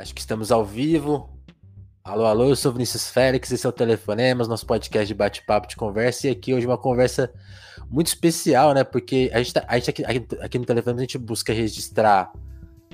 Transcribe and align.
Acho 0.00 0.14
que 0.14 0.20
estamos 0.20 0.52
ao 0.52 0.62
vivo. 0.62 1.30
Alô, 2.04 2.26
alô, 2.26 2.44
eu 2.44 2.56
sou 2.56 2.70
Vinícius 2.70 3.08
Félix, 3.08 3.50
esse 3.50 3.64
é 3.64 3.68
o 3.68 3.72
Telefonemas, 3.72 4.46
nosso 4.46 4.66
podcast 4.66 5.06
de 5.06 5.14
bate-papo, 5.14 5.66
de 5.66 5.74
conversa, 5.74 6.28
e 6.28 6.30
aqui 6.30 6.52
hoje 6.52 6.66
uma 6.66 6.76
conversa 6.76 7.32
muito 7.90 8.08
especial, 8.08 8.74
né? 8.74 8.84
Porque 8.84 9.30
a 9.32 9.38
gente, 9.38 9.54
tá, 9.54 9.64
a 9.66 9.78
gente 9.78 9.90
aqui, 9.90 10.04
aqui, 10.04 10.58
no 10.58 10.66
Telefonemas 10.66 11.00
a 11.00 11.04
gente 11.04 11.16
busca 11.16 11.50
registrar 11.50 12.30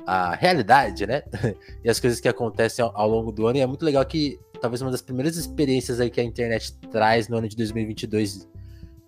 a 0.07 0.37
realidade, 0.37 1.05
né? 1.05 1.25
e 1.85 1.91
as 1.91 1.99
coisas 1.99 2.21
que 2.21 2.29
acontecem 2.29 2.85
ao, 2.85 2.97
ao, 2.97 3.09
longo 3.09 3.33
do 3.33 3.49
ano, 3.49 3.59
e 3.59 3.61
é 3.61 3.67
muito 3.67 3.85
legal 3.85 4.05
que 4.07 4.39
talvez 4.61 4.81
uma 4.81 4.91
das 4.91 5.03
primeiras 5.03 5.37
experiências 5.37 5.99
aí 5.99 6.09
que 6.09 6.21
a 6.21 6.25
internet 6.25 6.73
traz 6.93 7.27
no 7.29 7.37
ano 7.37 7.49
de 7.49 7.57
2022 7.57 8.49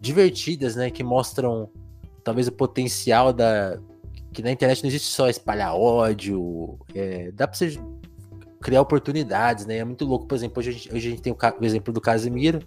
divertidas, 0.01 0.75
né? 0.75 0.91
Que 0.91 1.05
mostram 1.05 1.71
talvez 2.25 2.49
o 2.49 2.53
potencial 2.53 3.32
da, 3.32 3.79
que 4.35 4.43
na 4.43 4.50
internet 4.50 4.82
não 4.82 4.89
existe 4.89 5.08
só 5.08 5.31
espalhar 5.31 5.75
ódio, 5.75 6.79
é, 6.95 7.31
dá 7.31 7.46
pra 7.46 7.57
você 7.57 7.79
criar 8.64 8.81
oportunidades, 8.81 9.67
né? 9.67 9.77
É 9.77 9.85
muito 9.85 10.07
louco, 10.07 10.27
por 10.27 10.35
exemplo, 10.35 10.59
hoje 10.59 10.71
a 10.71 10.73
gente, 10.73 10.89
hoje 10.89 11.09
a 11.09 11.11
gente 11.11 11.23
tem 11.23 11.32
o, 11.32 11.36
o, 11.36 11.64
exemplo 11.67 11.93
do 11.93 12.00
Casemiro, 12.00 12.61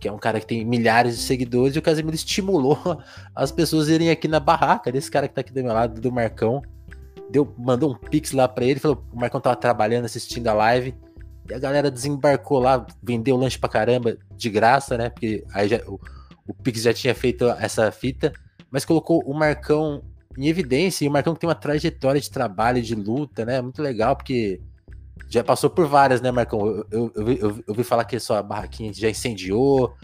que 0.00 0.08
é 0.08 0.12
um 0.12 0.18
cara 0.18 0.40
que 0.40 0.46
tem 0.46 0.64
milhares 0.64 1.14
de 1.18 1.22
seguidores, 1.22 1.76
e 1.76 1.78
o 1.78 1.82
Casemiro 1.82 2.14
estimulou 2.14 2.78
as 3.36 3.52
pessoas 3.52 3.90
irem 3.90 4.10
aqui 4.10 4.26
na 4.26 4.40
barraca 4.40 4.90
desse 4.90 5.10
cara 5.10 5.28
que 5.28 5.34
tá 5.34 5.42
aqui 5.42 5.52
do 5.52 5.62
meu 5.62 5.74
lado, 5.74 6.00
do 6.00 6.10
Marcão. 6.10 6.62
Deu, 7.30 7.54
mandou 7.58 7.92
um 7.92 7.94
pix 7.94 8.32
lá 8.32 8.48
para 8.48 8.64
ele, 8.64 8.80
falou: 8.80 9.04
o 9.12 9.20
Marcão 9.20 9.42
tava 9.42 9.54
trabalhando, 9.56 10.06
assistindo 10.06 10.48
a 10.48 10.54
live, 10.54 10.94
e 11.50 11.52
a 11.54 11.58
galera 11.58 11.90
desembarcou 11.90 12.58
lá, 12.58 12.86
vendeu 13.02 13.36
lanche 13.36 13.58
pra 13.58 13.68
caramba, 13.68 14.16
de 14.34 14.48
graça, 14.48 14.96
né? 14.96 15.10
Porque 15.10 15.44
aí 15.52 15.68
já, 15.68 15.82
o, 15.86 16.00
o 16.48 16.54
Pix 16.54 16.80
já 16.80 16.94
tinha 16.94 17.14
feito 17.14 17.46
essa 17.46 17.92
fita, 17.92 18.32
mas 18.70 18.86
colocou 18.86 19.22
o 19.26 19.34
Marcão 19.34 20.02
em 20.38 20.48
evidência, 20.48 21.04
e 21.04 21.08
o 21.08 21.10
Marcão 21.10 21.34
que 21.34 21.40
tem 21.40 21.48
uma 21.48 21.54
trajetória 21.54 22.18
de 22.18 22.30
trabalho, 22.30 22.80
de 22.80 22.94
luta, 22.94 23.44
né? 23.44 23.60
Muito 23.60 23.82
legal, 23.82 24.16
porque 24.16 24.62
já 25.30 25.44
passou 25.44 25.70
por 25.70 25.86
várias, 25.86 26.20
né, 26.20 26.32
Marcão? 26.32 26.66
Eu, 26.66 26.86
eu, 26.90 27.12
eu, 27.14 27.36
eu, 27.38 27.64
ouvi 27.68 27.84
falar 27.84 28.04
que 28.04 28.16
a 28.16 28.20
sua 28.20 28.42
barraquinha 28.42 28.92
já 28.92 29.08
incendiou. 29.08 29.94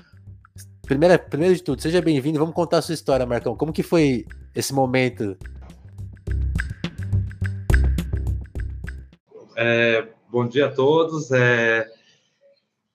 Primeira, 0.82 1.18
primeiro 1.18 1.56
de 1.56 1.64
tudo, 1.64 1.82
seja 1.82 2.00
bem-vindo. 2.00 2.38
Vamos 2.38 2.54
contar 2.54 2.78
a 2.78 2.82
sua 2.82 2.94
história, 2.94 3.26
Marcão. 3.26 3.56
Como 3.56 3.72
que 3.72 3.82
foi 3.82 4.24
esse 4.54 4.72
momento? 4.72 5.36
É, 9.56 10.06
bom 10.30 10.46
dia 10.46 10.66
a 10.66 10.72
todos. 10.72 11.32
É, 11.32 11.88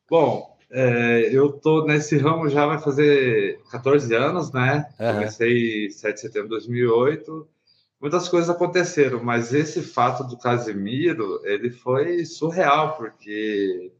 bom, 0.09 0.57
é, 0.71 1.29
eu 1.33 1.51
tô 1.51 1.83
nesse 1.85 2.17
ramo 2.17 2.47
já 2.47 2.65
vai 2.65 2.79
fazer 2.79 3.59
14 3.69 4.15
anos, 4.15 4.53
né? 4.53 4.87
Uhum. 4.97 5.13
Comecei 5.15 5.89
7 5.89 6.13
de 6.13 6.21
setembro 6.21 6.47
de 6.47 6.55
2008. 6.55 7.45
Muitas 8.01 8.27
coisas 8.27 8.49
aconteceram, 8.49 9.23
mas 9.23 9.53
esse 9.53 9.81
fato 9.83 10.23
do 10.23 10.35
Casimiro, 10.35 11.39
ele 11.43 11.69
foi 11.69 12.25
surreal, 12.25 12.97
porque... 12.97 13.91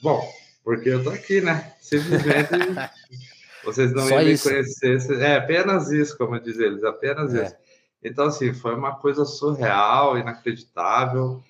Bom, 0.00 0.22
porque 0.62 0.90
eu 0.90 1.02
tô 1.02 1.10
aqui, 1.10 1.40
né? 1.40 1.74
Simplesmente 1.80 2.50
vocês 3.64 3.92
não 3.92 4.08
iam 4.08 4.24
me 4.24 4.38
conhecer. 4.38 5.20
É 5.20 5.36
apenas 5.36 5.90
isso, 5.90 6.16
como 6.16 6.38
diz 6.38 6.58
eles, 6.58 6.84
apenas 6.84 7.34
é. 7.34 7.44
isso. 7.44 7.56
Então, 8.02 8.26
assim, 8.26 8.54
foi 8.54 8.76
uma 8.76 8.94
coisa 8.94 9.24
surreal, 9.24 10.16
inacreditável. 10.16 11.42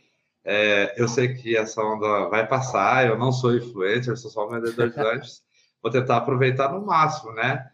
É, 0.43 0.95
eu 0.97 1.09
sei 1.09 1.35
que 1.35 1.57
essa 1.57 1.83
onda 1.83 2.29
vai 2.29 2.47
passar, 2.47 3.07
eu 3.07 3.19
não 3.19 3.33
sou 3.33 3.55
influencer, 3.55 4.17
sou 4.17 4.31
só 4.31 4.47
um 4.47 4.51
vendedor 4.51 4.89
de 4.89 4.97
lanches. 5.03 5.43
Vou 5.83 5.93
tentar 5.93 6.19
aproveitar 6.19 6.73
no 6.73 6.87
máximo, 6.87 7.33
né? 7.33 7.71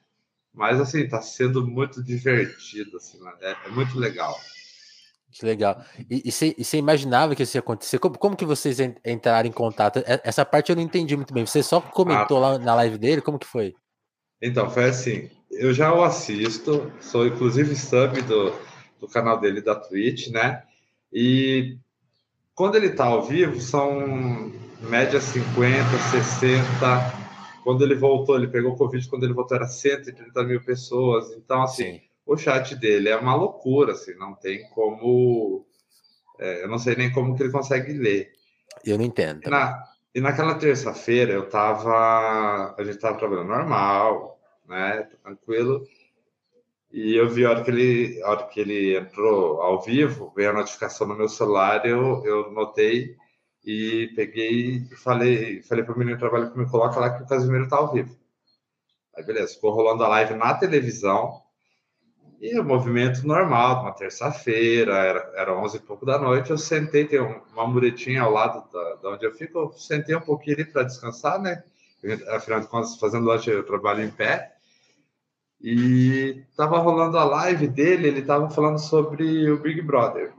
Mas, 0.53 0.81
assim, 0.81 1.01
está 1.01 1.23
sendo 1.23 1.67
muito 1.67 2.03
divertido, 2.03 2.97
assim, 2.97 3.23
né? 3.23 3.33
é, 3.41 3.57
é, 3.67 3.69
muito 3.71 3.99
legal. 3.99 4.37
Que 5.31 5.47
legal. 5.47 5.85
E 6.11 6.31
você 6.31 6.77
imaginava 6.77 7.37
que 7.37 7.45
isso 7.45 7.57
ia 7.57 7.61
acontecer? 7.61 8.01
Como, 8.01 8.19
como 8.19 8.37
que 8.37 8.45
vocês 8.45 8.79
entraram 9.05 9.49
em 9.49 9.53
contato? 9.53 10.03
Essa 10.25 10.45
parte 10.45 10.71
eu 10.71 10.77
não 10.77 10.83
entendi 10.83 11.17
muito 11.17 11.33
bem. 11.33 11.47
Você 11.47 11.63
só 11.63 11.81
comentou 11.81 12.39
ah, 12.39 12.41
lá 12.41 12.59
na 12.59 12.75
live 12.75 12.99
dele? 12.99 13.21
Como 13.21 13.39
que 13.39 13.47
foi? 13.47 13.75
Então, 14.43 14.69
foi 14.69 14.85
assim. 14.87 15.31
Eu 15.49 15.73
já 15.73 15.95
o 15.95 16.03
assisto, 16.03 16.91
sou 17.01 17.27
inclusive 17.27 17.77
sub 17.77 18.21
do, 18.23 18.53
do 18.99 19.07
canal 19.07 19.39
dele 19.39 19.61
da 19.61 19.77
Twitch, 19.77 20.29
né? 20.29 20.65
E 21.13 21.77
quando 22.55 22.75
ele 22.75 22.89
está 22.89 23.05
ao 23.05 23.23
vivo, 23.23 23.61
são 23.61 24.53
média 24.81 25.21
50, 25.21 25.99
60. 26.11 27.20
Quando 27.63 27.85
ele 27.85 27.95
voltou, 27.95 28.37
ele 28.37 28.49
pegou 28.49 28.77
Covid, 28.77 29.09
quando 29.09 29.25
ele 29.25 29.35
voltou 29.35 29.57
era 29.57 29.67
130 29.67 30.43
mil 30.45 30.63
pessoas. 30.65 31.33
Então, 31.33 31.63
assim, 31.63 31.95
Sim. 31.95 32.01
o 32.27 32.37
chat 32.37 32.75
dele 32.77 33.09
é 33.09 33.17
uma 33.17 33.35
loucura, 33.35 33.93
assim, 33.93 34.15
não 34.15 34.35
tem 34.35 34.69
como. 34.71 35.67
É, 36.39 36.65
eu 36.65 36.69
não 36.69 36.79
sei 36.79 36.97
nem 36.97 37.13
como 37.13 37.37
que 37.37 37.43
ele 37.43 37.53
consegue 37.53 37.93
ler. 37.93 38.33
Eu 38.85 38.97
não 38.97 39.05
entendo. 39.05 39.43
E, 39.45 39.51
na, 39.51 39.83
e 40.15 40.21
naquela 40.21 40.55
terça-feira 40.55 41.33
eu 41.33 41.49
tava. 41.49 42.75
A 42.79 42.83
gente 42.83 42.99
tava 42.99 43.19
trabalhando 43.19 43.49
normal, 43.49 44.41
né? 44.67 45.09
Tranquilo. 45.23 45.87
E 46.93 47.15
eu 47.15 47.29
vi 47.29 47.45
a 47.45 47.51
hora 47.51 47.63
que 47.63 47.71
ele, 47.71 48.23
hora 48.25 48.47
que 48.47 48.61
ele 48.61 48.97
entrou 48.97 49.63
ao 49.63 49.81
vivo, 49.81 50.33
veio 50.35 50.51
a 50.51 50.55
notificação 50.55 51.07
no 51.07 51.17
meu 51.17 51.29
celular, 51.29 51.87
eu, 51.87 52.25
eu 52.25 52.51
notei 52.51 53.17
e 53.65 54.13
peguei 54.17 54.87
e 54.91 54.97
falei, 54.97 55.63
falei 55.63 55.85
para 55.85 55.95
o 55.95 55.99
menino 55.99 56.17
que 56.17 56.23
trabalha 56.23 56.51
que 56.51 56.59
me 56.59 56.69
coloca 56.69 56.99
lá 56.99 57.17
que 57.17 57.23
o 57.23 57.27
Casimiro 57.27 57.65
está 57.65 57.77
ao 57.77 57.93
vivo. 57.93 58.17
Aí 59.17 59.25
beleza, 59.25 59.55
ficou 59.55 59.73
rolando 59.73 60.05
a 60.05 60.09
live 60.09 60.35
na 60.35 60.55
televisão 60.55 61.43
e 62.41 62.59
o 62.59 62.65
movimento 62.65 63.27
normal, 63.27 63.83
uma 63.83 63.93
terça-feira, 63.93 64.97
era, 64.97 65.33
era 65.37 65.59
11 65.59 65.77
e 65.77 65.81
pouco 65.81 66.07
da 66.07 66.19
noite, 66.19 66.51
eu 66.51 66.57
sentei, 66.57 67.05
tem 67.05 67.21
uma 67.21 67.67
muretinha 67.67 68.23
ao 68.23 68.33
lado 68.33 68.67
da, 68.73 68.95
da 68.95 69.11
onde 69.11 69.27
eu 69.27 69.35
fico, 69.35 69.59
eu 69.59 69.73
sentei 69.73 70.17
um 70.17 70.23
pouquinho 70.23 70.57
ali 70.57 70.65
para 70.65 70.85
descansar, 70.85 71.39
né? 71.39 71.63
Afinal 72.31 72.61
de 72.61 72.67
contas, 72.67 72.97
fazendo 72.97 73.27
lanche 73.27 73.51
eu 73.51 73.63
trabalho 73.63 74.03
em 74.03 74.11
pé. 74.11 74.55
E 75.61 76.43
tava 76.57 76.79
rolando 76.79 77.19
a 77.19 77.25
live 77.25 77.69
dele, 77.69 78.09
ele 78.09 78.23
tava 78.23 78.49
falando 78.49 78.79
sobre 78.79 79.51
o 79.51 79.59
Big 79.59 79.83
Brother. 79.83 80.33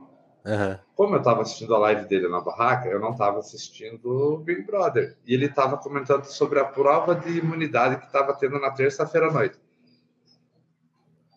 Uhum. 0.44 0.76
Como 0.96 1.14
eu 1.14 1.18
estava 1.18 1.42
assistindo 1.42 1.74
a 1.74 1.78
live 1.78 2.06
dele 2.06 2.28
na 2.28 2.40
barraca, 2.40 2.88
eu 2.88 3.00
não 3.00 3.10
estava 3.10 3.38
assistindo 3.38 4.06
o 4.06 4.38
Big 4.38 4.62
Brother. 4.62 5.16
E 5.26 5.34
ele 5.34 5.46
estava 5.46 5.76
comentando 5.76 6.24
sobre 6.24 6.58
a 6.58 6.64
prova 6.64 7.14
de 7.14 7.38
imunidade 7.38 7.98
que 7.98 8.06
estava 8.06 8.34
tendo 8.34 8.58
na 8.58 8.70
terça-feira 8.70 9.28
à 9.28 9.32
noite. 9.32 9.58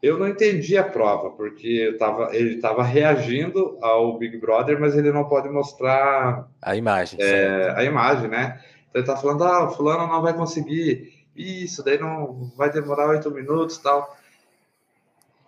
Eu 0.01 0.19
não 0.19 0.27
entendi 0.27 0.77
a 0.77 0.83
prova, 0.83 1.31
porque 1.31 1.95
tava, 1.97 2.35
ele 2.35 2.55
estava 2.55 2.83
reagindo 2.83 3.77
ao 3.81 4.17
Big 4.17 4.37
Brother, 4.37 4.79
mas 4.79 4.95
ele 4.95 5.11
não 5.11 5.27
pode 5.27 5.49
mostrar 5.49 6.47
a 6.61 6.75
imagem. 6.75 7.19
É, 7.21 7.73
a 7.75 7.83
imagem, 7.83 8.27
né? 8.27 8.61
Então 8.89 9.01
ele 9.01 9.03
está 9.03 9.17
falando: 9.17 9.43
ah, 9.43 9.65
o 9.65 9.71
fulano 9.71 10.05
não 10.07 10.21
vai 10.21 10.33
conseguir 10.33 11.25
isso, 11.35 11.83
daí 11.83 11.97
não 11.99 12.51
vai 12.55 12.71
demorar 12.71 13.09
oito 13.09 13.31
minutos 13.31 13.77
tal. 13.77 14.15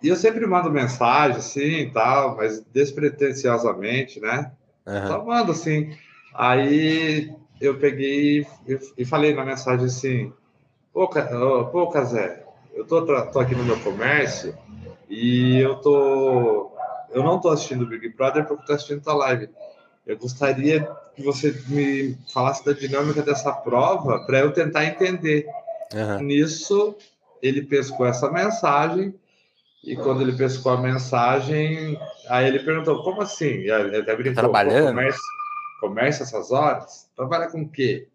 E 0.02 0.08
eu 0.08 0.16
sempre 0.16 0.46
mando 0.46 0.70
mensagem, 0.70 1.38
assim, 1.38 1.90
tal, 1.92 2.36
mas 2.36 2.60
despretensiosamente, 2.72 4.20
né? 4.20 4.52
Uhum. 4.86 5.06
Só 5.06 5.24
mando, 5.24 5.52
assim. 5.52 5.92
Aí 6.34 7.34
eu 7.60 7.78
peguei 7.78 8.46
e 8.96 9.04
falei 9.04 9.34
na 9.34 9.44
mensagem 9.44 9.86
assim, 9.86 10.32
pô, 10.92 11.08
pô 11.72 11.88
Casé, 11.88 12.44
eu 12.72 12.84
tô, 12.84 13.02
tô 13.04 13.40
aqui 13.40 13.54
no 13.54 13.64
meu 13.64 13.78
comércio 13.80 14.56
e 15.08 15.58
eu 15.58 15.76
tô... 15.76 16.70
Eu 17.10 17.22
não 17.22 17.40
tô 17.40 17.48
assistindo 17.48 17.82
o 17.82 17.86
Big 17.86 18.10
Brother 18.10 18.44
porque 18.44 18.66
tô 18.66 18.74
assistindo 18.74 19.08
a 19.08 19.14
live. 19.14 19.48
Eu 20.06 20.16
gostaria 20.18 20.88
que 21.16 21.22
você 21.22 21.58
me 21.68 22.16
falasse 22.32 22.64
da 22.64 22.72
dinâmica 22.72 23.22
dessa 23.22 23.50
prova 23.52 24.20
para 24.20 24.40
eu 24.40 24.52
tentar 24.52 24.84
entender. 24.84 25.46
Uhum. 25.94 26.20
Nisso, 26.20 26.94
ele 27.42 27.62
pescou 27.62 28.06
essa 28.06 28.30
mensagem, 28.30 29.14
e 29.82 29.96
quando 29.96 30.22
ele 30.22 30.36
pescou 30.36 30.72
a 30.72 30.80
mensagem, 30.80 31.98
aí 32.28 32.46
ele 32.46 32.58
perguntou: 32.60 33.02
como 33.02 33.22
assim? 33.22 33.46
Ele 33.46 33.96
até 33.96 34.14
brincou: 34.14 34.34
Trabalhando? 34.34 34.88
Comércio, 34.88 35.22
comércio 35.80 36.22
essas 36.24 36.50
horas? 36.50 37.08
Trabalha 37.14 37.48
com 37.48 37.62
o 37.62 37.68
quê? 37.68 38.08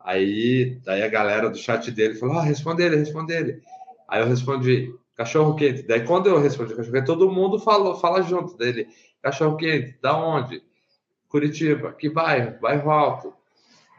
Aí, 0.00 0.78
daí 0.84 1.02
a 1.02 1.08
galera 1.08 1.48
do 1.48 1.56
chat 1.56 1.90
dele 1.90 2.14
falou: 2.14 2.38
ah, 2.38 2.42
responde 2.42 2.82
ele, 2.82 2.96
responde 2.96 3.32
ele. 3.32 3.62
Aí 4.08 4.20
eu 4.20 4.26
respondi: 4.26 4.92
cachorro 5.14 5.54
quente. 5.54 5.82
Daí 5.82 6.04
quando 6.04 6.28
eu 6.28 6.40
respondi 6.40 6.74
cachorro 6.74 6.94
quente, 6.94 7.06
todo 7.06 7.30
mundo 7.30 7.58
falou, 7.60 7.96
fala 7.96 8.22
junto 8.22 8.56
dele: 8.56 8.88
cachorro 9.22 9.56
quente, 9.56 9.96
da 10.02 10.16
onde? 10.16 10.62
Curitiba, 11.28 11.92
que 11.92 12.08
bairro? 12.08 12.58
Bairro 12.60 12.90
Alto. 12.90 13.37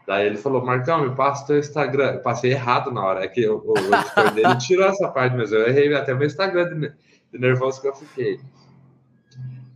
Daí 0.10 0.26
ele 0.26 0.38
falou, 0.38 0.66
Marcão, 0.66 1.08
me 1.08 1.16
passa 1.16 1.46
teu 1.46 1.60
Instagram. 1.60 2.14
Eu 2.14 2.22
passei 2.22 2.50
errado 2.52 2.90
na 2.90 3.06
hora, 3.06 3.24
é 3.24 3.28
que 3.28 3.48
o, 3.48 3.62
o 3.64 3.78
editor 3.78 4.32
dele 4.32 4.58
tirou 4.58 4.88
essa 4.88 5.08
parte, 5.08 5.38
mas 5.38 5.52
eu 5.52 5.68
errei 5.68 5.94
até 5.94 6.16
meu 6.16 6.26
Instagram 6.26 6.68
de, 6.68 6.92
de 7.32 7.40
nervoso 7.40 7.80
que 7.80 7.90
eu 7.90 7.94
fiquei. 7.94 8.40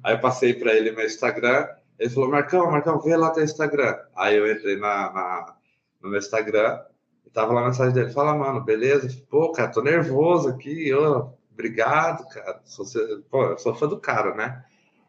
Aí 0.03 0.15
eu 0.15 0.19
passei 0.19 0.55
para 0.55 0.73
ele 0.73 0.91
meu 0.91 1.05
Instagram, 1.05 1.67
ele 1.99 2.09
falou, 2.09 2.31
Marcão, 2.31 2.65
Marcão, 2.71 2.99
vê 2.99 3.15
lá 3.15 3.29
teu 3.29 3.43
Instagram. 3.43 3.95
Aí 4.15 4.35
eu 4.35 4.51
entrei 4.51 4.75
na, 4.75 5.13
na 5.13 5.55
no 6.01 6.09
meu 6.09 6.17
Instagram 6.17 6.81
e 7.27 7.29
tava 7.29 7.53
lá 7.53 7.61
a 7.61 7.65
mensagem 7.65 7.93
dele, 7.93 8.09
fala, 8.09 8.33
mano, 8.33 8.59
beleza? 8.59 9.07
Pô, 9.29 9.51
cara, 9.51 9.69
tô 9.69 9.83
nervoso 9.83 10.49
aqui, 10.49 10.91
ô, 10.95 11.29
obrigado, 11.51 12.27
cara. 12.29 12.59
Sou, 12.65 12.87
pô, 13.29 13.51
eu 13.51 13.59
sou 13.59 13.75
fã 13.75 13.87
do 13.87 13.99
cara, 13.99 14.33
né? 14.33 14.63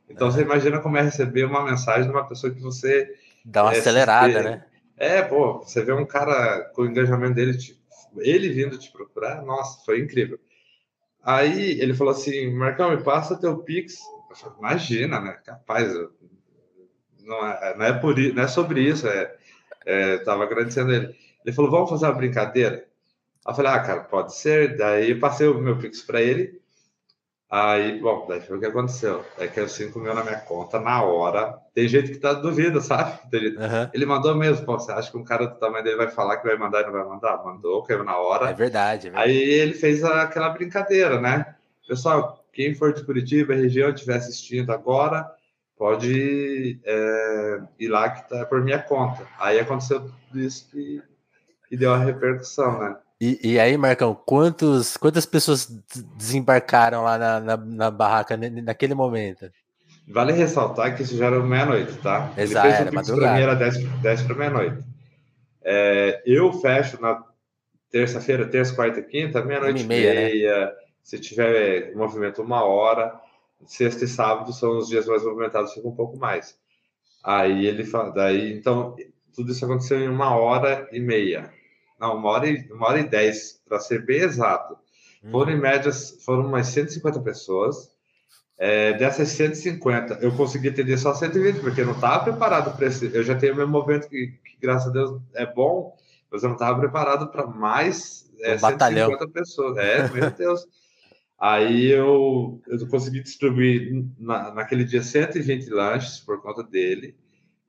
Então 0.06 0.31
você 0.31 0.43
imagina 0.43 0.81
como 0.81 0.99
é 0.99 1.00
receber 1.00 1.47
uma 1.47 1.65
mensagem 1.65 2.05
de 2.05 2.11
uma 2.11 2.29
pessoa 2.29 2.53
que 2.53 2.61
você. 2.61 3.11
Dá 3.43 3.62
uma 3.62 3.73
é, 3.73 3.79
acelerada, 3.79 4.43
né? 4.43 4.65
É, 4.96 5.23
pô, 5.23 5.58
você 5.58 5.82
vê 5.82 5.93
um 5.93 6.06
cara 6.06 6.70
com 6.75 6.82
o 6.82 6.87
engajamento 6.87 7.35
dele, 7.35 7.58
ele 8.19 8.49
vindo 8.50 8.79
te 8.79 8.91
procurar, 8.93 9.43
nossa, 9.43 9.85
foi 9.85 10.00
incrível. 10.00 10.38
Aí 11.23 11.81
ele 11.81 11.94
falou 11.94 12.12
assim: 12.12 12.52
Marcão, 12.52 12.91
me 12.91 13.02
passa 13.02 13.38
teu 13.38 13.58
Pix. 13.58 13.99
Eu 14.31 14.37
falei, 14.37 14.58
Imagina, 14.58 15.20
né? 15.20 15.32
Capaz, 15.44 15.93
eu, 15.93 16.12
não, 17.23 17.46
é, 17.46 17.76
não, 17.76 17.87
é 17.87 17.93
por, 17.99 18.17
não 18.17 18.43
é 18.43 18.49
sobre 18.49 18.82
isso, 18.82 19.08
é, 19.08 19.35
é, 19.87 20.19
tava 20.19 20.44
agradecendo 20.44 20.93
ele. 20.93 21.17
Ele 21.44 21.55
falou: 21.55 21.70
Vamos 21.70 21.91
fazer 21.91 22.06
uma 22.06 22.12
brincadeira? 22.12 22.87
Eu 23.46 23.55
falei: 23.55 23.73
Ah, 23.73 23.81
cara, 23.81 24.05
pode 24.05 24.37
ser. 24.37 24.76
Daí 24.76 25.14
passei 25.19 25.49
o 25.49 25.58
meu 25.58 25.79
Pix 25.79 26.02
para 26.02 26.20
ele. 26.23 26.61
Aí, 27.56 28.01
bom, 28.01 28.27
daí 28.29 28.41
foi 28.41 28.56
o 28.56 28.61
que 28.61 28.67
aconteceu. 28.67 29.25
Daí 29.39 29.49
caiu 29.49 29.69
5 29.69 29.97
mil 30.01 30.12
na 30.12 30.25
minha 30.25 30.41
conta 30.41 30.81
na 30.81 31.05
hora. 31.05 31.56
Tem 31.73 31.87
gente 31.87 32.11
que 32.11 32.19
tá 32.19 32.33
duvida, 32.33 32.81
sabe? 32.81 33.17
Uhum. 33.35 33.91
Ele 33.93 34.06
mandou 34.06 34.35
mesmo. 34.35 34.67
Pô, 34.67 34.79
você 34.79 34.91
acha 34.91 35.11
que 35.11 35.17
um 35.17 35.23
cara 35.23 35.47
do 35.47 35.55
tamanho 35.56 35.85
dele 35.85 35.97
vai 35.97 36.09
falar 36.09 36.39
que 36.39 36.47
vai 36.47 36.56
mandar 36.56 36.81
e 36.81 36.87
não 36.87 36.93
vai 36.93 37.05
mandar? 37.05 37.45
Mandou, 37.45 37.85
caiu 37.85 38.03
na 38.03 38.17
hora. 38.17 38.51
É 38.51 38.55
verdade, 38.55 39.06
é 39.06 39.11
verdade. 39.11 39.31
Aí 39.31 39.37
ele 39.37 39.75
fez 39.75 40.03
aquela 40.03 40.49
brincadeira, 40.49 41.21
né? 41.21 41.55
Pessoal, 41.87 42.45
quem 42.53 42.75
for 42.75 42.93
de 42.93 43.05
Curitiba, 43.05 43.55
região, 43.55 43.91
estiver 43.91 44.17
assistindo 44.17 44.73
agora, 44.73 45.31
pode 45.77 46.81
é, 46.85 47.61
ir 47.79 47.89
lá 47.89 48.11
que 48.11 48.29
tá 48.29 48.45
por 48.47 48.62
minha 48.62 48.81
conta. 48.81 49.25
Aí 49.39 49.61
aconteceu 49.61 50.01
tudo 50.01 50.41
isso 50.41 50.69
que, 50.71 51.01
que 51.69 51.77
deu 51.77 51.93
a 51.93 51.99
repercussão, 51.99 52.81
né? 52.81 52.97
E, 53.25 53.41
e, 53.43 53.59
aí, 53.59 53.75
Marcão, 53.79 54.15
quantos, 54.15 54.99
quantas 54.99 55.25
pessoas 55.25 55.67
desembarcaram 56.15 57.03
lá 57.03 57.17
na, 57.17 57.41
na, 57.41 57.56
na, 57.56 57.91
barraca 57.91 58.37
naquele 58.37 58.93
momento? 58.93 59.50
Vale 60.06 60.32
ressaltar 60.32 60.94
que 60.94 61.05
isso 61.05 61.17
já 61.17 61.26
era 61.26 61.41
meia-noite, 61.41 61.97
tá? 62.03 62.31
Exato, 62.37 62.67
Ele 62.82 62.91
fez 62.91 63.11
Para 63.11 63.32
mim 63.32 63.41
era 63.41 63.55
10, 63.55 63.82
10 64.03 64.23
para 64.25 64.35
meia-noite. 64.37 64.85
É, 65.62 66.23
eu 66.26 66.53
fecho 66.53 67.00
na 67.00 67.25
terça-feira, 67.91 68.47
terça, 68.47 68.75
quarta 68.75 69.00
e 69.00 69.03
quinta, 69.03 69.43
meia-noite 69.43 69.85
e 69.85 69.87
meia. 69.87 70.15
meia 70.15 70.67
né? 70.67 70.73
Se 71.03 71.19
tiver 71.19 71.94
movimento, 71.97 72.43
uma 72.43 72.62
hora. 72.62 73.19
Sexta 73.65 74.05
e 74.05 74.09
sábado 74.09 74.53
são 74.53 74.77
os 74.77 74.88
dias 74.88 75.06
mais 75.06 75.25
movimentados, 75.25 75.73
fica 75.73 75.88
um 75.88 75.97
pouco 75.97 76.19
mais. 76.19 76.59
Aí 77.25 77.65
ele 77.65 77.85
fala, 77.85 78.11
daí, 78.11 78.53
então, 78.53 78.94
tudo 79.35 79.50
isso 79.50 79.65
aconteceu 79.65 79.99
em 79.99 80.09
uma 80.09 80.37
hora 80.37 80.87
e 80.93 81.00
meia. 81.00 81.50
Não, 82.05 82.19
uma 82.19 82.29
hora 82.29 82.47
e, 82.47 82.71
uma 82.71 82.87
hora 82.87 83.01
e 83.01 83.09
dez, 83.09 83.62
para 83.67 83.81
ser 83.81 84.05
bem 84.05 84.19
exato. 84.19 84.77
Hum. 85.25 85.31
Foram, 85.31 85.53
em 85.53 85.59
média, 85.59 85.91
foram 86.23 86.47
umas 86.47 86.67
150 86.67 87.19
pessoas. 87.21 87.91
É, 88.59 88.93
dessas 88.93 89.29
150, 89.31 90.19
eu 90.21 90.31
consegui 90.37 90.69
atender 90.69 90.99
só 90.99 91.15
120, 91.15 91.61
porque 91.61 91.81
eu 91.81 91.87
não 91.87 91.95
estava 91.95 92.23
preparado 92.23 92.77
para 92.77 92.87
esse. 92.87 93.11
Eu 93.12 93.25
já 93.25 93.35
tenho 93.35 93.56
meu 93.56 93.67
movimento 93.67 94.06
que, 94.06 94.27
que, 94.27 94.59
graças 94.61 94.89
a 94.89 94.93
Deus, 94.93 95.19
é 95.33 95.47
bom, 95.47 95.97
mas 96.31 96.43
eu 96.43 96.51
não 96.51 96.56
estava 96.56 96.79
preparado 96.79 97.29
para 97.29 97.47
mais 97.47 98.31
é, 98.41 98.55
um 98.55 98.59
150 98.59 99.29
pessoas. 99.29 99.79
É, 99.79 100.06
meu 100.11 100.31
Deus. 100.31 100.67
Aí 101.41 101.91
eu, 101.91 102.61
eu 102.69 102.87
consegui 102.89 103.23
distribuir 103.23 104.05
na, 104.19 104.53
naquele 104.53 104.85
dia 104.85 105.03
120 105.03 105.71
lanches 105.71 106.21
por 106.21 106.41
conta 106.43 106.62
dele 106.62 107.17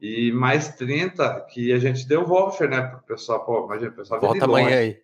e 0.06 0.32
mais 0.32 0.70
30 0.76 1.42
que 1.50 1.74
a 1.74 1.80
gente 1.80 2.08
deu 2.08 2.28
voucher, 2.28 2.70
né, 2.70 2.80
para 2.80 2.98
o 2.98 3.02
pessoal. 3.02 3.44
Pô, 3.44 3.66
imagina, 3.66 3.90
o 3.90 3.96
pessoal 3.96 4.22
Volta 4.22 4.46
amanhã 4.46 4.78
aí. 4.78 5.02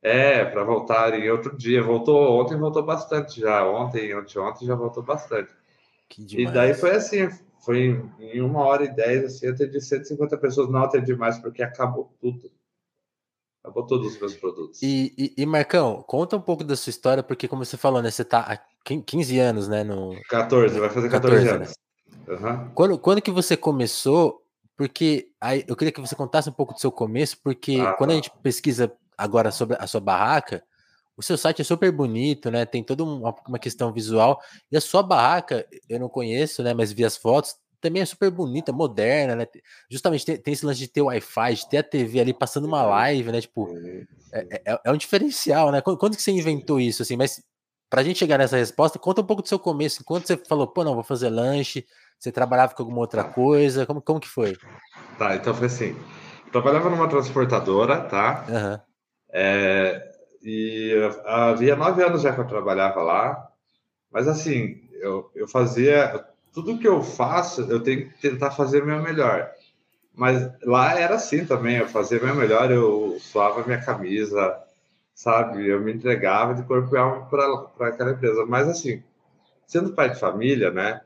É, 0.00 0.44
para 0.44 0.62
voltar 0.62 1.18
em 1.18 1.28
outro 1.28 1.56
dia. 1.56 1.82
Voltou 1.82 2.40
ontem, 2.40 2.56
voltou 2.56 2.84
bastante 2.84 3.40
já. 3.40 3.66
Ontem, 3.68 4.14
ontem, 4.14 4.38
ontem 4.38 4.64
já 4.64 4.76
voltou 4.76 5.02
bastante. 5.02 5.52
e 6.16 6.46
daí 6.46 6.74
foi 6.74 6.92
assim, 6.92 7.28
foi 7.58 8.00
em, 8.20 8.40
uma 8.40 8.60
hora 8.60 8.84
e 8.84 8.94
dez, 8.94 9.24
assim, 9.24 9.46
eu 9.46 9.52
atendi 9.52 9.80
150 9.80 10.38
pessoas, 10.38 10.70
não 10.70 10.84
atendi 10.84 11.16
mais 11.16 11.38
porque 11.38 11.64
acabou 11.64 12.14
tudo. 12.20 12.48
Acabou 13.64 13.84
todos 13.84 14.14
os 14.14 14.20
meus 14.20 14.36
produtos. 14.36 14.80
E, 14.80 15.12
e, 15.18 15.42
e, 15.42 15.44
Marcão, 15.44 16.04
conta 16.06 16.36
um 16.36 16.40
pouco 16.40 16.62
da 16.62 16.76
sua 16.76 16.90
história, 16.90 17.20
porque 17.20 17.48
como 17.48 17.64
você 17.64 17.76
falou, 17.76 18.00
né, 18.00 18.12
você 18.12 18.24
tá 18.24 18.40
há 18.42 18.58
15 18.84 19.40
anos, 19.40 19.66
né, 19.66 19.82
no... 19.82 20.14
14, 20.28 20.78
vai 20.78 20.88
fazer 20.88 21.10
14, 21.10 21.44
14 21.44 21.48
anos. 21.48 21.68
Né? 21.70 21.85
Uhum. 22.28 22.70
Quando, 22.74 22.98
quando 22.98 23.22
que 23.22 23.30
você 23.30 23.56
começou? 23.56 24.42
Porque 24.76 25.30
aí 25.40 25.64
eu 25.66 25.74
queria 25.74 25.92
que 25.92 26.00
você 26.00 26.14
contasse 26.14 26.48
um 26.48 26.52
pouco 26.52 26.74
do 26.74 26.80
seu 26.80 26.92
começo, 26.92 27.38
porque 27.42 27.78
ah, 27.80 27.94
quando 27.94 28.10
a 28.10 28.14
gente 28.14 28.30
pesquisa 28.42 28.92
agora 29.16 29.50
sobre 29.50 29.76
a 29.80 29.86
sua 29.86 30.00
barraca, 30.00 30.62
o 31.16 31.22
seu 31.22 31.38
site 31.38 31.62
é 31.62 31.64
super 31.64 31.90
bonito, 31.90 32.50
né? 32.50 32.66
Tem 32.66 32.84
toda 32.84 33.02
uma, 33.02 33.34
uma 33.48 33.58
questão 33.58 33.90
visual. 33.92 34.40
E 34.70 34.76
a 34.76 34.80
sua 34.80 35.02
barraca, 35.02 35.66
eu 35.88 35.98
não 35.98 36.08
conheço, 36.08 36.62
né? 36.62 36.74
Mas 36.74 36.92
vi 36.92 37.04
as 37.04 37.16
fotos, 37.16 37.56
também 37.80 38.02
é 38.02 38.04
super 38.04 38.30
bonita, 38.30 38.72
moderna, 38.72 39.34
né? 39.34 39.46
Justamente 39.90 40.26
tem, 40.26 40.36
tem 40.36 40.52
esse 40.52 40.66
lance 40.66 40.78
de 40.78 40.88
ter 40.88 41.00
Wi-Fi, 41.00 41.54
de 41.54 41.68
ter 41.68 41.78
a 41.78 41.82
TV 41.82 42.20
ali 42.20 42.34
passando 42.34 42.66
uma 42.66 42.82
live, 42.82 43.32
né? 43.32 43.40
Tipo, 43.40 43.68
é, 44.32 44.62
é, 44.64 44.80
é 44.84 44.92
um 44.92 44.96
diferencial, 44.96 45.72
né? 45.72 45.80
Quando, 45.80 45.96
quando, 45.96 46.16
que 46.16 46.22
você 46.22 46.32
inventou 46.32 46.78
isso, 46.78 47.02
assim? 47.02 47.16
Mas 47.16 47.42
pra 47.88 48.02
gente 48.02 48.18
chegar 48.18 48.38
nessa 48.38 48.56
resposta, 48.56 48.98
conta 48.98 49.20
um 49.20 49.26
pouco 49.26 49.42
do 49.42 49.48
seu 49.48 49.58
começo. 49.58 50.04
Quando 50.04 50.26
você 50.26 50.36
falou, 50.36 50.66
pô, 50.66 50.84
não, 50.84 50.94
vou 50.94 51.04
fazer 51.04 51.28
lanche, 51.28 51.86
você 52.18 52.32
trabalhava 52.32 52.74
com 52.74 52.82
alguma 52.82 53.00
outra 53.00 53.24
coisa? 53.24 53.86
Como, 53.86 54.00
como 54.00 54.20
que 54.20 54.28
foi? 54.28 54.56
Tá, 55.18 55.36
então 55.36 55.54
foi 55.54 55.66
assim. 55.66 55.96
Trabalhava 56.50 56.88
numa 56.90 57.08
transportadora, 57.08 58.00
tá? 58.02 58.44
Uhum. 58.48 58.80
É, 59.30 60.10
e 60.42 60.92
havia 61.24 61.76
nove 61.76 62.02
anos 62.02 62.22
já 62.22 62.32
que 62.32 62.40
eu 62.40 62.46
trabalhava 62.46 63.02
lá. 63.02 63.48
Mas 64.10 64.28
assim, 64.28 64.88
eu, 64.92 65.30
eu 65.34 65.46
fazia. 65.48 66.24
Tudo 66.52 66.78
que 66.78 66.88
eu 66.88 67.02
faço, 67.02 67.62
eu 67.62 67.82
tenho 67.82 68.08
que 68.08 68.18
tentar 68.18 68.50
fazer 68.50 68.82
o 68.82 68.86
meu 68.86 69.02
melhor. 69.02 69.50
Mas 70.14 70.50
lá 70.62 70.98
era 70.98 71.16
assim 71.16 71.44
também, 71.44 71.76
eu 71.76 71.88
fazia 71.88 72.18
o 72.18 72.24
meu 72.24 72.34
melhor, 72.34 72.70
eu 72.70 73.18
suava 73.20 73.62
minha 73.66 73.84
camisa, 73.84 74.56
sabe? 75.16 75.66
Eu 75.66 75.80
me 75.80 75.92
entregava 75.92 76.54
de 76.54 76.62
corpo 76.62 76.94
e 76.94 76.98
alma 76.98 77.26
para 77.26 77.88
aquela 77.88 78.12
empresa. 78.12 78.46
Mas 78.46 78.68
assim, 78.68 79.02
sendo 79.66 79.94
pai 79.94 80.10
de 80.10 80.20
família, 80.20 80.70
né? 80.70 81.00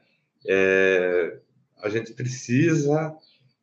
é, 0.47 1.37
a 1.83 1.89
gente 1.89 2.13
precisa 2.13 3.15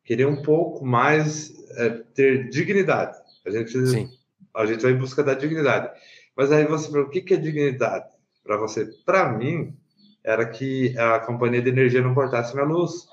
querer 0.03 0.25
um 0.25 0.41
pouco 0.41 0.85
mais 0.85 1.53
é, 1.77 1.89
ter 2.13 2.49
dignidade. 2.49 3.17
A 3.45 3.49
gente, 3.49 3.71
Sim. 3.87 4.09
a 4.55 4.65
gente 4.65 4.81
vai 4.81 4.91
em 4.91 4.97
busca 4.97 5.23
da 5.23 5.33
dignidade. 5.33 5.89
Mas 6.35 6.51
aí 6.51 6.65
você 6.65 6.89
fala, 6.89 7.03
o 7.03 7.09
que, 7.09 7.21
que 7.21 7.33
é 7.33 7.37
dignidade 7.37 8.09
para 8.43 8.57
você? 8.57 8.85
Para 9.05 9.31
mim, 9.31 9.75
era 10.23 10.45
que 10.45 10.97
a 10.97 11.19
companhia 11.19 11.61
de 11.61 11.69
energia 11.69 12.01
não 12.01 12.13
cortasse 12.13 12.53
minha 12.53 12.65
luz, 12.65 13.07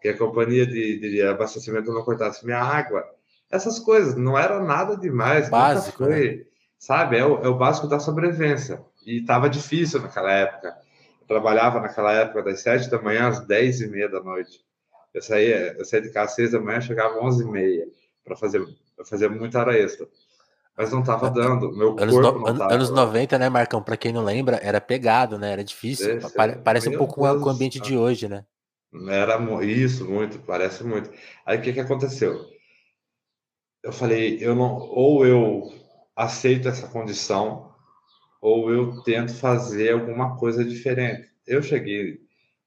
que 0.00 0.08
a 0.08 0.16
companhia 0.16 0.66
de, 0.66 0.98
de 0.98 1.22
abastecimento 1.22 1.92
não 1.92 2.02
cortasse 2.02 2.44
minha 2.44 2.60
água. 2.60 3.04
Essas 3.50 3.78
coisas 3.78 4.14
não 4.14 4.38
era 4.38 4.60
nada 4.60 4.96
demais. 4.96 5.48
Básico, 5.48 6.04
foi, 6.04 6.36
né? 6.36 6.44
Sabe? 6.80 7.16
É 7.16 7.24
o, 7.24 7.38
é 7.44 7.48
o 7.48 7.56
básico 7.56 7.86
da 7.86 8.00
sobrevivência. 8.00 8.84
E 9.06 9.20
estava 9.20 9.48
difícil 9.48 10.02
naquela 10.02 10.32
época 10.32 10.74
trabalhava 11.30 11.78
naquela 11.78 12.12
época 12.12 12.42
das 12.42 12.60
sete 12.60 12.90
da 12.90 13.00
manhã 13.00 13.28
às 13.28 13.46
dez 13.46 13.80
e 13.80 13.86
meia 13.86 14.08
da 14.08 14.20
noite. 14.20 14.64
Eu 15.14 15.22
saía, 15.22 15.76
eu 15.78 15.84
saía 15.84 16.02
de 16.02 16.10
casa 16.10 16.30
às 16.30 16.34
seis 16.34 16.50
da 16.50 16.60
manhã, 16.60 16.80
chegava 16.80 17.14
às 17.14 17.22
onze 17.22 17.44
e 17.44 17.46
meia 17.48 17.86
para 18.24 18.34
fazer, 18.34 18.66
fazer 19.08 19.30
muita 19.30 19.60
hora 19.60 19.78
extra. 19.78 20.08
Mas 20.76 20.90
não 20.90 21.00
estava 21.00 21.30
dando, 21.30 21.70
meu 21.70 21.96
anos 22.00 22.16
corpo 22.16 22.40
no, 22.40 22.46
não 22.46 22.58
tava. 22.58 22.74
Anos 22.74 22.90
90, 22.90 23.38
né, 23.38 23.48
Marcão? 23.48 23.80
Para 23.80 23.96
quem 23.96 24.12
não 24.12 24.24
lembra, 24.24 24.58
era 24.60 24.80
pegado, 24.80 25.38
né? 25.38 25.52
Era 25.52 25.62
difícil. 25.62 26.16
Esse, 26.16 26.32
parece 26.64 26.88
um 26.88 26.98
pouco 26.98 27.22
Deus, 27.22 27.40
com 27.40 27.48
o 27.48 27.52
ambiente 27.52 27.78
de 27.78 27.96
hoje, 27.96 28.28
né? 28.28 28.44
Era 29.08 29.38
isso, 29.62 30.08
muito, 30.10 30.40
parece 30.40 30.82
muito. 30.82 31.12
Aí 31.46 31.58
o 31.58 31.62
que, 31.62 31.72
que 31.72 31.80
aconteceu? 31.80 32.44
Eu 33.84 33.92
falei, 33.92 34.38
eu 34.40 34.56
não, 34.56 34.78
ou 34.78 35.24
eu 35.24 35.72
aceito 36.20 36.68
essa 36.68 36.86
condição, 36.88 37.72
ou 38.42 38.70
eu 38.70 39.02
tento 39.02 39.32
fazer 39.34 39.92
alguma 39.92 40.36
coisa 40.36 40.62
diferente. 40.62 41.30
Eu 41.46 41.62
cheguei 41.62 42.20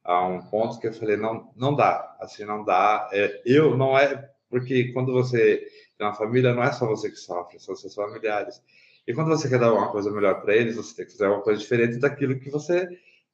a 0.03 0.25
um 0.27 0.41
ponto 0.41 0.79
que 0.79 0.87
eu 0.87 0.93
falei, 0.93 1.17
não, 1.17 1.51
não 1.55 1.75
dá, 1.75 2.17
assim, 2.19 2.45
não 2.45 2.63
dá. 2.63 3.07
É, 3.13 3.41
eu 3.45 3.77
não 3.77 3.97
é, 3.97 4.29
porque 4.49 4.91
quando 4.91 5.13
você 5.13 5.67
tem 5.97 6.07
uma 6.07 6.15
família, 6.15 6.53
não 6.53 6.63
é 6.63 6.71
só 6.71 6.87
você 6.87 7.11
que 7.11 7.15
sofre, 7.15 7.59
são 7.59 7.75
seus 7.75 7.93
familiares. 7.93 8.59
E 9.07 9.13
quando 9.13 9.27
você 9.29 9.47
quer 9.47 9.59
dar 9.59 9.71
uma 9.71 9.91
coisa 9.91 10.09
melhor 10.09 10.41
para 10.41 10.55
eles, 10.55 10.75
você 10.75 10.95
tem 10.95 11.05
que 11.05 11.11
fazer 11.11 11.27
uma 11.27 11.41
coisa 11.41 11.61
diferente 11.61 11.99
daquilo 11.99 12.39
que 12.39 12.49
você 12.49 12.87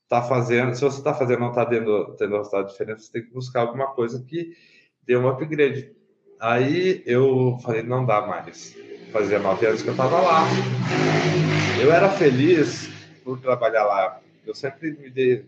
está 0.04 0.22
fazendo. 0.22 0.76
Se 0.76 0.82
você 0.82 0.98
está 0.98 1.14
fazendo 1.14 1.40
não 1.40 1.50
está 1.50 1.66
tendo, 1.66 2.16
tendo 2.18 2.36
resultado 2.36 2.68
diferente, 2.68 3.04
você 3.04 3.12
tem 3.12 3.24
que 3.24 3.32
buscar 3.32 3.62
alguma 3.62 3.88
coisa 3.94 4.22
que 4.26 4.54
dê 5.04 5.16
um 5.16 5.30
upgrade. 5.30 5.96
Aí 6.40 7.04
eu 7.06 7.58
falei, 7.62 7.84
não 7.84 8.06
dá 8.06 8.26
mais. 8.26 8.74
Fazia 9.12 9.40
nove 9.40 9.66
anos 9.68 9.82
que 9.82 9.90
eu 9.90 9.94
estava 9.94 10.22
lá. 10.22 10.48
Eu 11.82 11.92
era 11.92 12.10
feliz 12.10 12.88
por 13.24 13.40
trabalhar 13.40 13.84
lá. 13.86 14.22
Eu 14.46 14.56
sempre 14.56 14.92
me 14.98 15.10
dei, 15.10 15.46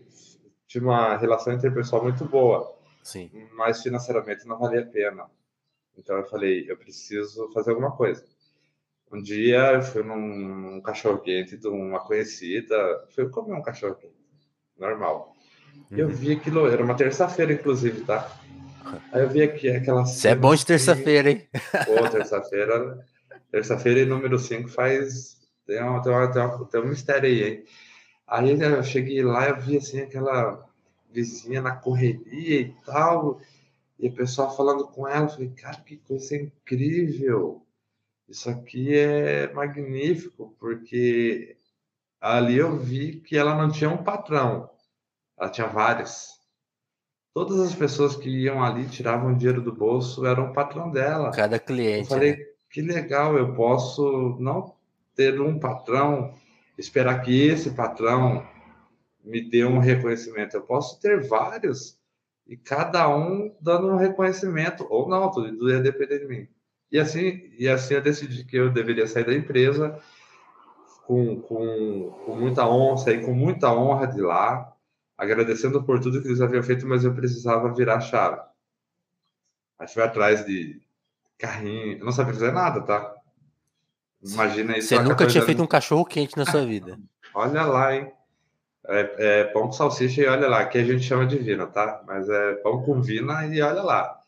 tive 0.66 0.84
uma 0.84 1.16
relação 1.16 1.52
interpessoal 1.52 2.02
muito 2.02 2.24
boa. 2.26 2.76
Sim. 3.02 3.30
Mas 3.56 3.82
financeiramente 3.82 4.46
não 4.46 4.58
valia 4.58 4.82
a 4.82 4.86
pena. 4.86 5.30
Então 5.96 6.16
eu 6.16 6.24
falei, 6.24 6.70
eu 6.70 6.76
preciso 6.76 7.50
fazer 7.52 7.70
alguma 7.70 7.96
coisa. 7.96 8.24
Um 9.10 9.22
dia 9.22 9.72
eu 9.72 9.82
fui 9.82 10.02
num, 10.02 10.16
num 10.16 10.80
cachorro 10.80 11.18
quente 11.18 11.56
de 11.56 11.68
uma 11.68 12.00
conhecida, 12.00 13.06
fui 13.14 13.28
comer 13.28 13.54
um 13.54 13.62
cachorro 13.62 13.94
quente, 13.94 14.14
normal. 14.78 15.34
E 15.90 16.00
eu 16.00 16.08
vi 16.08 16.32
aquilo, 16.32 16.66
era 16.66 16.82
uma 16.82 16.96
terça-feira, 16.96 17.52
inclusive, 17.52 18.04
tá? 18.04 18.41
Aí 19.12 19.22
eu 19.22 19.28
vi 19.28 19.42
aqui 19.42 19.68
aquela. 19.70 20.04
Você 20.04 20.28
é 20.28 20.34
bom 20.34 20.54
de 20.54 20.66
terça-feira, 20.66 21.30
hein? 21.30 21.48
Pô, 21.86 22.08
terça-feira. 22.08 23.04
Terça-feira 23.50 24.00
e 24.00 24.06
número 24.06 24.38
5 24.38 24.68
faz. 24.68 25.36
Tem, 25.66 25.82
uma, 25.82 26.02
tem, 26.02 26.12
uma, 26.12 26.30
tem, 26.30 26.42
uma, 26.42 26.64
tem 26.66 26.80
um 26.80 26.88
mistério 26.88 27.28
aí, 27.28 27.42
hein? 27.44 27.64
Aí 28.26 28.50
eu 28.60 28.82
cheguei 28.82 29.22
lá, 29.22 29.48
eu 29.48 29.60
vi 29.60 29.76
assim 29.76 30.00
aquela 30.00 30.66
vizinha 31.10 31.60
na 31.60 31.76
correria 31.76 32.60
e 32.60 32.74
tal, 32.84 33.40
e 33.98 34.08
o 34.08 34.14
pessoal 34.14 34.56
falando 34.56 34.88
com 34.88 35.06
ela, 35.06 35.26
eu 35.26 35.28
falei, 35.28 35.50
cara, 35.50 35.76
que 35.82 35.98
coisa 35.98 36.34
incrível! 36.36 37.64
Isso 38.28 38.48
aqui 38.48 38.96
é 38.96 39.52
magnífico, 39.52 40.56
porque 40.58 41.58
ali 42.20 42.56
eu 42.56 42.78
vi 42.78 43.20
que 43.20 43.36
ela 43.36 43.54
não 43.54 43.70
tinha 43.70 43.90
um 43.90 44.02
patrão, 44.02 44.70
ela 45.38 45.50
tinha 45.50 45.66
vários. 45.66 46.40
Todas 47.34 47.60
as 47.60 47.74
pessoas 47.74 48.14
que 48.14 48.28
iam 48.28 48.62
ali 48.62 48.86
tiravam 48.86 49.36
dinheiro 49.36 49.62
do 49.62 49.72
bolso 49.72 50.26
eram 50.26 50.50
o 50.50 50.52
patrão 50.52 50.90
dela. 50.90 51.30
Cada 51.30 51.58
cliente. 51.58 52.00
Eu 52.10 52.16
falei, 52.16 52.36
né? 52.36 52.44
que 52.70 52.82
legal, 52.82 53.36
eu 53.36 53.54
posso 53.54 54.36
não 54.38 54.74
ter 55.14 55.40
um 55.40 55.58
patrão, 55.58 56.34
esperar 56.76 57.22
que 57.22 57.48
esse 57.48 57.70
patrão 57.70 58.46
me 59.24 59.40
dê 59.40 59.64
um 59.64 59.78
reconhecimento. 59.78 60.56
Eu 60.56 60.62
posso 60.62 61.00
ter 61.00 61.26
vários 61.26 61.98
e 62.46 62.56
cada 62.56 63.08
um 63.08 63.54
dando 63.60 63.88
um 63.88 63.96
reconhecimento 63.96 64.86
ou 64.90 65.08
não, 65.08 65.30
tudo 65.30 65.70
ia 65.70 65.80
depender 65.80 66.18
de 66.18 66.26
mim. 66.26 66.48
E 66.90 66.98
assim, 66.98 67.50
e 67.58 67.68
assim 67.68 67.94
eu 67.94 68.02
decidi 68.02 68.44
que 68.44 68.56
eu 68.56 68.70
deveria 68.70 69.06
sair 69.06 69.24
da 69.24 69.34
empresa 69.34 69.98
com, 71.06 71.40
com, 71.40 72.10
com 72.24 72.36
muita 72.36 72.68
honra, 72.68 72.98
sair 72.98 73.24
com 73.24 73.32
muita 73.32 73.72
honra 73.74 74.06
de 74.06 74.20
lá, 74.20 74.71
agradecendo 75.22 75.82
por 75.84 76.00
tudo 76.00 76.20
que 76.20 76.26
eles 76.26 76.40
haviam 76.40 76.62
feito, 76.62 76.86
mas 76.86 77.04
eu 77.04 77.14
precisava 77.14 77.72
virar 77.72 77.96
a 77.96 78.00
chave. 78.00 78.40
Aí 79.78 79.86
fui 79.86 80.02
atrás 80.02 80.44
de 80.44 80.82
carrinho, 81.38 81.98
eu 81.98 82.04
não 82.04 82.12
sabia 82.12 82.34
fazer 82.34 82.52
nada, 82.52 82.80
tá? 82.82 83.14
Imagina 84.22 84.76
isso. 84.76 84.88
Você 84.88 85.00
nunca 85.00 85.26
tinha 85.26 85.44
feito 85.44 85.62
um 85.62 85.66
cachorro 85.66 86.04
quente 86.04 86.36
na 86.36 86.44
sua 86.44 86.64
vida. 86.64 86.98
olha 87.34 87.62
lá, 87.62 87.94
hein? 87.94 88.12
É, 88.84 89.14
é, 89.18 89.44
pão 89.44 89.66
com 89.66 89.72
salsicha 89.72 90.22
e 90.22 90.26
olha 90.26 90.48
lá, 90.48 90.66
que 90.66 90.76
a 90.76 90.84
gente 90.84 91.04
chama 91.04 91.24
de 91.24 91.38
vina, 91.38 91.68
tá? 91.68 92.02
Mas 92.04 92.28
é 92.28 92.54
pão 92.54 92.82
com 92.82 93.00
vina 93.00 93.46
e 93.46 93.62
olha 93.62 93.82
lá. 93.82 94.18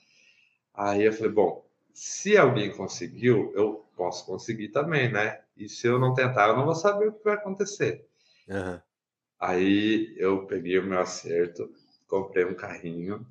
Aí 0.73 1.05
eu 1.05 1.13
falei, 1.13 1.33
bom, 1.33 1.65
se 1.93 2.37
alguém 2.37 2.71
conseguiu, 2.71 3.53
eu 3.57 3.85
posso 3.97 4.25
conseguir 4.25 4.69
também, 4.69 5.11
né? 5.11 5.41
E 5.57 5.69
se 5.69 5.89
eu 5.89 5.99
não 5.99 6.15
tentar, 6.15 6.49
eu 6.49 6.57
não 6.57 6.65
vou 6.65 6.75
saber 6.75 7.09
o 7.09 7.13
que 7.13 7.25
vai 7.25 7.35
acontecer. 7.35 8.07
Uhum. 8.49 8.81
Aí 9.45 10.15
eu 10.17 10.47
peguei 10.47 10.79
o 10.79 10.87
meu 10.87 10.99
acerto, 11.01 11.71
comprei 12.07 12.45
um 12.45 12.55
carrinho. 12.55 13.27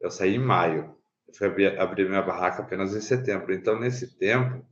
Eu 0.00 0.10
saí 0.10 0.36
em 0.36 0.38
maio. 0.38 0.94
Eu 1.28 1.34
fui 1.34 1.46
abrir, 1.46 1.78
abrir 1.78 2.08
minha 2.08 2.22
barraca 2.22 2.62
apenas 2.62 2.94
em 2.94 3.00
setembro. 3.00 3.52
Então, 3.52 3.78
nesse 3.78 4.16
tempo, 4.18 4.64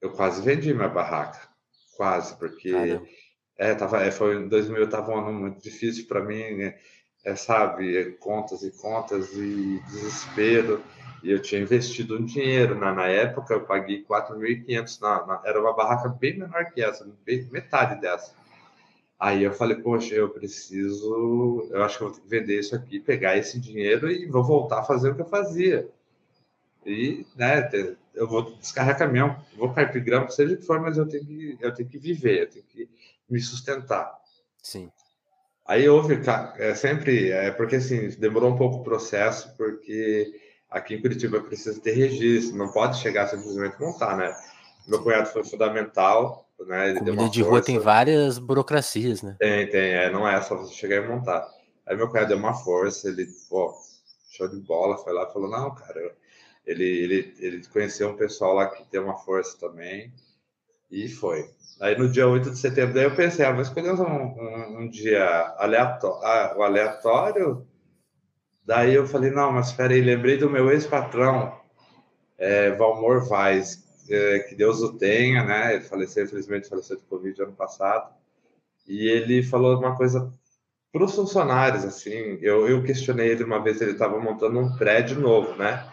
eu 0.00 0.10
quase 0.10 0.42
vendi 0.42 0.74
minha 0.74 0.88
barraca. 0.88 1.48
Quase, 1.96 2.36
porque 2.38 3.00
é, 3.56 3.74
tava, 3.74 4.02
é, 4.02 4.10
foi 4.10 4.36
em 4.36 4.48
2000 4.48 4.84
estava 4.84 5.12
um 5.12 5.18
ano 5.18 5.32
muito 5.32 5.62
difícil 5.62 6.06
para 6.08 6.24
mim, 6.24 6.56
né? 6.56 6.78
é, 7.24 7.36
sabe, 7.36 8.12
contas 8.12 8.62
e 8.62 8.70
contas 8.70 9.32
e 9.34 9.80
desespero 9.86 10.82
e 11.22 11.30
eu 11.30 11.40
tinha 11.40 11.60
investido 11.60 12.18
um 12.18 12.24
dinheiro. 12.24 12.74
Na, 12.74 12.94
na 12.94 13.06
época, 13.06 13.54
eu 13.54 13.66
paguei 13.66 14.04
4.500. 14.04 15.00
Na, 15.00 15.26
na, 15.26 15.42
era 15.44 15.60
uma 15.60 15.74
barraca 15.74 16.08
bem 16.08 16.38
menor 16.38 16.64
que 16.72 16.82
essa, 16.82 17.06
bem, 17.24 17.46
metade 17.50 18.00
dessa. 18.00 18.34
Aí 19.20 19.42
eu 19.42 19.52
falei, 19.52 19.76
poxa, 19.76 20.14
eu 20.14 20.30
preciso, 20.30 21.68
eu 21.70 21.84
acho 21.84 21.98
que 21.98 22.04
eu 22.04 22.08
vou 22.08 22.16
ter 22.16 22.22
que 22.22 22.28
vender 22.28 22.58
isso 22.58 22.74
aqui, 22.74 22.98
pegar 22.98 23.36
esse 23.36 23.60
dinheiro 23.60 24.10
e 24.10 24.24
vou 24.26 24.42
voltar 24.42 24.80
a 24.80 24.84
fazer 24.84 25.10
o 25.10 25.14
que 25.14 25.20
eu 25.20 25.26
fazia. 25.26 25.86
E, 26.86 27.26
né, 27.36 27.68
eu 28.14 28.26
vou 28.26 28.56
descarregar 28.56 28.98
caminhão, 28.98 29.36
vou 29.58 29.74
carpir 29.74 30.02
grama, 30.02 30.30
seja 30.30 30.54
o 30.54 30.56
que 30.56 30.64
for, 30.64 30.80
mas 30.80 30.96
eu 30.96 31.06
tenho 31.06 31.26
que, 31.26 31.58
eu 31.60 31.74
tenho 31.74 31.88
que 31.90 31.98
viver, 31.98 32.44
eu 32.44 32.48
tenho 32.48 32.64
que 32.64 32.88
me 33.28 33.38
sustentar. 33.38 34.10
Sim. 34.62 34.90
Aí 35.66 35.86
houve, 35.86 36.18
é, 36.58 36.74
sempre, 36.74 37.30
é, 37.30 37.50
porque 37.50 37.76
assim, 37.76 38.08
demorou 38.18 38.50
um 38.50 38.56
pouco 38.56 38.78
o 38.78 38.82
processo, 38.82 39.54
porque 39.54 40.32
aqui 40.70 40.94
em 40.94 41.02
Curitiba 41.02 41.42
precisa 41.42 41.78
ter 41.78 41.92
registro, 41.92 42.56
não 42.56 42.72
pode 42.72 42.98
chegar 42.98 43.28
simplesmente 43.28 43.78
montar, 43.78 44.16
né? 44.16 44.34
Meu 44.88 45.02
cunhado 45.02 45.28
foi 45.28 45.44
fundamental, 45.44 46.49
né? 46.66 46.94
Comida 46.94 47.28
de 47.28 47.42
rua 47.42 47.62
tem 47.62 47.78
várias 47.78 48.38
burocracias, 48.38 49.22
né? 49.22 49.36
Tem, 49.38 49.68
tem, 49.68 49.92
é, 49.92 50.10
não 50.10 50.26
é 50.26 50.40
só 50.42 50.56
você 50.56 50.74
chegar 50.74 50.96
e 50.96 51.08
montar. 51.08 51.48
Aí 51.86 51.96
meu 51.96 52.08
cunhado 52.08 52.28
deu 52.28 52.38
uma 52.38 52.54
força, 52.54 53.08
ele, 53.08 53.26
pô, 53.48 53.74
show 54.30 54.48
de 54.48 54.60
bola, 54.60 54.98
foi 54.98 55.12
lá 55.12 55.26
e 55.28 55.32
falou, 55.32 55.50
não, 55.50 55.74
cara, 55.74 56.14
ele, 56.66 56.84
ele, 56.84 57.34
ele 57.38 57.66
conheceu 57.68 58.08
um 58.08 58.16
pessoal 58.16 58.54
lá 58.54 58.66
que 58.68 58.84
tem 58.84 59.00
uma 59.00 59.16
força 59.16 59.58
também, 59.58 60.12
e 60.90 61.08
foi. 61.08 61.50
Aí 61.80 61.96
no 61.96 62.08
dia 62.08 62.28
8 62.28 62.50
de 62.50 62.58
setembro, 62.58 62.94
daí 62.94 63.04
eu 63.04 63.14
pensei, 63.14 63.44
ah, 63.44 63.52
vou 63.52 63.62
escolher 63.62 63.92
um, 63.92 64.02
um, 64.02 64.78
um 64.80 64.88
dia 64.88 65.24
aleatório, 65.58 66.24
ah, 66.24 66.54
o 66.56 66.62
aleatório 66.62 67.66
Daí 68.70 68.94
eu 68.94 69.04
falei, 69.04 69.32
não, 69.32 69.50
mas 69.50 69.70
espera 69.70 69.92
aí, 69.92 70.00
lembrei 70.00 70.36
do 70.36 70.48
meu 70.48 70.70
ex-patrão, 70.70 71.58
é, 72.38 72.70
Valmor 72.70 73.28
Vaz, 73.28 73.84
que 74.06 74.54
Deus 74.54 74.82
o 74.82 74.96
tenha, 74.96 75.44
né? 75.44 75.74
Ele 75.74 75.84
faleceu, 75.84 76.24
infelizmente, 76.24 76.68
faleceu 76.68 76.96
de 76.96 77.04
Covid 77.04 77.42
ano 77.42 77.52
passado. 77.52 78.12
E 78.86 79.08
ele 79.08 79.42
falou 79.42 79.78
uma 79.78 79.96
coisa 79.96 80.32
para 80.92 81.04
os 81.04 81.14
funcionários, 81.14 81.84
assim, 81.84 82.38
eu, 82.42 82.68
eu 82.68 82.82
questionei 82.82 83.28
ele 83.28 83.44
uma 83.44 83.62
vez, 83.62 83.80
ele 83.80 83.92
estava 83.92 84.18
montando 84.18 84.58
um 84.58 84.76
prédio 84.76 85.20
novo, 85.20 85.54
né? 85.56 85.86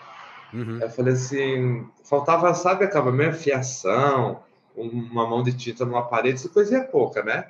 Uhum. 0.51 0.81
Eu 0.81 0.89
falei 0.89 1.13
assim, 1.13 1.87
faltava, 2.03 2.51
sabe, 2.55 2.83
acabamento, 2.83 3.37
fiação, 3.37 4.41
uma 4.75 5.27
mão 5.27 5.43
de 5.43 5.55
tinta 5.55 5.85
numa 5.85 6.07
parede, 6.07 6.49
coisa 6.49 6.77
é 6.77 6.83
pouca, 6.83 7.21
né? 7.23 7.47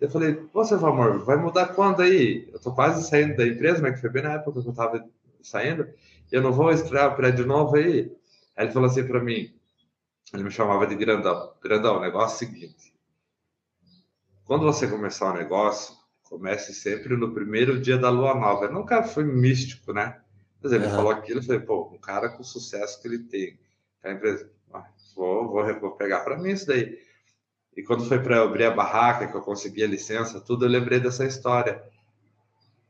Eu 0.00 0.10
falei, 0.10 0.42
seu 0.64 0.86
amor, 0.86 1.24
vai 1.24 1.36
mudar 1.36 1.68
quando 1.68 2.02
aí? 2.02 2.48
Eu 2.52 2.58
tô 2.58 2.72
quase 2.72 3.08
saindo 3.08 3.36
da 3.36 3.46
empresa, 3.46 3.82
mas 3.82 3.94
que 3.94 4.00
foi 4.00 4.10
bem 4.10 4.22
na 4.22 4.32
época 4.32 4.60
que 4.60 4.68
eu 4.68 4.72
tava 4.72 5.04
saindo, 5.42 5.86
eu 6.32 6.42
não 6.42 6.52
vou 6.52 6.72
estrear 6.72 7.12
o 7.12 7.16
prédio 7.16 7.46
novo 7.46 7.76
aí. 7.76 8.10
Aí 8.56 8.66
ele 8.66 8.72
falou 8.72 8.88
assim 8.88 9.06
para 9.06 9.20
mim, 9.20 9.54
ele 10.32 10.42
me 10.42 10.50
chamava 10.50 10.86
de 10.86 10.94
grandão. 10.94 11.54
Grandão, 11.62 11.96
o 11.96 12.00
negócio 12.00 12.44
é 12.44 12.48
o 12.48 12.50
seguinte, 12.50 12.94
quando 14.44 14.64
você 14.64 14.88
começar 14.88 15.32
um 15.32 15.36
negócio, 15.36 15.96
comece 16.24 16.74
sempre 16.74 17.16
no 17.16 17.32
primeiro 17.32 17.80
dia 17.80 17.98
da 17.98 18.10
lua 18.10 18.34
nova. 18.34 18.66
Eu 18.66 18.72
nunca 18.72 19.02
fui 19.02 19.24
místico, 19.24 19.92
né? 19.92 20.20
Mas 20.62 20.72
ele 20.72 20.86
uhum. 20.86 20.90
falou 20.90 21.10
aquilo, 21.10 21.40
eu 21.40 21.44
falei, 21.44 21.60
pô, 21.60 21.90
um 21.92 21.98
cara 21.98 22.28
com 22.28 22.42
o 22.42 22.44
sucesso 22.44 23.00
que 23.00 23.08
ele 23.08 23.20
tem, 23.20 23.58
a 24.02 24.12
empresa, 24.12 24.50
ah, 24.72 24.86
vou, 25.14 25.48
vou, 25.48 25.80
vou 25.80 25.90
pegar 25.92 26.20
para 26.20 26.38
mim 26.38 26.50
isso 26.50 26.66
daí. 26.66 26.98
E 27.76 27.82
quando 27.82 28.04
foi 28.04 28.18
para 28.20 28.42
abrir 28.42 28.64
a 28.64 28.70
barraca, 28.70 29.26
que 29.26 29.36
eu 29.36 29.40
consegui 29.40 29.82
a 29.82 29.86
licença, 29.86 30.40
tudo, 30.40 30.64
eu 30.64 30.68
lembrei 30.68 31.00
dessa 31.00 31.24
história. 31.24 31.82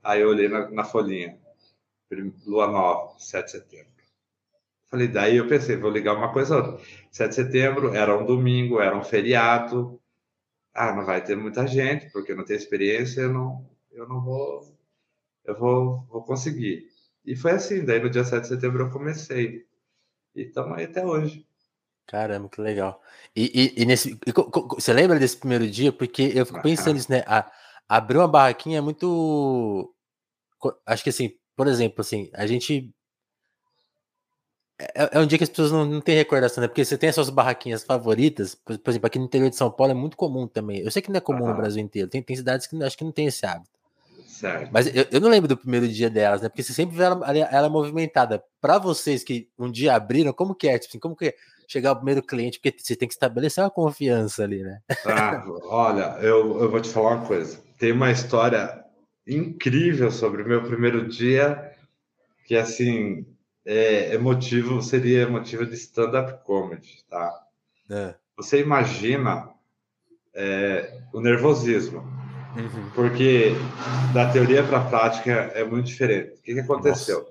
Aí 0.03 0.21
eu 0.21 0.29
olhei 0.29 0.49
na, 0.49 0.71
na 0.71 0.85
folhinha, 0.85 1.39
lua 2.47 2.67
nova, 2.67 3.19
7 3.19 3.45
de 3.45 3.51
setembro. 3.51 4.00
Falei, 4.91 5.09
daí 5.09 5.37
eu 5.37 5.47
pensei, 5.47 5.77
vou 5.77 5.91
ligar 5.91 6.15
uma 6.15 6.33
coisa 6.33 6.57
outra. 6.57 6.79
7 7.13 7.29
de 7.29 7.35
setembro 7.35 7.95
era 7.95 8.17
um 8.17 8.27
domingo, 8.27 8.81
era 8.81 8.97
um 8.97 9.05
feriado. 9.05 10.01
Ah, 10.75 10.95
não 10.95 11.05
vai 11.05 11.23
ter 11.23 11.37
muita 11.37 11.67
gente, 11.67 12.11
porque 12.11 12.35
não 12.35 12.45
tenho 12.45 12.59
experiência, 12.59 13.23
eu 13.23 13.33
não, 13.33 13.71
eu 13.93 14.09
não 14.09 14.21
vou, 14.21 14.77
eu 15.45 15.59
vou, 15.59 16.05
vou 16.11 16.23
conseguir. 16.23 16.89
E 17.25 17.37
foi 17.37 17.53
assim, 17.53 17.85
daí 17.85 18.01
no 18.01 18.11
dia 18.11 18.25
7 18.25 18.43
de 18.43 18.49
setembro 18.49 18.85
eu 18.85 18.91
comecei. 18.91 19.65
E 20.35 20.43
estamos 20.43 20.77
aí 20.77 20.85
até 20.85 21.05
hoje. 21.05 21.47
Caramba, 22.11 22.49
que 22.49 22.61
legal. 22.61 23.01
E, 23.37 23.73
e, 23.77 23.83
e 23.83 23.87
nesse, 23.87 24.19
e, 24.27 24.33
você 24.75 24.93
lembra 24.93 25.19
desse 25.19 25.37
primeiro 25.37 25.69
dia? 25.71 25.93
Porque 25.93 26.33
eu 26.35 26.45
fico 26.45 26.61
pensando 26.61 26.95
nisso, 26.95 27.11
né? 27.11 27.23
A, 27.25 27.49
abrir 27.89 28.19
uma 28.19 28.27
barraquinha 28.27 28.79
é 28.79 28.81
muito. 28.81 29.95
Acho 30.85 31.05
que 31.05 31.11
assim, 31.11 31.39
por 31.55 31.69
exemplo, 31.69 32.01
assim, 32.01 32.29
a 32.35 32.47
gente. 32.47 32.93
É, 34.95 35.19
é 35.19 35.21
um 35.21 35.27
dia 35.27 35.39
que 35.39 35.45
as 35.45 35.51
pessoas 35.51 35.71
não, 35.73 35.85
não 35.85 36.01
têm 36.01 36.17
recordação, 36.17 36.63
né? 36.63 36.69
Porque 36.69 36.85
você 36.85 36.97
tem 36.97 37.09
as 37.09 37.15
suas 37.15 37.31
barraquinhas 37.31 37.83
favoritas, 37.83 38.55
por, 38.55 38.79
por, 38.79 38.91
exemplo, 38.91 39.07
aqui 39.07 39.19
no 39.19 39.27
interior 39.27 39.51
de 39.51 39.57
São 39.57 39.71
Paulo 39.71 39.93
é 39.93 39.95
muito 39.95 40.17
comum 40.17 40.47
também. 40.47 40.81
Eu 40.81 40.91
sei 40.91 41.03
que 41.03 41.11
não 41.11 41.19
é 41.19 41.21
comum 41.21 41.47
no 41.47 41.55
Brasil 41.55 41.83
inteiro, 41.83 42.09
tem, 42.09 42.23
tem 42.23 42.37
cidades 42.37 42.67
que 42.67 42.83
acho 42.83 42.97
que 42.97 43.05
não 43.05 43.13
tem 43.13 43.27
esse 43.27 43.45
hábito. 43.45 43.71
Certo. 44.27 44.71
Mas 44.73 44.87
eu, 44.95 45.07
eu, 45.11 45.21
não 45.21 45.29
lembro 45.29 45.47
do 45.47 45.57
primeiro 45.57 45.87
dia 45.87 46.09
delas, 46.09 46.41
né? 46.41 46.49
Porque 46.49 46.63
você 46.63 46.73
sempre 46.73 46.97
vê 46.97 47.05
ela, 47.05 47.21
ela 47.29 47.69
movimentada. 47.69 48.43
Para 48.59 48.79
vocês 48.79 49.23
que 49.23 49.49
um 49.59 49.71
dia 49.71 49.95
abriram, 49.95 50.33
como 50.33 50.55
que 50.55 50.67
é? 50.67 50.79
Tipo 50.79 50.93
assim, 50.93 50.99
como 50.99 51.15
que 51.15 51.27
é? 51.27 51.35
chegar 51.71 51.93
o 51.93 51.97
primeiro 51.97 52.21
cliente, 52.21 52.59
porque 52.59 52.77
você 52.77 52.97
tem 52.97 53.07
que 53.07 53.15
estabelecer 53.15 53.63
uma 53.63 53.71
confiança 53.71 54.43
ali, 54.43 54.61
né? 54.61 54.81
Ah, 55.07 55.45
olha, 55.67 56.19
eu, 56.21 56.61
eu 56.61 56.69
vou 56.69 56.81
te 56.81 56.89
falar 56.89 57.15
uma 57.15 57.27
coisa. 57.27 57.63
Tem 57.79 57.93
uma 57.93 58.11
história 58.11 58.85
incrível 59.25 60.11
sobre 60.11 60.43
o 60.43 60.49
meu 60.49 60.65
primeiro 60.65 61.07
dia, 61.07 61.73
que 62.45 62.57
assim, 62.57 63.25
é, 63.65 64.15
é 64.15 64.19
motivo, 64.19 64.83
seria 64.83 65.29
motivo 65.29 65.67
de 65.67 65.75
stand-up 65.75 66.45
comedy, 66.45 67.05
tá? 67.09 67.47
É. 67.91 68.15
Você 68.37 68.61
imagina 68.61 69.51
é, 70.35 71.03
o 71.13 71.21
nervosismo. 71.21 72.01
Uhum. 72.57 72.91
Porque 72.95 73.53
da 74.13 74.31
teoria 74.33 74.65
para 74.65 74.79
a 74.79 74.85
prática 74.85 75.33
é 75.55 75.65
muito 75.65 75.87
diferente. 75.87 76.39
O 76.39 76.43
que, 76.43 76.55
que 76.55 76.61
aconteceu? 76.61 77.27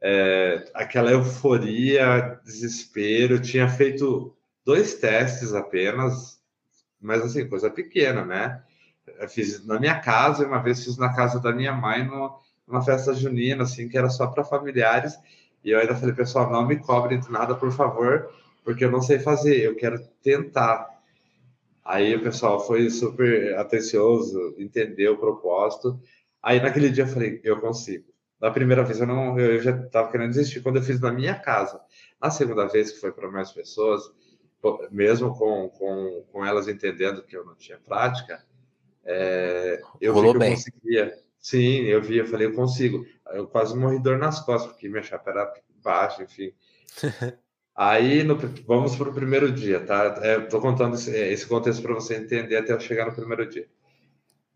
É, 0.00 0.68
aquela 0.74 1.12
euforia, 1.12 2.40
desespero, 2.44 3.40
tinha 3.40 3.68
feito 3.68 4.36
dois 4.64 4.94
testes 4.94 5.54
apenas, 5.54 6.40
mas 7.00 7.22
assim, 7.22 7.48
coisa 7.48 7.70
pequena, 7.70 8.24
né? 8.24 8.62
Eu 9.06 9.28
fiz 9.28 9.64
na 9.64 9.78
minha 9.78 10.00
casa, 10.00 10.46
uma 10.46 10.62
vez 10.62 10.84
fiz 10.84 10.96
na 10.96 11.14
casa 11.14 11.38
da 11.40 11.52
minha 11.52 11.72
mãe, 11.72 12.04
no, 12.04 12.36
numa 12.66 12.82
festa 12.82 13.14
junina, 13.14 13.64
assim, 13.64 13.88
que 13.88 13.98
era 13.98 14.08
só 14.08 14.26
para 14.26 14.44
familiares, 14.44 15.18
e 15.64 15.70
eu 15.70 15.78
ainda 15.78 15.94
falei, 15.94 16.14
pessoal, 16.14 16.50
não 16.50 16.66
me 16.66 16.76
cobrem 16.76 17.20
de 17.20 17.30
nada, 17.30 17.54
por 17.54 17.72
favor, 17.72 18.32
porque 18.64 18.84
eu 18.84 18.90
não 18.90 19.00
sei 19.00 19.18
fazer, 19.18 19.60
eu 19.60 19.76
quero 19.76 19.98
tentar. 20.22 20.88
Aí 21.84 22.14
o 22.14 22.22
pessoal 22.22 22.64
foi 22.64 22.88
super 22.90 23.56
atencioso, 23.56 24.54
entendeu 24.58 25.14
o 25.14 25.18
propósito. 25.18 26.00
Aí 26.42 26.60
naquele 26.60 26.90
dia 26.90 27.04
eu 27.04 27.08
falei, 27.08 27.40
eu 27.42 27.60
consigo. 27.60 28.04
Na 28.40 28.50
primeira 28.50 28.82
vez 28.82 29.00
eu 29.00 29.06
não, 29.06 29.38
eu 29.38 29.60
já 29.60 29.70
estava 29.70 30.10
querendo 30.10 30.30
desistir 30.30 30.60
quando 30.62 30.76
eu 30.76 30.82
fiz 30.82 31.00
na 31.00 31.12
minha 31.12 31.34
casa. 31.34 31.80
Na 32.20 32.30
segunda 32.30 32.66
vez 32.66 32.90
que 32.92 33.00
foi 33.00 33.12
para 33.12 33.30
mais 33.30 33.52
pessoas, 33.52 34.02
mesmo 34.90 35.36
com, 35.36 35.68
com, 35.70 36.24
com 36.32 36.44
elas 36.44 36.68
entendendo 36.68 37.22
que 37.22 37.36
eu 37.36 37.44
não 37.44 37.54
tinha 37.54 37.78
prática, 37.78 38.44
é, 39.04 39.80
eu 40.00 40.12
Rolou 40.12 40.32
vi 40.32 40.38
que 40.38 40.44
eu 40.44 40.48
bem. 40.48 40.54
conseguia. 40.54 41.21
Sim, 41.42 41.80
eu 41.80 42.00
vi, 42.00 42.18
eu 42.18 42.26
falei, 42.26 42.46
eu 42.46 42.54
consigo. 42.54 43.04
Eu 43.32 43.48
quase 43.48 43.76
morri 43.76 43.98
dor 43.98 44.16
nas 44.16 44.38
costas, 44.40 44.70
porque 44.70 44.88
minha 44.88 45.02
chapa 45.02 45.30
era 45.30 45.52
baixa, 45.82 46.22
enfim. 46.22 46.54
Aí, 47.74 48.22
no, 48.22 48.36
vamos 48.66 48.94
para 48.94 49.08
o 49.08 49.14
primeiro 49.14 49.50
dia, 49.50 49.80
tá? 49.80 50.08
Estou 50.38 50.60
é, 50.60 50.62
contando 50.62 50.94
esse, 50.94 51.10
esse 51.10 51.46
contexto 51.46 51.82
para 51.82 51.94
você 51.94 52.16
entender 52.16 52.56
até 52.56 52.72
eu 52.72 52.78
chegar 52.78 53.06
no 53.06 53.14
primeiro 53.14 53.48
dia. 53.48 53.66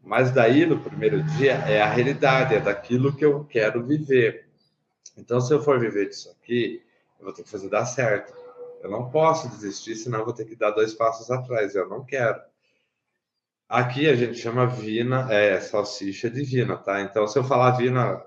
Mas 0.01 0.31
daí, 0.31 0.65
no 0.65 0.79
primeiro 0.79 1.23
dia, 1.23 1.55
é 1.55 1.81
a 1.81 1.91
realidade, 1.91 2.55
é 2.55 2.61
daquilo 2.61 3.17
que 3.17 3.25
eu 3.25 3.45
quero 3.45 3.85
viver. 3.85 4.47
Então, 5.17 5.41
se 5.41 5.53
eu 5.53 5.61
for 5.61 5.81
viver 5.81 6.09
disso 6.09 6.31
aqui, 6.31 6.81
eu 7.19 7.25
vou 7.25 7.35
ter 7.35 7.43
que 7.43 7.51
fazer 7.51 7.69
dar 7.69 7.87
certo. 7.87 8.33
Eu 8.83 8.91
não 8.91 9.11
posso 9.11 9.49
desistir, 9.49 9.97
senão 9.97 10.21
eu 10.21 10.25
vou 10.25 10.35
ter 10.35 10.45
que 10.45 10.55
dar 10.55 10.71
dois 10.71 10.95
passos 10.95 11.29
atrás. 11.31 11.75
Eu 11.75 11.89
não 11.89 12.05
quero. 12.05 12.41
Aqui 13.69 14.09
a 14.09 14.15
gente 14.15 14.39
chama 14.39 14.67
vina, 14.67 15.27
é 15.33 15.61
salsicha 15.61 16.31
divina, 16.31 16.77
tá? 16.77 17.01
Então, 17.01 17.27
se 17.27 17.37
eu 17.37 17.43
falar 17.43 17.73
vina, 17.73 18.23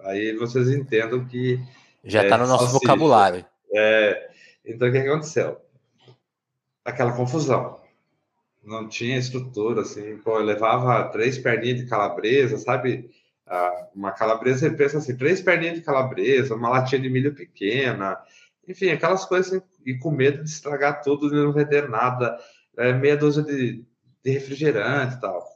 aí 0.00 0.36
vocês 0.36 0.68
entendam 0.70 1.24
que. 1.24 1.60
Já 2.04 2.22
está 2.22 2.36
é, 2.36 2.38
no 2.38 2.46
nosso 2.46 2.64
salsicha. 2.64 2.80
vocabulário. 2.80 3.44
É, 3.72 4.30
então, 4.64 4.88
o 4.88 4.92
que 4.92 4.98
aconteceu? 4.98 5.60
Aquela 6.84 7.12
confusão. 7.12 7.80
Não 8.62 8.88
tinha 8.88 9.18
estrutura, 9.18 9.82
assim. 9.82 10.16
Pô, 10.18 10.38
eu 10.38 10.44
levava 10.44 11.08
três 11.08 11.38
perninhas 11.38 11.78
de 11.78 11.86
calabresa, 11.86 12.56
sabe? 12.56 13.10
Ah, 13.46 13.88
uma 13.94 14.12
calabresa, 14.12 14.60
você 14.60 14.70
pensa 14.70 14.98
assim, 14.98 15.16
três 15.16 15.40
perninhas 15.42 15.74
de 15.74 15.82
calabresa, 15.82 16.54
uma 16.54 16.70
latinha 16.70 17.00
de 17.00 17.10
milho 17.10 17.34
pequena, 17.34 18.16
enfim, 18.66 18.90
aquelas 18.90 19.26
coisas, 19.26 19.52
assim, 19.52 19.62
e 19.84 19.98
com 19.98 20.10
medo 20.10 20.42
de 20.42 20.48
estragar 20.48 21.02
tudo 21.02 21.28
e 21.28 21.44
não 21.44 21.52
vender 21.52 21.88
nada, 21.88 22.38
é, 22.76 22.92
meia 22.94 23.16
dúzia 23.16 23.42
de, 23.42 23.84
de 24.24 24.30
refrigerante 24.30 25.16
e 25.16 25.20
tal. 25.20 25.46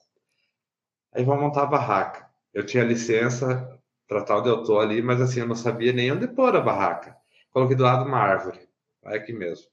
Aí 1.12 1.25
vamos 1.25 1.42
montar 1.42 1.62
a 1.62 1.66
barraca. 1.66 2.28
Eu 2.52 2.66
tinha 2.66 2.84
licença 2.84 3.78
para 4.06 4.22
tal 4.22 4.40
onde 4.40 4.48
eu 4.48 4.62
tô 4.62 4.78
ali, 4.78 5.00
mas 5.00 5.20
assim, 5.20 5.40
eu 5.40 5.46
não 5.46 5.54
sabia 5.54 5.92
nem 5.92 6.12
onde 6.12 6.28
pôr 6.28 6.54
a 6.54 6.60
barraca. 6.60 7.16
Coloquei 7.50 7.76
do 7.76 7.82
lado 7.82 8.04
uma 8.04 8.18
árvore. 8.18 8.68
Vai 9.02 9.16
aqui 9.16 9.32
mesmo. 9.32 9.66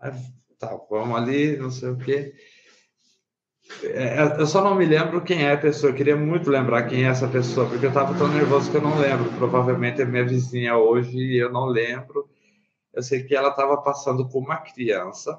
Aí, 0.00 0.12
tá, 0.58 0.76
vamos 0.90 1.16
ali, 1.16 1.56
não 1.56 1.70
sei 1.70 1.90
o 1.90 1.96
quê. 1.96 2.34
É, 3.82 4.40
eu 4.40 4.46
só 4.46 4.62
não 4.62 4.74
me 4.74 4.86
lembro 4.86 5.22
quem 5.22 5.44
é 5.44 5.52
a 5.52 5.58
pessoa. 5.58 5.92
Eu 5.92 5.96
queria 5.96 6.16
muito 6.16 6.50
lembrar 6.50 6.88
quem 6.88 7.04
é 7.04 7.08
essa 7.08 7.28
pessoa, 7.28 7.68
porque 7.68 7.86
eu 7.86 7.90
estava 7.90 8.16
tão 8.16 8.28
nervoso 8.28 8.70
que 8.70 8.76
eu 8.76 8.82
não 8.82 8.98
lembro. 8.98 9.30
Provavelmente 9.38 10.02
é 10.02 10.04
minha 10.04 10.24
vizinha 10.24 10.76
hoje 10.76 11.16
e 11.16 11.38
eu 11.38 11.52
não 11.52 11.66
lembro. 11.66 12.28
Eu 12.92 13.02
sei 13.02 13.22
que 13.22 13.34
ela 13.36 13.50
estava 13.50 13.80
passando 13.82 14.28
com 14.28 14.38
uma 14.38 14.56
criança 14.56 15.38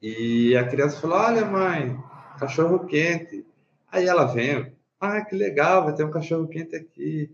e 0.00 0.56
a 0.56 0.66
criança 0.68 1.00
falou: 1.00 1.18
Olha, 1.18 1.44
mãe, 1.44 1.98
cachorro 2.38 2.86
quente. 2.86 3.44
Aí 3.90 4.06
ela 4.06 4.26
vem: 4.26 4.72
Ah, 5.00 5.20
que 5.22 5.34
legal, 5.34 5.84
vai 5.84 5.94
ter 5.94 6.04
um 6.04 6.10
cachorro 6.10 6.48
quente 6.48 6.76
aqui. 6.76 7.30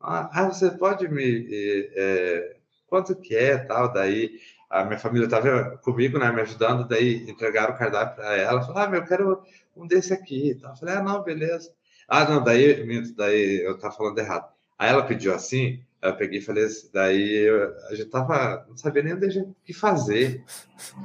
Ah, 0.00 0.30
ah 0.32 0.48
você 0.48 0.70
pode 0.70 1.08
me. 1.08 1.46
É, 1.94 2.56
quanto 2.86 3.14
que 3.16 3.34
é 3.36 3.58
tal? 3.58 3.92
Daí 3.92 4.30
a 4.70 4.84
minha 4.84 4.98
família 4.98 5.26
estava 5.26 5.76
comigo, 5.78 6.18
né, 6.18 6.30
me 6.32 6.40
ajudando. 6.40 6.88
Daí 6.88 7.28
entregaram 7.28 7.74
o 7.74 7.78
cardápio 7.78 8.16
para 8.16 8.36
ela. 8.36 8.62
Falaram: 8.62 8.88
Ah, 8.88 8.90
meu, 8.90 9.00
eu 9.00 9.06
quero 9.06 9.42
um 9.76 9.86
desse 9.86 10.12
aqui. 10.14 10.50
Então, 10.50 10.70
eu 10.70 10.76
falei: 10.76 10.94
Ah, 10.96 11.02
não, 11.02 11.22
beleza. 11.22 11.70
Ah, 12.08 12.24
não, 12.28 12.42
daí, 12.42 12.84
daí 13.14 13.62
eu 13.64 13.74
estava 13.76 13.94
falando 13.94 14.18
errado. 14.18 14.48
Aí 14.78 14.90
ela 14.90 15.04
pediu 15.04 15.34
assim. 15.34 15.82
Eu 16.02 16.16
peguei 16.16 16.38
e 16.38 16.42
falei 16.42 16.64
assim, 16.64 16.88
daí 16.92 17.32
eu, 17.32 17.74
a 17.88 17.94
gente 17.94 18.10
tava, 18.10 18.64
não 18.68 18.76
sabia 18.76 19.02
nem 19.02 19.14
o 19.14 19.54
que 19.64 19.72
fazer. 19.72 20.44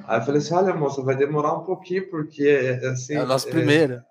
Aí 0.06 0.20
eu 0.20 0.24
falei 0.24 0.42
assim, 0.42 0.54
olha 0.54 0.74
moça, 0.74 1.02
vai 1.02 1.16
demorar 1.16 1.54
um 1.54 1.64
pouquinho, 1.64 2.10
porque 2.10 2.80
assim... 2.84 3.16
É 3.16 3.24
o 3.24 3.26
nosso 3.26 3.48
é, 3.48 3.52
primeiro. 3.52 4.04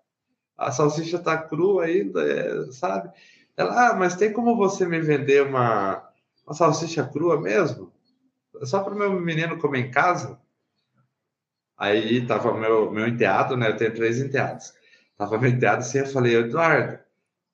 A 0.56 0.72
salsicha 0.72 1.18
tá 1.18 1.36
crua 1.36 1.84
ainda, 1.84 2.22
é, 2.22 2.72
sabe? 2.72 3.10
Ela, 3.56 3.90
ah, 3.90 3.94
mas 3.94 4.16
tem 4.16 4.32
como 4.32 4.56
você 4.56 4.86
me 4.86 5.00
vender 5.00 5.46
uma, 5.46 6.02
uma 6.46 6.54
salsicha 6.54 7.04
crua 7.06 7.40
mesmo? 7.40 7.92
Só 8.62 8.82
para 8.82 8.94
o 8.94 8.98
meu 8.98 9.12
menino 9.12 9.58
comer 9.58 9.80
em 9.80 9.90
casa? 9.90 10.38
Aí 11.76 12.26
tava 12.26 12.58
meu, 12.58 12.90
meu 12.90 13.06
enteado, 13.06 13.56
né? 13.56 13.68
Eu 13.68 13.76
tenho 13.76 13.94
três 13.94 14.20
enteados. 14.20 14.74
Tava 15.16 15.38
meu 15.38 15.50
enteado 15.50 15.80
assim, 15.80 15.98
eu 15.98 16.06
falei, 16.06 16.36
Eduardo, 16.36 16.98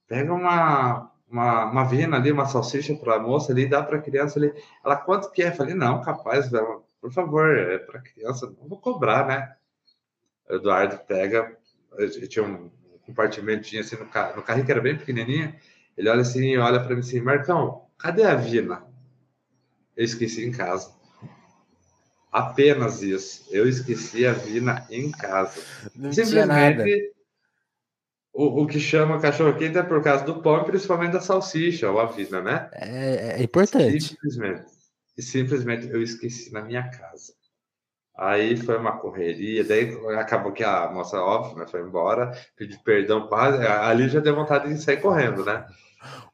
pega 0.09 0.33
uma, 0.33 1.13
uma, 1.29 1.65
uma 1.65 1.85
vina 1.85 2.17
ali, 2.17 2.31
uma 2.31 2.47
salsicha 2.47 2.95
para 2.95 3.17
a 3.17 3.21
moça 3.21 3.53
ali, 3.53 3.69
dá 3.69 3.83
para 3.83 3.99
a 3.99 4.03
criança 4.03 4.39
ali. 4.39 4.53
Ela, 4.85 4.97
quanto 4.97 5.31
que 5.31 5.43
é? 5.43 5.49
Eu 5.49 5.55
falei, 5.55 5.75
não, 5.75 6.01
capaz, 6.03 6.51
velho, 6.51 6.85
por 7.01 7.13
favor, 7.13 7.57
é 7.57 7.79
para 7.79 8.01
criança, 8.01 8.47
não 8.61 8.69
vou 8.69 8.81
cobrar, 8.81 9.27
né? 9.27 9.55
Eduardo 10.49 10.99
pega, 11.07 11.57
tinha 12.29 12.45
um 12.45 12.71
compartimentinho 13.05 13.83
assim 13.83 13.97
no 13.97 14.07
carro, 14.07 14.37
no 14.37 14.43
carro 14.43 14.65
que 14.65 14.71
era 14.71 14.81
bem 14.81 14.97
pequenininho, 14.97 15.55
ele 15.97 16.09
olha 16.09 16.21
assim 16.21 16.57
olha 16.57 16.81
para 16.81 16.95
mim 16.95 17.01
assim, 17.01 17.21
Marcão, 17.21 17.87
cadê 17.99 18.25
a 18.25 18.35
vina? 18.35 18.85
Eu 19.97 20.05
esqueci 20.05 20.45
em 20.45 20.53
casa. 20.53 20.95
Apenas 22.31 23.03
isso. 23.03 23.47
Eu 23.51 23.67
esqueci 23.67 24.27
a 24.27 24.33
vina 24.33 24.87
em 24.91 25.11
casa. 25.11 25.59
Não 25.95 26.13
Simplesmente 26.13 27.16
o, 28.37 28.63
o 28.63 28.67
que 28.67 28.79
chama 28.79 29.19
cachorro-quente 29.19 29.79
é 29.79 29.83
por 29.83 30.03
causa 30.03 30.23
do 30.25 30.43
pão, 30.43 30.63
principalmente 30.63 31.13
da 31.13 31.21
salsicha 31.21 31.91
ou 31.91 31.99
a 31.99 32.05
vida, 32.05 32.43
né? 32.43 32.69
É, 32.75 33.41
é 33.41 33.43
importante. 33.43 34.01
Simplesmente. 34.01 34.67
E 35.17 35.23
simplesmente 35.23 35.89
eu 35.89 36.03
esqueci 36.03 36.53
na 36.53 36.61
minha 36.61 36.87
casa. 36.91 37.33
Aí 38.15 38.57
foi 38.57 38.77
uma 38.77 38.99
correria, 38.99 39.65
daí 39.65 39.91
acabou 40.19 40.53
que 40.53 40.63
a 40.63 40.91
moça, 40.91 41.19
óbvio, 41.19 41.59
né, 41.59 41.67
foi 41.67 41.81
embora, 41.81 42.33
pedi 42.57 42.79
perdão 42.83 43.27
quase, 43.27 43.67
ali 43.67 44.09
já 44.09 44.21
deu 44.21 44.35
vontade 44.35 44.69
de 44.69 44.81
sair 44.81 45.01
correndo, 45.01 45.45
né? 45.45 45.67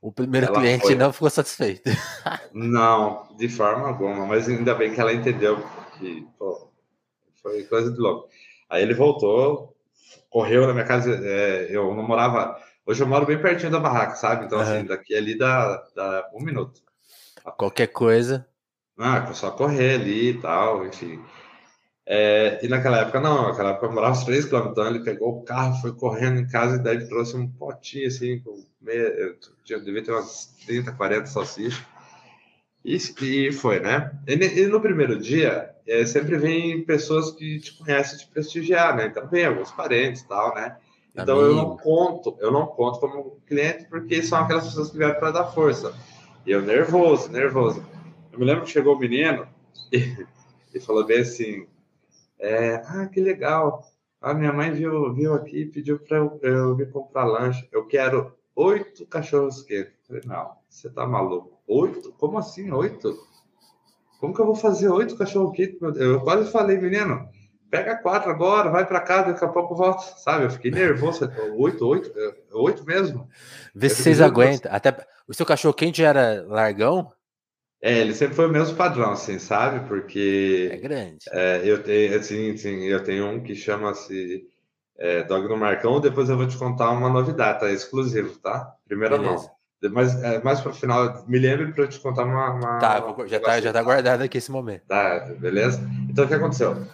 O 0.00 0.12
primeiro 0.12 0.46
ela 0.46 0.58
cliente 0.58 0.82
foi... 0.82 0.94
não 0.96 1.12
ficou 1.12 1.30
satisfeito. 1.30 1.88
Não, 2.52 3.28
de 3.36 3.48
forma 3.48 3.88
alguma, 3.88 4.26
mas 4.26 4.48
ainda 4.48 4.74
bem 4.74 4.92
que 4.92 5.00
ela 5.00 5.14
entendeu 5.14 5.64
que 5.98 6.26
pô, 6.38 6.68
foi 7.40 7.62
coisa 7.64 7.90
de 7.90 7.98
louco. 7.98 8.28
Aí 8.68 8.82
ele 8.82 8.92
voltou, 8.92 9.71
correu 10.32 10.66
na 10.66 10.72
minha 10.72 10.86
casa. 10.86 11.20
É, 11.22 11.66
eu 11.70 11.94
não 11.94 12.02
morava. 12.02 12.58
Hoje 12.84 13.02
eu 13.02 13.06
moro 13.06 13.26
bem 13.26 13.40
pertinho 13.40 13.70
da 13.70 13.78
barraca, 13.78 14.16
sabe? 14.16 14.46
Então, 14.46 14.58
assim, 14.58 14.84
daqui 14.84 15.14
ali 15.14 15.38
dá, 15.38 15.84
dá 15.94 16.28
um 16.34 16.42
minuto. 16.42 16.80
Qualquer 17.56 17.88
coisa. 17.88 18.46
Ah, 18.98 19.32
só 19.32 19.50
correr 19.50 19.94
ali 19.94 20.30
e 20.30 20.40
tal, 20.40 20.86
enfim. 20.86 21.22
É, 22.04 22.58
e 22.64 22.68
naquela 22.68 22.98
época, 22.98 23.20
não, 23.20 23.48
naquela 23.48 23.70
época 23.70 23.86
eu 23.86 23.92
morava 23.92 24.12
uns 24.12 24.24
3 24.24 24.44
km, 24.46 24.68
então 24.70 24.86
ele 24.86 25.04
pegou 25.04 25.38
o 25.38 25.44
carro, 25.44 25.80
foi 25.80 25.94
correndo 25.94 26.40
em 26.40 26.48
casa 26.48 26.76
e 26.76 26.82
daí 26.82 27.06
trouxe 27.06 27.36
um 27.36 27.48
potinho 27.48 28.08
assim, 28.08 28.40
com 28.40 28.64
meia, 28.80 29.36
devia 29.64 30.02
ter 30.02 30.10
umas 30.10 30.46
30, 30.66 30.92
40 30.92 31.26
salsichas. 31.26 31.84
E, 32.84 32.96
e 32.96 33.52
foi, 33.52 33.80
né? 33.80 34.12
E, 34.26 34.34
e 34.34 34.66
no 34.66 34.80
primeiro 34.80 35.18
dia, 35.18 35.72
é, 35.86 36.04
sempre 36.04 36.36
vem 36.36 36.84
pessoas 36.84 37.30
que 37.30 37.60
te 37.60 37.76
conhecem 37.78 38.18
te 38.18 38.26
prestigiar, 38.26 38.96
né? 38.96 39.06
Então 39.06 39.26
vem 39.28 39.46
alguns 39.46 39.70
parentes 39.70 40.22
e 40.22 40.28
tal, 40.28 40.54
né? 40.54 40.76
Então 41.14 41.38
Amigo. 41.38 41.50
eu 41.50 41.56
não 41.56 41.76
conto, 41.76 42.36
eu 42.40 42.50
não 42.50 42.66
conto 42.66 42.98
como 43.00 43.40
cliente 43.46 43.86
porque 43.88 44.22
são 44.22 44.38
aquelas 44.38 44.64
pessoas 44.64 44.90
que 44.90 44.98
vieram 44.98 45.18
para 45.18 45.30
dar 45.30 45.46
força. 45.46 45.94
E 46.46 46.50
eu 46.50 46.62
nervoso, 46.62 47.30
nervoso. 47.30 47.84
Eu 48.32 48.38
me 48.38 48.44
lembro 48.44 48.64
que 48.64 48.70
chegou 48.70 48.94
o 48.94 48.96
um 48.96 49.00
menino 49.00 49.46
e, 49.92 50.26
e, 50.74 50.80
falou 50.80 51.04
bem 51.04 51.20
assim: 51.20 51.66
é, 52.38 52.76
Ah, 52.86 53.06
que 53.06 53.20
legal. 53.20 53.86
A 54.20 54.32
minha 54.32 54.52
mãe 54.52 54.72
viu, 54.72 55.12
viu 55.12 55.34
aqui 55.34 55.62
e 55.62 55.66
pediu 55.66 55.98
para 55.98 56.16
eu, 56.16 56.38
eu 56.42 56.76
vir 56.76 56.90
comprar 56.90 57.24
lanche. 57.24 57.68
Eu 57.72 57.86
quero 57.86 58.32
oito 58.54 59.04
cachorros 59.06 59.62
quentes. 59.62 59.92
falei, 60.06 60.22
não, 60.24 60.52
você 60.68 60.88
tá 60.88 61.06
maluco. 61.06 61.51
Oito? 61.66 62.12
Como 62.18 62.38
assim, 62.38 62.70
oito? 62.70 63.16
Como 64.20 64.34
que 64.34 64.40
eu 64.40 64.46
vou 64.46 64.54
fazer 64.54 64.88
oito 64.88 65.16
cachorro 65.16 65.52
quente? 65.52 65.78
Eu 65.96 66.20
quase 66.20 66.50
falei, 66.50 66.78
menino, 66.78 67.28
pega 67.70 67.96
quatro 67.96 68.30
agora, 68.30 68.70
vai 68.70 68.86
para 68.86 69.00
casa, 69.00 69.32
daqui 69.32 69.44
a 69.44 69.48
pouco 69.48 69.74
volta, 69.74 70.02
sabe? 70.18 70.44
Eu 70.44 70.50
fiquei 70.50 70.70
nervoso, 70.70 71.28
oito, 71.56 71.86
oito, 71.88 72.12
oito 72.52 72.84
mesmo. 72.84 73.28
Vê 73.74 73.88
se 73.88 74.02
vocês 74.02 74.20
aguentam. 74.20 74.72
Até 74.72 74.94
o 75.26 75.34
seu 75.34 75.46
cachorro 75.46 75.74
quente 75.74 76.04
era 76.04 76.44
largão? 76.46 77.10
É, 77.80 77.98
ele 77.98 78.14
sempre 78.14 78.36
foi 78.36 78.46
o 78.46 78.52
mesmo 78.52 78.76
padrão, 78.76 79.10
assim, 79.10 79.40
sabe? 79.40 79.88
Porque 79.88 80.68
é 80.70 80.76
grande. 80.76 81.24
É, 81.32 81.62
eu 81.64 81.82
tenho, 81.82 82.16
assim, 82.16 82.52
assim, 82.52 82.84
eu 82.84 83.02
tenho 83.02 83.26
um 83.26 83.42
que 83.42 83.56
chama-se 83.56 84.46
é, 84.96 85.24
Dog 85.24 85.48
no 85.48 85.56
Marcão. 85.56 86.00
Depois 86.00 86.30
eu 86.30 86.36
vou 86.36 86.46
te 86.46 86.56
contar 86.56 86.90
uma 86.90 87.08
novidade, 87.08 87.58
tá? 87.58 87.72
Exclusivo, 87.72 88.38
tá? 88.38 88.72
Primeira 88.86 89.18
Beleza. 89.18 89.34
mão. 89.34 89.61
Mas 89.90 90.14
é, 90.22 90.42
mais 90.42 90.60
para 90.60 90.70
o 90.70 90.74
final, 90.74 91.24
me 91.26 91.38
lembre 91.38 91.72
para 91.72 91.84
eu 91.84 91.88
te 91.88 91.98
contar 91.98 92.24
uma. 92.24 92.50
uma 92.50 92.78
tá, 92.78 93.00
vou, 93.00 93.26
já, 93.26 93.40
tá 93.40 93.60
já 93.60 93.72
tá 93.72 93.82
guardado 93.82 94.22
aqui 94.22 94.38
esse 94.38 94.50
momento. 94.50 94.82
Tá, 94.86 95.20
beleza? 95.38 95.80
Então 96.08 96.24
o 96.24 96.28
que 96.28 96.34
aconteceu? 96.34 96.86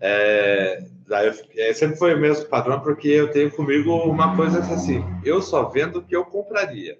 É, 0.00 0.84
eu, 1.08 1.34
é, 1.56 1.72
sempre 1.72 1.96
foi 1.96 2.14
o 2.14 2.20
mesmo 2.20 2.46
padrão, 2.46 2.80
porque 2.80 3.08
eu 3.08 3.30
tenho 3.30 3.50
comigo 3.50 3.94
uma 4.04 4.34
coisa 4.34 4.58
assim: 4.58 5.04
eu 5.24 5.40
só 5.40 5.68
vendo 5.68 6.00
o 6.00 6.02
que 6.02 6.16
eu 6.16 6.24
compraria. 6.24 6.98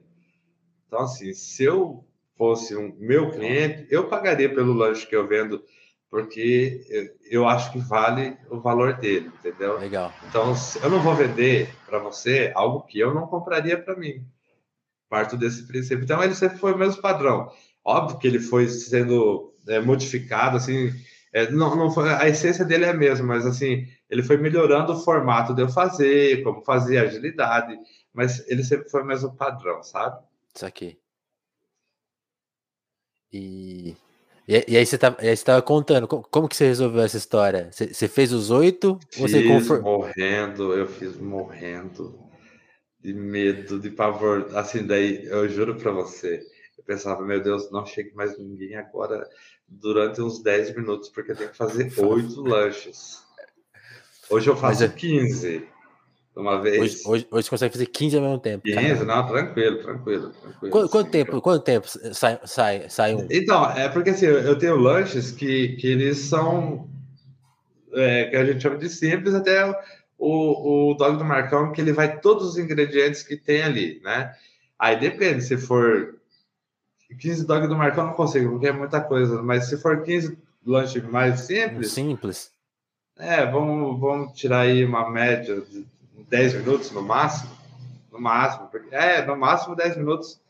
Então, 0.87 1.01
assim, 1.01 1.33
se 1.33 1.65
eu 1.65 2.05
fosse 2.37 2.77
um 2.77 2.95
meu 2.99 3.31
cliente, 3.31 3.87
eu 3.91 4.09
pagaria 4.09 4.53
pelo 4.53 4.73
lanche 4.73 5.07
que 5.07 5.17
eu 5.17 5.27
vendo, 5.27 5.65
porque 6.11 7.11
eu 7.31 7.49
acho 7.49 7.73
que 7.73 7.79
vale 7.79 8.37
o 8.51 8.61
valor 8.61 8.95
dele, 8.95 9.31
entendeu? 9.39 9.79
Legal. 9.79 10.13
Então, 10.29 10.55
eu 10.83 10.91
não 10.91 11.01
vou 11.01 11.15
vender 11.15 11.71
para 11.87 11.99
você 11.99 12.53
algo 12.55 12.83
que 12.83 12.99
eu 12.99 13.15
não 13.15 13.27
compraria 13.27 13.79
para 13.79 13.97
mim. 13.97 14.25
Parto 15.13 15.37
desse 15.37 15.67
princípio. 15.67 16.05
Então, 16.05 16.25
ele 16.25 16.35
sempre 16.35 16.57
foi 16.57 16.73
o 16.73 16.79
mesmo 16.79 17.03
padrão. 17.03 17.51
Óbvio 17.85 18.19
que 18.19 18.27
ele 18.27 18.41
foi 18.41 18.67
sendo 18.67 19.53
é, 19.69 19.79
modificado, 19.79 20.57
assim, 20.57 20.91
é, 21.35 21.51
não, 21.51 21.77
não 21.77 21.91
foi, 21.91 22.09
a 22.09 22.27
essência 22.27 22.65
dele 22.65 22.87
é 22.87 22.89
a 22.89 22.95
mesma, 22.95 23.27
mas 23.27 23.45
assim, 23.45 23.87
ele 24.09 24.23
foi 24.23 24.39
melhorando 24.39 24.95
o 24.95 25.01
formato 25.05 25.55
de 25.55 25.61
eu 25.61 25.69
fazer, 25.69 26.43
como 26.43 26.65
fazer, 26.65 26.97
agilidade, 26.97 27.77
mas 28.11 28.43
ele 28.49 28.65
sempre 28.65 28.89
foi 28.89 29.03
o 29.03 29.07
mesmo 29.07 29.37
padrão, 29.37 29.83
sabe? 29.83 30.19
Isso 30.55 30.65
aqui. 30.65 30.99
E, 33.31 33.95
e, 34.49 34.65
e, 34.67 34.77
aí 34.79 34.87
você 34.87 34.97
tá, 34.97 35.15
estava 35.21 35.61
contando, 35.61 36.09
como, 36.09 36.23
como, 36.23 36.49
que 36.49 36.57
você 36.57 36.69
resolveu 36.69 37.03
essa 37.03 37.19
história? 37.19 37.69
Você, 37.71 37.93
você 37.93 38.09
fez 38.09 38.33
os 38.33 38.51
oito? 38.51 38.99
Fiz 39.11 39.31
você 39.31 39.43
confor... 39.43 39.83
morrendo, 39.83 40.73
eu 40.73 40.87
fiz 40.87 41.19
morrendo 41.19 42.32
de 43.03 43.13
medo, 43.13 43.79
de 43.79 43.91
pavor. 43.91 44.49
Assim, 44.55 44.87
daí 44.87 45.27
eu 45.27 45.49
juro 45.49 45.75
para 45.75 45.91
você, 45.91 46.43
eu 46.79 46.85
pensava, 46.85 47.23
meu 47.23 47.43
Deus, 47.43 47.71
não 47.71 47.85
chegue 47.85 48.15
mais 48.15 48.39
ninguém 48.39 48.77
agora 48.77 49.29
durante 49.67 50.21
uns 50.21 50.43
10 50.43 50.77
minutos, 50.77 51.09
porque 51.09 51.33
eu 51.33 51.37
tenho 51.37 51.51
que 51.51 51.57
fazer 51.57 51.93
oito 52.01 52.43
lanches. 52.43 53.23
Hoje 54.31 54.49
eu 54.49 54.57
faço 54.57 54.83
Mas, 54.83 54.95
15 54.95 55.69
uma 56.35 56.63
vez. 56.63 56.81
Hoje, 56.81 57.03
hoje, 57.05 57.29
hoje, 57.31 57.45
você 57.45 57.51
consegue 57.51 57.73
fazer 57.75 57.87
15 57.87 58.17
ao 58.17 58.23
mesmo 58.23 58.39
tempo. 58.39 58.65
15, 58.65 58.77
caramba. 58.77 59.05
não, 59.05 59.27
tranquilo, 59.27 59.83
tranquilo. 59.83 60.31
tranquilo 60.31 60.73
quanto, 60.73 60.89
quanto 60.91 61.11
tempo, 61.11 61.41
quanto 61.43 61.63
tempo 61.63 61.87
sai, 61.87 62.41
sai, 62.45 62.89
sai 62.89 63.15
um? 63.15 63.27
Então, 63.31 63.71
é 63.71 63.89
porque 63.89 64.11
assim, 64.11 64.27
eu 64.27 64.57
tenho 64.57 64.77
lanches 64.77 65.31
que, 65.31 65.77
que 65.77 65.89
eles 65.89 66.19
são 66.19 66.89
é, 67.93 68.31
que 68.31 68.37
a 68.37 68.45
gente 68.45 68.63
chama 68.63 68.79
de 68.79 68.89
simples, 68.89 69.35
até 69.35 69.63
o, 70.25 70.93
o 70.93 70.95
dog 70.95 71.19
do 71.19 71.25
Marcão, 71.25 71.73
que 71.73 71.81
ele 71.81 71.93
vai 71.93 72.21
todos 72.21 72.51
os 72.51 72.57
ingredientes 72.57 73.25
que 73.25 73.37
tem 73.37 73.63
ali, 73.63 74.01
né? 74.05 74.33
Aí 74.79 74.99
depende, 74.99 75.43
se 75.43 75.57
for 75.57 76.15
15 77.19 77.45
dog 77.45 77.67
do 77.67 77.77
Marcão, 77.77 78.07
não 78.07 78.13
consigo, 78.13 78.51
porque 78.51 78.69
é 78.69 78.73
muita 78.73 79.01
coisa, 79.01 79.43
mas 79.43 79.67
se 79.67 79.77
for 79.77 80.03
15 80.05 80.39
lanches 80.65 81.03
mais 81.03 81.41
simples. 81.41 81.91
Simples. 81.91 82.53
É, 83.19 83.45
vamos, 83.45 83.99
vamos 84.01 84.33
tirar 84.39 84.61
aí 84.61 84.85
uma 84.85 85.11
média 85.11 85.61
de 85.61 85.85
10 86.29 86.55
minutos 86.55 86.93
no 86.93 87.03
máximo. 87.03 87.51
No 88.13 88.21
máximo. 88.21 88.69
Porque, 88.69 88.95
é, 88.95 89.27
no 89.27 89.37
máximo 89.37 89.75
10 89.75 89.97
minutos. 89.97 90.41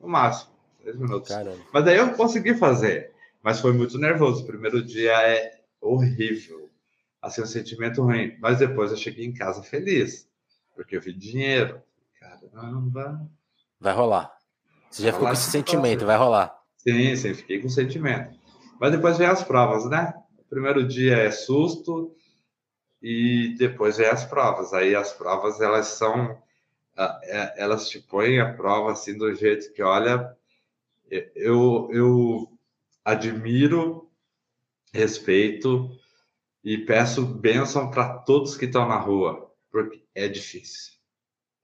No 0.00 0.08
máximo. 0.08 0.52
10 0.84 0.96
minutos. 0.96 1.28
Caramba. 1.28 1.58
Mas 1.72 1.84
daí 1.84 1.96
eu 1.96 2.10
consegui 2.14 2.54
fazer. 2.54 3.10
Mas 3.42 3.60
foi 3.60 3.72
muito 3.72 3.98
nervoso. 3.98 4.44
O 4.44 4.46
primeiro 4.46 4.82
dia 4.82 5.12
é 5.12 5.58
horrível. 5.80 6.67
Assim, 7.20 7.42
um 7.42 7.46
sentimento 7.46 8.02
ruim. 8.02 8.36
Mas 8.40 8.58
depois 8.58 8.90
eu 8.90 8.96
cheguei 8.96 9.24
em 9.24 9.34
casa 9.34 9.62
feliz. 9.62 10.28
Porque 10.74 10.96
eu 10.96 11.00
vi 11.00 11.12
dinheiro. 11.12 11.82
Caramba. 12.18 13.28
Vai 13.80 13.94
rolar. 13.94 14.32
Você 14.90 15.02
já 15.02 15.10
vai 15.10 15.12
ficou 15.12 15.28
com 15.28 15.34
esse 15.34 15.50
sentimento, 15.50 16.06
vai 16.06 16.16
rolar. 16.16 16.58
Sim, 16.76 17.14
sim, 17.16 17.34
fiquei 17.34 17.60
com 17.60 17.68
sentimento. 17.68 18.38
Mas 18.80 18.92
depois 18.92 19.18
vem 19.18 19.26
as 19.26 19.42
provas, 19.42 19.84
né? 19.88 20.14
O 20.38 20.44
primeiro 20.44 20.86
dia 20.86 21.16
é 21.16 21.30
susto, 21.30 22.16
e 23.02 23.54
depois 23.58 23.96
vem 23.98 24.08
as 24.08 24.24
provas. 24.24 24.72
Aí 24.72 24.94
as 24.94 25.12
provas 25.12 25.60
elas 25.60 25.86
são 25.88 26.36
é, 26.96 27.62
elas 27.62 27.88
te 27.88 28.00
põem 28.00 28.40
a 28.40 28.52
prova 28.52 28.92
assim 28.92 29.16
do 29.16 29.32
jeito 29.34 29.72
que 29.72 29.82
olha 29.82 30.36
eu 31.34 31.88
eu 31.92 32.52
admiro, 33.04 34.10
respeito 34.92 35.90
e 36.64 36.78
peço 36.78 37.24
bênção 37.24 37.90
para 37.90 38.18
todos 38.18 38.56
que 38.56 38.66
estão 38.66 38.86
na 38.86 38.98
rua, 38.98 39.50
porque 39.70 40.04
é 40.14 40.28
difícil. 40.28 40.94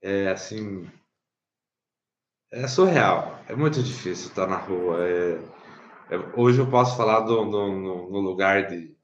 É 0.01 0.29
assim, 0.29 0.89
é 2.51 2.67
surreal, 2.67 3.39
é 3.47 3.55
muito 3.55 3.81
difícil 3.81 4.29
estar 4.29 4.47
na 4.47 4.57
rua. 4.57 4.97
É, 5.07 5.39
é, 6.11 6.17
hoje 6.37 6.59
eu 6.59 6.69
posso 6.69 6.95
falar 6.95 7.21
do, 7.21 7.45
do, 7.45 7.67
no, 7.67 8.11
no 8.11 8.19
lugar 8.19 8.67
de 8.67 8.95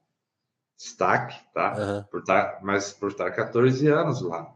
destaque, 0.76 1.38
tá? 1.52 1.74
Uhum. 1.76 2.02
Por 2.04 2.20
estar, 2.20 2.60
mas 2.62 2.92
por 2.92 3.10
estar 3.10 3.30
14 3.30 3.86
anos 3.88 4.22
lá. 4.22 4.52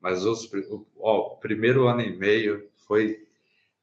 Mas 0.00 0.24
os, 0.24 0.52
o, 0.52 0.86
ó, 0.98 1.34
o 1.34 1.36
primeiro 1.36 1.86
ano 1.86 2.00
e 2.00 2.16
meio 2.16 2.68
foi 2.86 3.26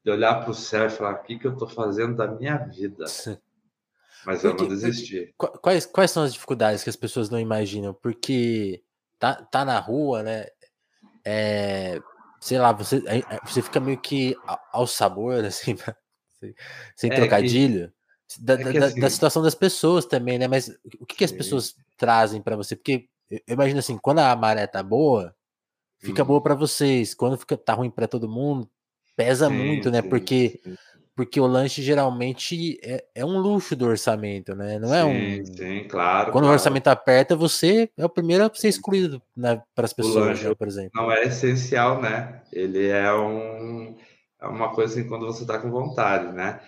de 0.04 0.10
olhar 0.10 0.40
para 0.42 0.50
o 0.50 0.54
céu 0.54 0.86
e 0.86 0.90
falar: 0.90 1.14
o 1.14 1.22
que, 1.22 1.38
que 1.38 1.46
eu 1.46 1.52
estou 1.52 1.68
fazendo 1.68 2.16
da 2.16 2.26
minha 2.26 2.56
vida? 2.56 3.04
Mas 4.24 4.44
eu 4.44 4.54
não 4.54 4.68
desisti. 4.68 5.34
Quais, 5.36 5.86
quais 5.86 6.10
são 6.10 6.22
as 6.22 6.32
dificuldades 6.32 6.82
que 6.82 6.90
as 6.90 6.96
pessoas 6.96 7.28
não 7.28 7.40
imaginam? 7.40 7.92
Porque 7.94 8.82
tá, 9.18 9.34
tá 9.34 9.64
na 9.64 9.78
rua, 9.78 10.22
né? 10.22 10.46
É, 11.24 12.00
sei 12.40 12.58
lá, 12.58 12.72
você, 12.72 13.02
você 13.44 13.62
fica 13.62 13.80
meio 13.80 13.98
que 13.98 14.36
ao 14.72 14.86
sabor, 14.86 15.42
assim, 15.44 15.76
sem 16.96 17.10
é 17.10 17.14
trocadilho. 17.14 17.92
Que 18.28 18.42
da, 18.42 18.54
é 18.54 18.72
da, 18.72 18.86
assim, 18.86 19.00
da, 19.00 19.10
situação 19.10 19.42
das 19.42 19.54
pessoas 19.54 20.06
também, 20.06 20.38
né? 20.38 20.48
Mas 20.48 20.68
o 20.98 21.06
que, 21.06 21.16
que 21.16 21.24
as 21.24 21.32
pessoas 21.32 21.74
trazem 21.96 22.40
para 22.40 22.56
você? 22.56 22.74
Porque 22.74 23.08
eu 23.30 23.54
imagino 23.54 23.78
assim, 23.78 23.98
quando 23.98 24.20
a 24.20 24.34
maré 24.34 24.66
tá 24.66 24.82
boa, 24.82 25.34
fica 25.98 26.22
hum. 26.22 26.26
boa 26.26 26.42
para 26.42 26.54
vocês. 26.54 27.14
Quando 27.14 27.38
fica 27.38 27.56
tá 27.56 27.74
ruim 27.74 27.90
para 27.90 28.08
todo 28.08 28.28
mundo, 28.28 28.70
pesa 29.16 29.48
sim, 29.48 29.54
muito, 29.54 29.90
né? 29.90 30.02
Sim, 30.02 30.08
porque 30.08 30.60
sim. 30.62 30.76
Porque 31.14 31.40
o 31.40 31.46
lanche 31.46 31.82
geralmente 31.82 32.78
é, 32.82 33.04
é, 33.14 33.24
um 33.24 33.38
luxo 33.38 33.76
do 33.76 33.86
orçamento, 33.86 34.54
né? 34.54 34.78
Não 34.78 34.94
é 34.94 35.04
um. 35.04 35.44
Sim, 35.44 35.86
claro. 35.88 36.32
Quando 36.32 36.44
claro. 36.44 36.46
o 36.46 36.52
orçamento 36.52 36.88
aperta, 36.88 37.36
você 37.36 37.90
é 37.96 38.04
o 38.04 38.08
primeiro 38.08 38.44
a 38.44 38.50
ser 38.54 38.68
excluído 38.68 39.20
né, 39.36 39.62
para 39.74 39.84
as 39.84 39.92
pessoas, 39.92 40.42
né, 40.42 40.54
por 40.54 40.66
exemplo. 40.66 40.90
Não 40.94 41.12
é 41.12 41.24
essencial, 41.24 42.00
né? 42.00 42.42
Ele 42.52 42.88
é 42.88 43.12
um 43.12 43.94
é 44.40 44.46
uma 44.46 44.74
coisa 44.74 44.98
assim 44.98 45.08
quando 45.08 45.26
você 45.26 45.46
tá 45.46 45.58
com 45.58 45.70
vontade, 45.70 46.32
né? 46.32 46.60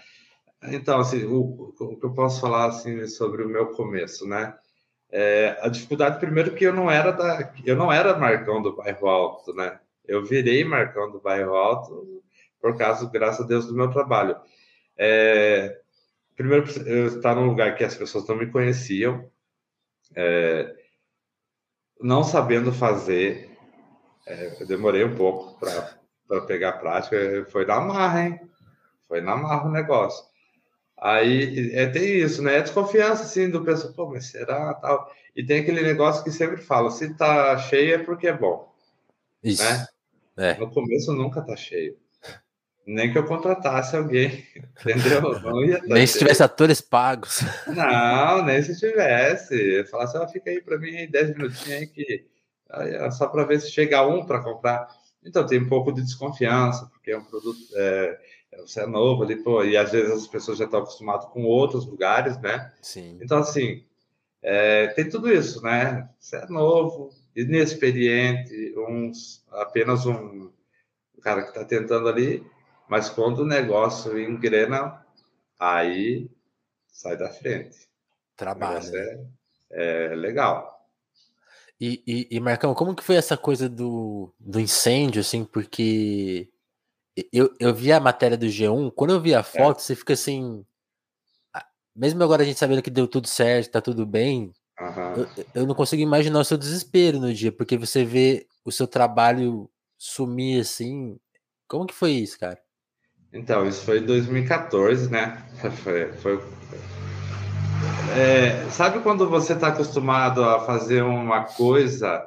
Então, 0.62 1.00
assim, 1.00 1.24
o, 1.24 1.74
o, 1.78 1.96
que 1.98 2.06
eu 2.06 2.14
posso 2.14 2.40
falar 2.40 2.66
assim 2.66 3.06
sobre 3.06 3.42
o 3.42 3.48
meu 3.48 3.66
começo, 3.72 4.26
né? 4.26 4.54
É, 5.10 5.58
a 5.60 5.68
dificuldade 5.68 6.18
primeiro 6.18 6.54
que 6.54 6.64
eu 6.64 6.72
não 6.72 6.90
era 6.90 7.12
da, 7.12 7.52
eu 7.64 7.76
não 7.76 7.92
era 7.92 8.18
Marcão 8.18 8.62
do 8.62 8.76
bairro 8.76 9.08
Alto, 9.08 9.52
né? 9.54 9.78
Eu 10.06 10.24
virei 10.24 10.64
Marcão 10.64 11.10
do 11.10 11.20
bairro 11.20 11.54
Alto 11.54 12.22
por 12.64 12.78
causa, 12.78 13.10
graças 13.10 13.44
a 13.44 13.46
Deus, 13.46 13.66
do 13.66 13.74
meu 13.74 13.90
trabalho. 13.90 14.34
É, 14.96 15.82
primeiro, 16.34 16.64
eu 16.88 17.08
estar 17.08 17.34
num 17.34 17.44
lugar 17.44 17.76
que 17.76 17.84
as 17.84 17.94
pessoas 17.94 18.26
não 18.26 18.36
me 18.36 18.50
conheciam, 18.50 19.30
é, 20.16 20.74
não 22.00 22.24
sabendo 22.24 22.72
fazer. 22.72 23.54
É, 24.26 24.62
eu 24.62 24.66
demorei 24.66 25.04
um 25.04 25.14
pouco 25.14 25.60
para 25.60 26.40
pegar 26.46 26.70
a 26.70 26.78
prática. 26.78 27.46
Foi 27.50 27.66
na 27.66 27.80
marra, 27.82 28.28
hein? 28.28 28.40
Foi 29.06 29.20
na 29.20 29.36
marra 29.36 29.68
o 29.68 29.70
negócio. 29.70 30.24
Aí 30.96 31.70
é, 31.74 31.86
tem 31.88 32.16
isso, 32.16 32.42
né? 32.42 32.56
É 32.56 32.62
desconfiança, 32.62 33.24
assim, 33.24 33.50
do 33.50 33.62
pessoal, 33.62 33.92
pô, 33.92 34.10
mas 34.10 34.24
será 34.24 34.72
tal? 34.72 35.12
E 35.36 35.44
tem 35.44 35.60
aquele 35.60 35.82
negócio 35.82 36.24
que 36.24 36.30
sempre 36.30 36.62
fala, 36.62 36.90
se 36.90 37.14
tá 37.14 37.58
cheio 37.58 37.96
é 37.96 37.98
porque 37.98 38.26
é 38.26 38.32
bom. 38.32 38.74
Isso. 39.42 39.62
Né? 39.62 39.86
É. 40.38 40.58
No 40.58 40.72
começo 40.72 41.12
nunca 41.12 41.42
tá 41.42 41.54
cheio. 41.56 42.02
Nem 42.86 43.10
que 43.10 43.16
eu 43.18 43.24
contratasse 43.24 43.96
alguém, 43.96 44.46
entendeu? 44.80 45.40
nem 45.86 46.06
se 46.06 46.18
tivesse 46.18 46.42
atores 46.42 46.80
pagos. 46.80 47.40
Não, 47.66 48.44
nem 48.44 48.62
se 48.62 48.78
tivesse. 48.78 49.84
Falasse, 49.90 50.18
ó, 50.18 50.28
fica 50.28 50.50
aí 50.50 50.60
para 50.60 50.78
mim 50.78 51.08
10 51.10 51.30
minutinhos 51.30 51.70
aí 51.70 51.86
que 51.86 52.26
só 53.12 53.28
para 53.28 53.44
ver 53.44 53.60
se 53.60 53.70
chega 53.70 54.06
um 54.06 54.26
para 54.26 54.42
comprar. 54.42 54.88
Então 55.24 55.46
tem 55.46 55.60
um 55.62 55.68
pouco 55.68 55.92
de 55.92 56.02
desconfiança, 56.02 56.86
porque 56.92 57.12
é 57.12 57.18
um 57.18 57.24
produto. 57.24 57.58
É, 57.74 58.18
você 58.58 58.80
é 58.82 58.86
novo 58.86 59.22
ali, 59.24 59.36
pô, 59.36 59.64
e 59.64 59.76
às 59.76 59.90
vezes 59.92 60.12
as 60.12 60.26
pessoas 60.26 60.58
já 60.58 60.64
estão 60.64 60.80
acostumadas 60.80 61.26
com 61.26 61.44
outros 61.44 61.86
lugares, 61.86 62.38
né? 62.40 62.72
Sim. 62.82 63.18
Então, 63.22 63.38
assim, 63.38 63.84
É, 64.42 64.88
tem 64.88 65.08
tudo 65.08 65.32
isso, 65.32 65.62
né? 65.62 66.06
Você 66.20 66.36
é 66.36 66.46
novo, 66.48 67.10
inexperiente, 67.34 68.74
uns, 68.76 69.42
apenas 69.50 70.04
um 70.06 70.50
cara 71.22 71.42
que 71.42 71.48
está 71.48 71.64
tentando 71.64 72.06
ali, 72.08 72.44
mas 72.88 73.08
quando 73.08 73.40
o 73.40 73.46
negócio 73.46 74.18
engrena, 74.18 75.04
aí 75.58 76.30
sai 76.88 77.16
da 77.16 77.28
frente. 77.28 77.88
Trabalho. 78.36 78.90
Né? 78.90 79.26
É, 79.72 80.12
é, 80.12 80.14
legal. 80.14 80.72
E, 81.80 82.02
e, 82.06 82.28
e, 82.30 82.40
Marcão, 82.40 82.74
como 82.74 82.94
que 82.94 83.02
foi 83.02 83.16
essa 83.16 83.36
coisa 83.36 83.68
do, 83.68 84.32
do 84.38 84.60
incêndio, 84.60 85.20
assim, 85.20 85.44
porque 85.44 86.48
eu, 87.32 87.54
eu 87.58 87.74
vi 87.74 87.92
a 87.92 88.00
matéria 88.00 88.36
do 88.36 88.46
G1, 88.46 88.92
quando 88.94 89.12
eu 89.12 89.20
vi 89.20 89.34
a 89.34 89.40
é. 89.40 89.42
foto, 89.42 89.78
é. 89.78 89.82
você 89.82 89.94
fica 89.94 90.12
assim, 90.12 90.64
mesmo 91.94 92.22
agora 92.22 92.42
a 92.42 92.46
gente 92.46 92.58
sabendo 92.58 92.82
que 92.82 92.90
deu 92.90 93.06
tudo 93.06 93.26
certo, 93.26 93.72
tá 93.72 93.80
tudo 93.80 94.06
bem, 94.06 94.52
uhum. 94.80 95.14
eu, 95.16 95.46
eu, 95.54 95.66
não 95.66 95.74
consigo 95.74 96.02
imaginar 96.02 96.40
o 96.40 96.44
seu 96.44 96.56
desespero 96.56 97.20
no 97.20 97.34
dia, 97.34 97.52
porque 97.52 97.76
você 97.76 98.04
vê 98.04 98.46
o 98.64 98.72
seu 98.72 98.86
trabalho 98.86 99.70
sumir 99.98 100.60
assim. 100.60 101.18
Como 101.68 101.86
que 101.86 101.94
foi 101.94 102.12
isso, 102.12 102.38
cara? 102.38 102.60
Então, 103.34 103.66
isso 103.66 103.84
foi 103.84 103.98
em 103.98 104.06
2014, 104.06 105.10
né? 105.10 105.42
Foi. 105.82 106.12
foi... 106.14 106.40
É, 108.16 108.66
sabe 108.70 109.00
quando 109.00 109.28
você 109.28 109.52
está 109.52 109.68
acostumado 109.68 110.42
a 110.44 110.60
fazer 110.60 111.02
uma 111.02 111.44
coisa 111.44 112.24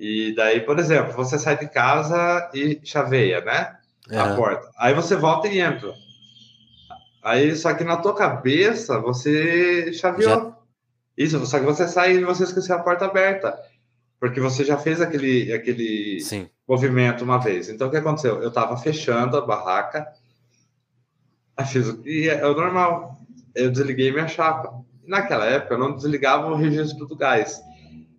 e 0.00 0.34
daí, 0.34 0.60
por 0.60 0.78
exemplo, 0.78 1.12
você 1.12 1.38
sai 1.38 1.58
de 1.58 1.68
casa 1.68 2.50
e 2.54 2.80
chaveia, 2.82 3.42
né? 3.42 3.76
A 4.10 4.34
porta. 4.34 4.70
Aí 4.78 4.94
você 4.94 5.14
volta 5.14 5.46
e 5.46 5.60
entra. 5.60 5.92
Aí, 7.22 7.54
só 7.54 7.74
que 7.74 7.84
na 7.84 7.98
tua 7.98 8.14
cabeça, 8.14 8.98
você 8.98 9.92
chaveou. 9.92 10.30
Já... 10.30 10.56
Isso, 11.18 11.44
só 11.44 11.58
que 11.58 11.66
você 11.66 11.86
sai 11.86 12.14
e 12.16 12.24
você 12.24 12.44
esqueceu 12.44 12.76
a 12.76 12.82
porta 12.82 13.04
aberta. 13.04 13.54
Porque 14.18 14.40
você 14.40 14.64
já 14.64 14.78
fez 14.78 15.02
aquele, 15.02 15.52
aquele 15.52 16.18
movimento 16.66 17.22
uma 17.22 17.38
vez. 17.38 17.68
Então, 17.68 17.88
o 17.88 17.90
que 17.90 17.98
aconteceu? 17.98 18.42
Eu 18.42 18.48
estava 18.48 18.78
fechando 18.78 19.36
a 19.36 19.42
barraca, 19.42 20.10
fiz 21.64 21.88
o 21.88 22.02
que 22.02 22.28
é 22.28 22.46
o 22.46 22.54
normal. 22.54 23.18
Eu 23.54 23.70
desliguei 23.70 24.12
minha 24.12 24.28
chapa. 24.28 24.84
Naquela 25.06 25.46
época, 25.46 25.74
eu 25.74 25.78
não 25.78 25.94
desligava 25.94 26.50
o 26.50 26.56
registro 26.56 27.06
do 27.06 27.16
gás. 27.16 27.60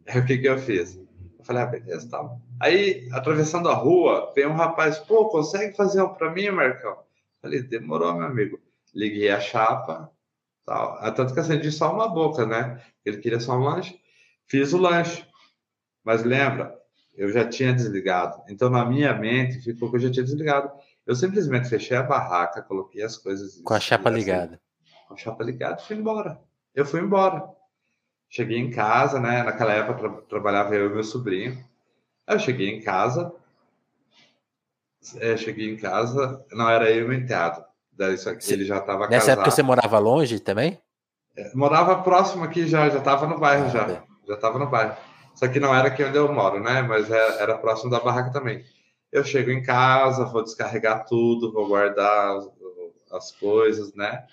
Aí, 0.08 0.20
o 0.20 0.26
que, 0.26 0.38
que 0.38 0.48
eu 0.48 0.58
fiz? 0.58 0.96
Eu 0.96 1.46
falei, 1.46 1.64
ah, 1.64 1.66
beleza, 1.68 2.10
tá. 2.10 2.30
Aí, 2.60 3.08
atravessando 3.12 3.70
a 3.70 3.74
rua, 3.74 4.32
vem 4.36 4.46
um 4.46 4.54
rapaz, 4.54 5.00
pô, 5.00 5.30
consegue 5.30 5.76
fazer 5.76 6.02
um 6.02 6.10
para 6.10 6.32
mim, 6.32 6.50
Marcão? 6.50 6.98
Falei, 7.42 7.64
demorou, 7.64 8.14
meu 8.14 8.28
amigo 8.28 8.60
liguei 8.94 9.30
a 9.30 9.40
chapa, 9.40 10.12
tal. 10.66 10.98
Ah, 11.00 11.12
tanto 11.12 11.34
que 11.34 11.40
acendi 11.40 11.72
só 11.72 11.94
uma 11.94 12.08
boca, 12.08 12.46
né? 12.46 12.82
Ele 13.06 13.18
queria 13.18 13.40
só 13.40 13.58
um 13.58 13.64
lanche. 13.64 14.00
Fiz 14.48 14.74
o 14.74 14.78
lanche. 14.78 15.26
Mas 16.04 16.24
lembra, 16.24 16.76
eu 17.16 17.32
já 17.32 17.48
tinha 17.48 17.74
desligado. 17.74 18.42
Então, 18.50 18.70
na 18.70 18.86
minha 18.86 19.14
mente, 19.14 19.62
ficou 19.62 19.90
que 19.90 19.98
eu 19.98 20.02
já 20.02 20.12
tinha 20.12 20.24
desligado. 20.24 20.72
Eu 21.06 21.16
simplesmente 21.16 21.68
fechei 21.68 21.98
a 21.98 22.04
barraca, 22.04 22.62
coloquei 22.62 23.04
as 23.04 23.18
coisas. 23.18 23.62
Com 23.64 23.74
a 23.74 23.80
chapa 23.80 24.10
assim, 24.10 24.20
ligada. 24.20 24.62
Com 25.08 25.14
a 25.14 25.18
chapa 25.18 25.44
ligada, 25.44 25.78
fui 25.78 25.96
embora. 25.96 26.40
Eu 26.74 26.86
fui 26.86 27.02
embora. 27.02 27.44
Cheguei 28.30 28.58
em 28.58 28.72
casa, 28.72 29.20
né? 29.20 29.44
Naquela 29.44 29.74
época 29.74 30.00
tra 30.00 30.10
trabalhava 30.30 30.76
eu 30.76 30.90
e 30.90 30.94
meu 30.94 31.04
sobrinho. 31.04 31.64
Eu 32.28 32.40
cheguei 32.40 32.70
em 32.70 32.82
casa. 32.82 33.34
É, 35.18 35.36
cheguei 35.36 35.70
em 35.74 35.78
casa, 35.78 36.46
não 36.52 36.70
era 36.70 36.90
eu 36.92 37.06
e 37.06 37.08
meu 37.08 37.18
enteado. 37.18 37.66
Isso 38.14 38.30
aqui, 38.30 38.54
ele 38.54 38.66
já 38.66 38.78
estava 38.78 39.00
casado. 39.00 39.12
Nessa 39.12 39.32
época 39.34 39.52
você 39.52 39.62
morava 39.62 40.00
longe 40.00 40.40
também? 40.40 40.80
É, 41.36 41.54
morava 41.56 42.02
próximo 42.02 42.44
aqui 42.44 42.68
já, 42.68 42.90
já 42.90 43.00
estava 43.00 43.28
no 43.28 43.38
bairro 43.38 43.66
ah, 43.66 43.70
já. 43.70 43.84
Bem. 43.84 44.02
Já 44.28 44.36
estava 44.36 44.60
no 44.60 44.70
bairro. 44.70 44.96
Só 45.36 45.48
que 45.48 45.60
não 45.60 45.74
era 45.74 45.88
aqui 45.88 46.04
onde 46.04 46.18
eu 46.18 46.32
moro, 46.32 46.60
né? 46.60 46.82
Mas 46.82 47.10
era, 47.10 47.36
é, 47.36 47.42
era 47.42 47.58
próximo 47.58 47.90
da 47.90 48.00
barraca 48.00 48.32
também. 48.32 48.64
Eu 49.12 49.24
chego 49.24 49.52
em 49.52 49.62
casa, 49.62 50.26
vou 50.26 50.44
descarregar 50.44 51.06
tudo, 51.06 51.52
vou 51.52 51.68
guardar 51.68 52.38
as, 52.38 52.50
as 53.12 53.32
coisas, 53.34 53.94
né? 53.94 54.26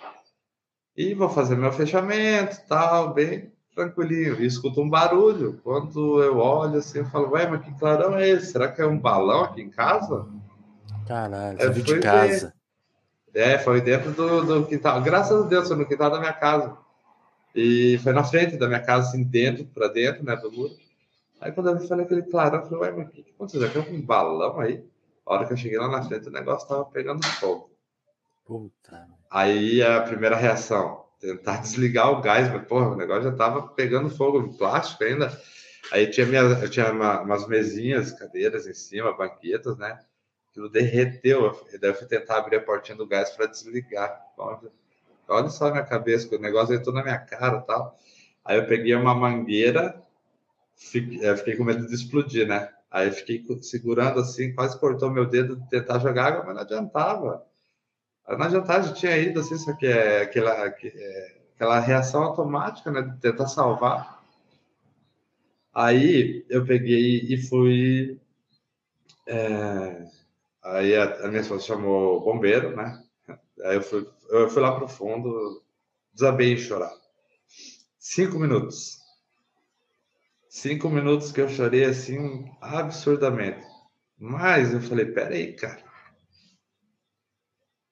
E 0.96 1.14
vou 1.14 1.28
fazer 1.28 1.56
meu 1.56 1.72
fechamento, 1.72 2.60
tal, 2.68 3.12
bem 3.12 3.52
tranquilinho. 3.74 4.40
E 4.40 4.46
escuto 4.46 4.80
um 4.80 4.88
barulho. 4.90 5.60
Quando 5.62 6.22
eu 6.22 6.38
olho 6.38 6.78
assim, 6.78 6.98
eu 6.98 7.06
falo, 7.06 7.30
ué, 7.30 7.46
mas 7.46 7.64
que 7.64 7.72
clarão 7.78 8.16
é 8.16 8.28
esse? 8.28 8.52
Será 8.52 8.68
que 8.68 8.82
é 8.82 8.86
um 8.86 8.98
balão 8.98 9.44
aqui 9.44 9.62
em 9.62 9.70
casa? 9.70 10.26
Caralho, 11.06 11.56
você 11.56 11.70
viu 11.70 11.84
de 11.84 12.00
casa. 12.00 12.52
Ver. 13.32 13.40
É, 13.40 13.58
foi 13.58 13.80
dentro 13.80 14.10
do, 14.12 14.44
do 14.44 14.66
quintal. 14.66 15.00
Graças 15.02 15.44
a 15.44 15.46
Deus, 15.46 15.68
foi 15.68 15.76
no 15.76 15.86
quintal 15.86 16.10
da 16.10 16.18
minha 16.18 16.32
casa. 16.32 16.76
E 17.54 17.98
foi 18.02 18.12
na 18.12 18.24
frente 18.24 18.56
da 18.56 18.66
minha 18.66 18.80
casa, 18.80 19.08
assim, 19.08 19.22
dentro, 19.22 19.64
para 19.66 19.88
dentro, 19.88 20.24
né, 20.24 20.34
do 20.36 20.50
muro. 20.50 20.74
Aí 21.40 21.52
quando 21.52 21.70
eu 21.70 21.78
vi, 21.78 21.88
falei 21.88 22.04
aquele 22.04 22.22
clarão, 22.22 22.60
eu 22.60 22.64
falei, 22.68 22.80
ué, 22.80 22.96
mas 22.96 23.08
o 23.08 23.10
que, 23.10 23.30
aconteceu? 23.30 23.68
Já 23.68 23.80
um 23.80 24.02
balão 24.02 24.60
aí? 24.60 24.84
A 25.26 25.34
hora 25.34 25.46
que 25.46 25.52
eu 25.52 25.56
cheguei 25.56 25.78
lá 25.78 25.88
na 25.88 26.02
frente, 26.02 26.28
o 26.28 26.32
negócio 26.32 26.68
tava 26.68 26.84
pegando 26.86 27.24
fogo. 27.26 27.70
Puta. 28.44 29.06
Aí 29.30 29.82
a 29.82 30.02
primeira 30.02 30.36
reação, 30.36 31.04
tentar 31.20 31.58
desligar 31.62 32.10
o 32.10 32.20
gás, 32.20 32.50
mas, 32.52 32.66
porra, 32.66 32.88
o 32.88 32.96
negócio 32.96 33.24
já 33.24 33.32
tava 33.32 33.68
pegando 33.68 34.10
fogo 34.10 34.40
no 34.40 34.56
plástico 34.56 35.04
ainda. 35.04 35.30
Aí 35.92 36.08
tinha, 36.10 36.26
minha, 36.26 36.42
eu 36.42 36.68
tinha 36.68 36.92
uma, 36.92 37.20
umas 37.20 37.46
mesinhas, 37.46 38.12
cadeiras 38.12 38.66
em 38.66 38.74
cima, 38.74 39.16
banquetas, 39.16 39.76
né? 39.76 39.98
aquilo 40.58 40.68
derreteu. 40.68 41.52
Daí 41.80 41.90
eu 41.90 41.94
fui 41.94 42.06
tentar 42.06 42.38
abrir 42.38 42.56
a 42.56 42.62
portinha 42.62 42.96
do 42.96 43.06
gás 43.06 43.30
para 43.30 43.46
desligar. 43.46 44.20
Olha 45.28 45.48
só 45.48 45.68
a 45.68 45.70
minha 45.70 45.84
cabeça, 45.84 46.34
o 46.34 46.38
negócio 46.38 46.74
entrou 46.74 46.94
na 46.94 47.02
minha 47.02 47.18
cara 47.18 47.60
tal. 47.60 47.96
Aí 48.44 48.58
eu 48.58 48.66
peguei 48.66 48.94
uma 48.94 49.14
mangueira, 49.14 50.02
fiquei, 50.78 51.36
fiquei 51.36 51.56
com 51.56 51.64
medo 51.64 51.86
de 51.86 51.94
explodir, 51.94 52.46
né? 52.46 52.72
Aí 52.90 53.10
fiquei 53.12 53.44
segurando 53.62 54.20
assim, 54.20 54.54
quase 54.54 54.78
cortou 54.78 55.10
meu 55.10 55.26
dedo 55.26 55.56
de 55.56 55.68
tentar 55.68 55.98
jogar 55.98 56.26
água, 56.26 56.44
mas 56.44 56.54
não 56.54 56.62
adiantava. 56.62 57.44
Não 58.28 58.42
adiantava, 58.42 58.88
já 58.88 58.94
tinha 58.94 59.16
ido 59.18 59.40
assim, 59.40 59.58
só 59.58 59.72
que 59.74 59.86
é 59.86 60.22
aquela, 60.22 60.52
é, 60.66 61.36
aquela 61.54 61.80
reação 61.80 62.22
automática, 62.22 62.90
né? 62.90 63.02
De 63.02 63.18
tentar 63.20 63.46
salvar. 63.46 64.22
Aí 65.74 66.44
eu 66.48 66.64
peguei 66.66 67.20
e 67.28 67.36
fui. 67.36 68.18
É, 69.26 70.08
Aí 70.68 70.94
a, 70.94 71.24
a 71.24 71.28
minha 71.28 71.40
esposa 71.40 71.64
chamou 71.64 72.18
o 72.18 72.20
bombeiro, 72.20 72.76
né? 72.76 73.02
Aí 73.64 73.76
eu 73.76 73.82
fui, 73.82 74.06
eu 74.28 74.50
fui 74.50 74.60
lá 74.62 74.74
para 74.74 74.84
o 74.84 74.88
fundo, 74.88 75.62
desabei 76.12 76.52
em 76.52 76.58
chorar. 76.58 76.92
Cinco 77.98 78.38
minutos. 78.38 78.97
Cinco 80.60 80.88
minutos 80.88 81.30
que 81.30 81.40
eu 81.40 81.48
chorei 81.48 81.84
assim 81.84 82.50
absurdamente. 82.60 83.64
Mas 84.18 84.74
eu 84.74 84.80
falei, 84.80 85.04
peraí, 85.06 85.52
cara. 85.52 85.78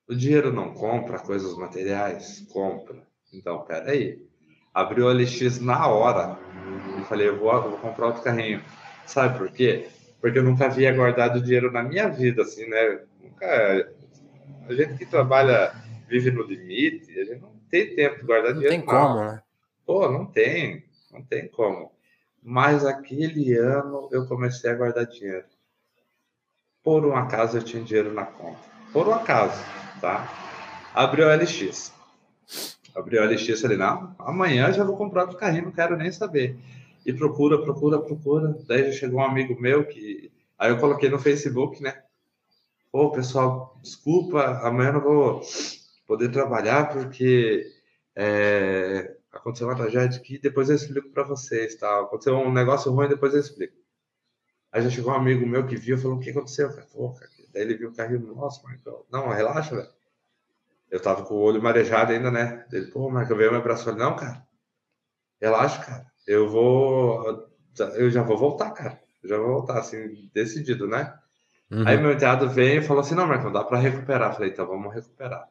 O 0.08 0.14
dinheiro 0.16 0.52
não 0.52 0.74
compra 0.74 1.20
coisas 1.20 1.56
materiais? 1.56 2.44
Compra. 2.52 3.06
Então, 3.32 3.64
peraí. 3.64 4.20
Abriu 4.74 5.06
o 5.06 5.12
LX 5.12 5.60
na 5.60 5.86
hora. 5.86 6.36
E 7.00 7.04
falei, 7.04 7.28
eu 7.28 7.38
vou, 7.38 7.52
eu 7.52 7.70
vou 7.70 7.78
comprar 7.78 8.08
outro 8.08 8.24
carrinho. 8.24 8.60
Sabe 9.06 9.38
por 9.38 9.48
quê? 9.52 9.88
porque 10.20 10.40
eu 10.40 10.42
nunca 10.42 10.66
havia 10.66 10.92
guardado 10.92 11.40
dinheiro 11.40 11.70
na 11.70 11.84
minha 11.84 12.08
vida, 12.08 12.42
assim, 12.42 12.68
né? 12.68 13.00
Nunca. 13.22 13.92
A 14.68 14.74
gente 14.74 14.98
que 14.98 15.06
trabalha, 15.06 15.72
vive 16.08 16.32
no 16.32 16.42
limite, 16.42 17.16
a 17.20 17.24
gente 17.24 17.40
não 17.42 17.54
tem 17.70 17.94
tempo 17.94 18.16
de 18.16 18.26
guardar 18.26 18.54
não 18.54 18.60
dinheiro. 18.60 18.76
Não 18.76 18.92
tem 18.92 19.00
como, 19.00 19.20
né? 19.20 19.42
Pô, 19.86 20.10
não 20.10 20.26
tem, 20.26 20.84
não 21.12 21.22
tem 21.22 21.46
como. 21.46 21.95
Mas 22.48 22.86
aquele 22.86 23.54
ano 23.56 24.08
eu 24.12 24.24
comecei 24.28 24.70
a 24.70 24.74
guardar 24.74 25.04
dinheiro. 25.04 25.46
Por 26.80 27.04
um 27.04 27.16
acaso 27.16 27.58
eu 27.58 27.62
tinha 27.64 27.82
dinheiro 27.82 28.14
na 28.14 28.24
conta. 28.24 28.60
Por 28.92 29.08
um 29.08 29.14
acaso, 29.14 29.60
tá? 30.00 30.32
Abriu 30.94 31.26
o 31.26 31.34
LX. 31.34 31.92
Abriu 32.94 33.20
o 33.20 33.24
LX 33.26 33.64
ali, 33.64 33.76
não, 33.76 34.14
amanhã 34.16 34.72
já 34.72 34.84
vou 34.84 34.96
comprar 34.96 35.22
outro 35.22 35.36
carrinho, 35.36 35.64
não 35.64 35.72
quero 35.72 35.96
nem 35.96 36.12
saber 36.12 36.56
e 37.04 37.12
procura, 37.12 37.60
procura, 37.60 37.98
procura. 37.98 38.56
Daí 38.68 38.92
já 38.92 38.92
chegou 38.92 39.18
um 39.18 39.24
amigo 39.24 39.60
meu 39.60 39.84
que. 39.84 40.30
Aí 40.56 40.70
eu 40.70 40.78
coloquei 40.78 41.08
no 41.08 41.18
Facebook, 41.18 41.82
né? 41.82 42.00
Pô, 42.92 43.10
pessoal, 43.10 43.76
desculpa, 43.82 44.60
amanhã 44.62 44.92
não 44.92 45.00
vou 45.00 45.42
poder 46.06 46.30
trabalhar 46.30 46.92
porque 46.92 47.66
é, 48.14 49.15
aconteceu 49.36 49.68
uma 49.68 49.76
tragédia 49.76 50.20
que 50.20 50.38
depois 50.38 50.68
eu 50.68 50.76
explico 50.76 51.10
para 51.10 51.22
vocês, 51.22 51.74
tá? 51.76 52.00
Aconteceu 52.00 52.36
um 52.36 52.52
negócio 52.52 52.92
ruim, 52.92 53.08
depois 53.08 53.34
eu 53.34 53.40
explico. 53.40 53.76
Aí 54.72 54.82
já 54.82 54.90
chegou 54.90 55.12
um 55.12 55.16
amigo 55.16 55.46
meu 55.46 55.66
que 55.66 55.76
viu, 55.76 55.98
falou: 55.98 56.16
O 56.18 56.20
que 56.20 56.30
aconteceu? 56.30 56.70
Pô, 56.92 57.12
cara. 57.12 57.30
Daí 57.52 57.62
ele 57.62 57.76
viu 57.76 57.88
o 57.88 57.94
carrinho, 57.94 58.34
nossa, 58.34 58.62
Marcão, 58.62 59.04
não, 59.10 59.30
relaxa, 59.30 59.74
velho. 59.74 59.88
Eu 60.90 61.00
tava 61.00 61.24
com 61.24 61.34
o 61.34 61.40
olho 61.40 61.62
marejado 61.62 62.12
ainda, 62.12 62.30
né? 62.30 62.66
Ele, 62.70 62.86
pô, 62.86 63.08
Marcão, 63.08 63.36
veio 63.36 63.50
me 63.50 63.56
abraçou. 63.56 63.94
Não, 63.94 64.14
cara, 64.14 64.46
relaxa, 65.40 65.82
cara 65.82 66.06
eu 66.26 66.48
vou. 66.48 67.48
Eu 67.94 68.10
já 68.10 68.22
vou 68.22 68.36
voltar, 68.36 68.70
cara. 68.72 69.00
Eu 69.22 69.28
já 69.28 69.38
vou 69.38 69.48
voltar, 69.48 69.78
assim, 69.78 70.28
decidido, 70.34 70.86
né? 70.88 71.16
Uhum. 71.70 71.86
Aí 71.86 71.96
meu 71.96 72.12
enteado 72.12 72.48
vem 72.48 72.78
e 72.78 72.82
falou 72.82 73.00
assim: 73.00 73.14
não, 73.14 73.26
Marcão, 73.26 73.52
dá 73.52 73.62
para 73.62 73.78
recuperar. 73.78 74.30
Eu 74.30 74.34
falei, 74.34 74.50
então 74.50 74.66
vamos 74.66 74.92
recuperar. 74.92 75.48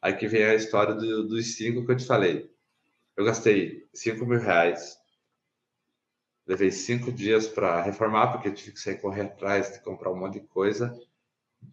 Aí 0.00 0.14
que 0.14 0.28
vem 0.28 0.44
a 0.44 0.54
história 0.54 0.94
do, 0.94 1.28
dos 1.28 1.54
cinco 1.54 1.86
que 1.86 1.92
eu 1.92 1.96
te 1.96 2.06
falei. 2.06 2.51
Eu 3.16 3.24
gastei 3.24 3.86
5 3.92 4.24
mil 4.24 4.40
reais. 4.40 4.96
Levei 6.46 6.72
cinco 6.72 7.12
dias 7.12 7.46
para 7.46 7.82
reformar, 7.82 8.32
porque 8.32 8.48
eu 8.48 8.54
tive 8.54 8.72
que 8.72 8.80
sair 8.80 9.00
correr 9.00 9.22
atrás 9.22 9.72
de 9.72 9.80
comprar 9.80 10.10
um 10.10 10.16
monte 10.16 10.40
de 10.40 10.46
coisa. 10.48 10.92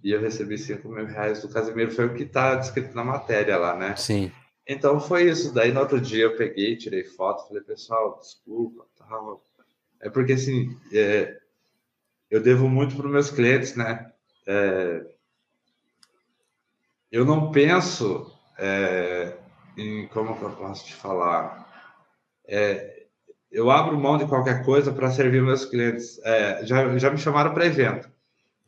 E 0.04 0.12
eu 0.12 0.21
recebi 0.21 0.58
5 0.58 0.88
mil 0.88 1.06
reais 1.06 1.41
do 1.41 1.49
Casimiro. 1.49 1.91
Foi 1.91 2.06
o 2.06 2.13
que 2.13 2.23
está 2.23 2.56
descrito 2.56 2.95
na 2.95 3.04
matéria 3.04 3.58
lá, 3.58 3.75
né? 3.75 3.95
Sim. 3.95 4.32
Então 4.67 4.99
foi 4.99 5.28
isso. 5.28 5.52
Daí 5.52 5.71
no 5.71 5.80
outro 5.80 5.99
dia 5.99 6.25
eu 6.25 6.38
peguei, 6.38 6.78
tirei 6.78 7.04
foto, 7.04 7.47
falei, 7.47 7.63
pessoal, 7.63 8.19
desculpa, 8.19 8.86
tal. 8.95 9.41
É 9.99 10.10
porque 10.10 10.34
assim, 10.34 10.78
é, 10.93 11.39
eu 12.30 12.39
devo 12.39 12.69
muito 12.69 12.95
para 12.95 13.08
os 13.08 13.12
meus 13.12 13.32
clientes, 13.32 13.75
né? 13.75 14.12
É, 14.45 15.06
eu 17.12 17.25
não 17.25 17.52
penso 17.52 18.32
é, 18.60 19.38
em 19.80 20.08
como 20.08 20.38
eu 20.42 20.52
posso 20.52 20.86
te 20.86 20.94
falar. 20.94 21.68
É, 22.48 23.06
eu 23.52 23.70
abro 23.72 23.98
mão 23.98 24.18
de 24.18 24.26
qualquer 24.26 24.63
coisa 24.63 24.92
para 24.92 25.12
servir 25.12 25.42
meus 25.42 25.65
clientes. 25.65 26.20
É, 26.24 26.65
já, 26.65 26.98
já 26.98 27.10
me 27.10 27.18
chamaram 27.18 27.54
para 27.54 27.65
evento. 27.65 28.10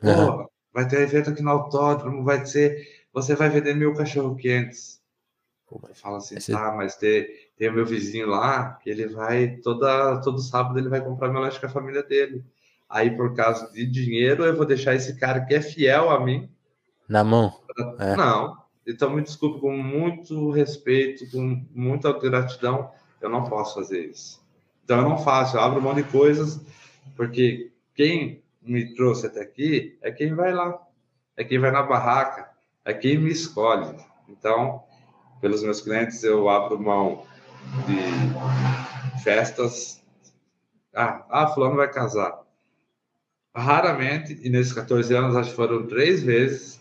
Uhum. 0.02 0.46
vai 0.72 0.88
ter 0.88 1.00
evento 1.00 1.30
aqui 1.30 1.42
no 1.42 1.50
autódromo, 1.50 2.24
vai 2.24 2.44
ser. 2.44 3.04
Você 3.12 3.36
vai 3.36 3.48
vender 3.48 3.74
mil 3.74 3.94
cachorro 3.94 4.34
quentes. 4.34 5.00
Fala 5.94 6.18
assim, 6.18 6.36
Esse... 6.36 6.52
tá, 6.52 6.72
mas 6.72 6.96
tem, 6.96 7.26
tem 7.56 7.70
o 7.70 7.72
meu 7.72 7.86
vizinho 7.86 8.26
lá, 8.26 8.74
que 8.82 8.90
ele 8.90 9.06
vai, 9.06 9.56
toda, 9.62 10.20
todo 10.20 10.38
sábado 10.38 10.78
ele 10.78 10.88
vai 10.88 11.00
comprar 11.00 11.30
meu 11.30 11.40
lanche 11.40 11.58
com 11.58 11.66
a 11.66 11.70
família 11.70 12.02
dele. 12.02 12.44
Aí, 12.88 13.10
por 13.16 13.34
causa 13.34 13.72
de 13.72 13.86
dinheiro, 13.86 14.44
eu 14.44 14.54
vou 14.54 14.66
deixar 14.66 14.94
esse 14.94 15.16
cara 15.18 15.40
que 15.40 15.54
é 15.54 15.62
fiel 15.62 16.10
a 16.10 16.20
mim. 16.20 16.50
Na 17.08 17.24
mão? 17.24 17.58
É. 17.98 18.14
Não. 18.16 18.61
Então, 18.86 19.10
me 19.10 19.22
desculpe, 19.22 19.60
com 19.60 19.76
muito 19.76 20.50
respeito, 20.50 21.30
com 21.30 21.64
muita 21.72 22.12
gratidão, 22.12 22.90
eu 23.20 23.28
não 23.28 23.44
posso 23.44 23.74
fazer 23.74 24.06
isso. 24.06 24.42
Então, 24.84 24.98
eu 24.98 25.08
não 25.08 25.18
faço, 25.18 25.56
eu 25.56 25.60
abro 25.60 25.80
mão 25.80 25.94
de 25.94 26.02
coisas, 26.02 26.60
porque 27.16 27.70
quem 27.94 28.42
me 28.60 28.94
trouxe 28.94 29.26
até 29.26 29.40
aqui 29.40 29.98
é 30.02 30.10
quem 30.10 30.34
vai 30.34 30.52
lá, 30.52 30.80
é 31.36 31.44
quem 31.44 31.58
vai 31.58 31.70
na 31.70 31.82
barraca, 31.82 32.50
é 32.84 32.92
quem 32.92 33.18
me 33.18 33.30
escolhe. 33.30 33.96
Então, 34.28 34.82
pelos 35.40 35.62
meus 35.62 35.80
clientes, 35.80 36.22
eu 36.22 36.48
abro 36.48 36.80
mão 36.80 37.24
de 37.86 39.22
festas. 39.22 40.02
Ah, 40.94 41.24
ah, 41.30 41.46
fulano 41.48 41.76
vai 41.76 41.90
casar. 41.90 42.40
Raramente, 43.54 44.38
e 44.42 44.48
nesses 44.48 44.72
14 44.72 45.14
anos, 45.14 45.36
acho 45.36 45.50
que 45.50 45.56
foram 45.56 45.86
três 45.86 46.22
vezes 46.22 46.80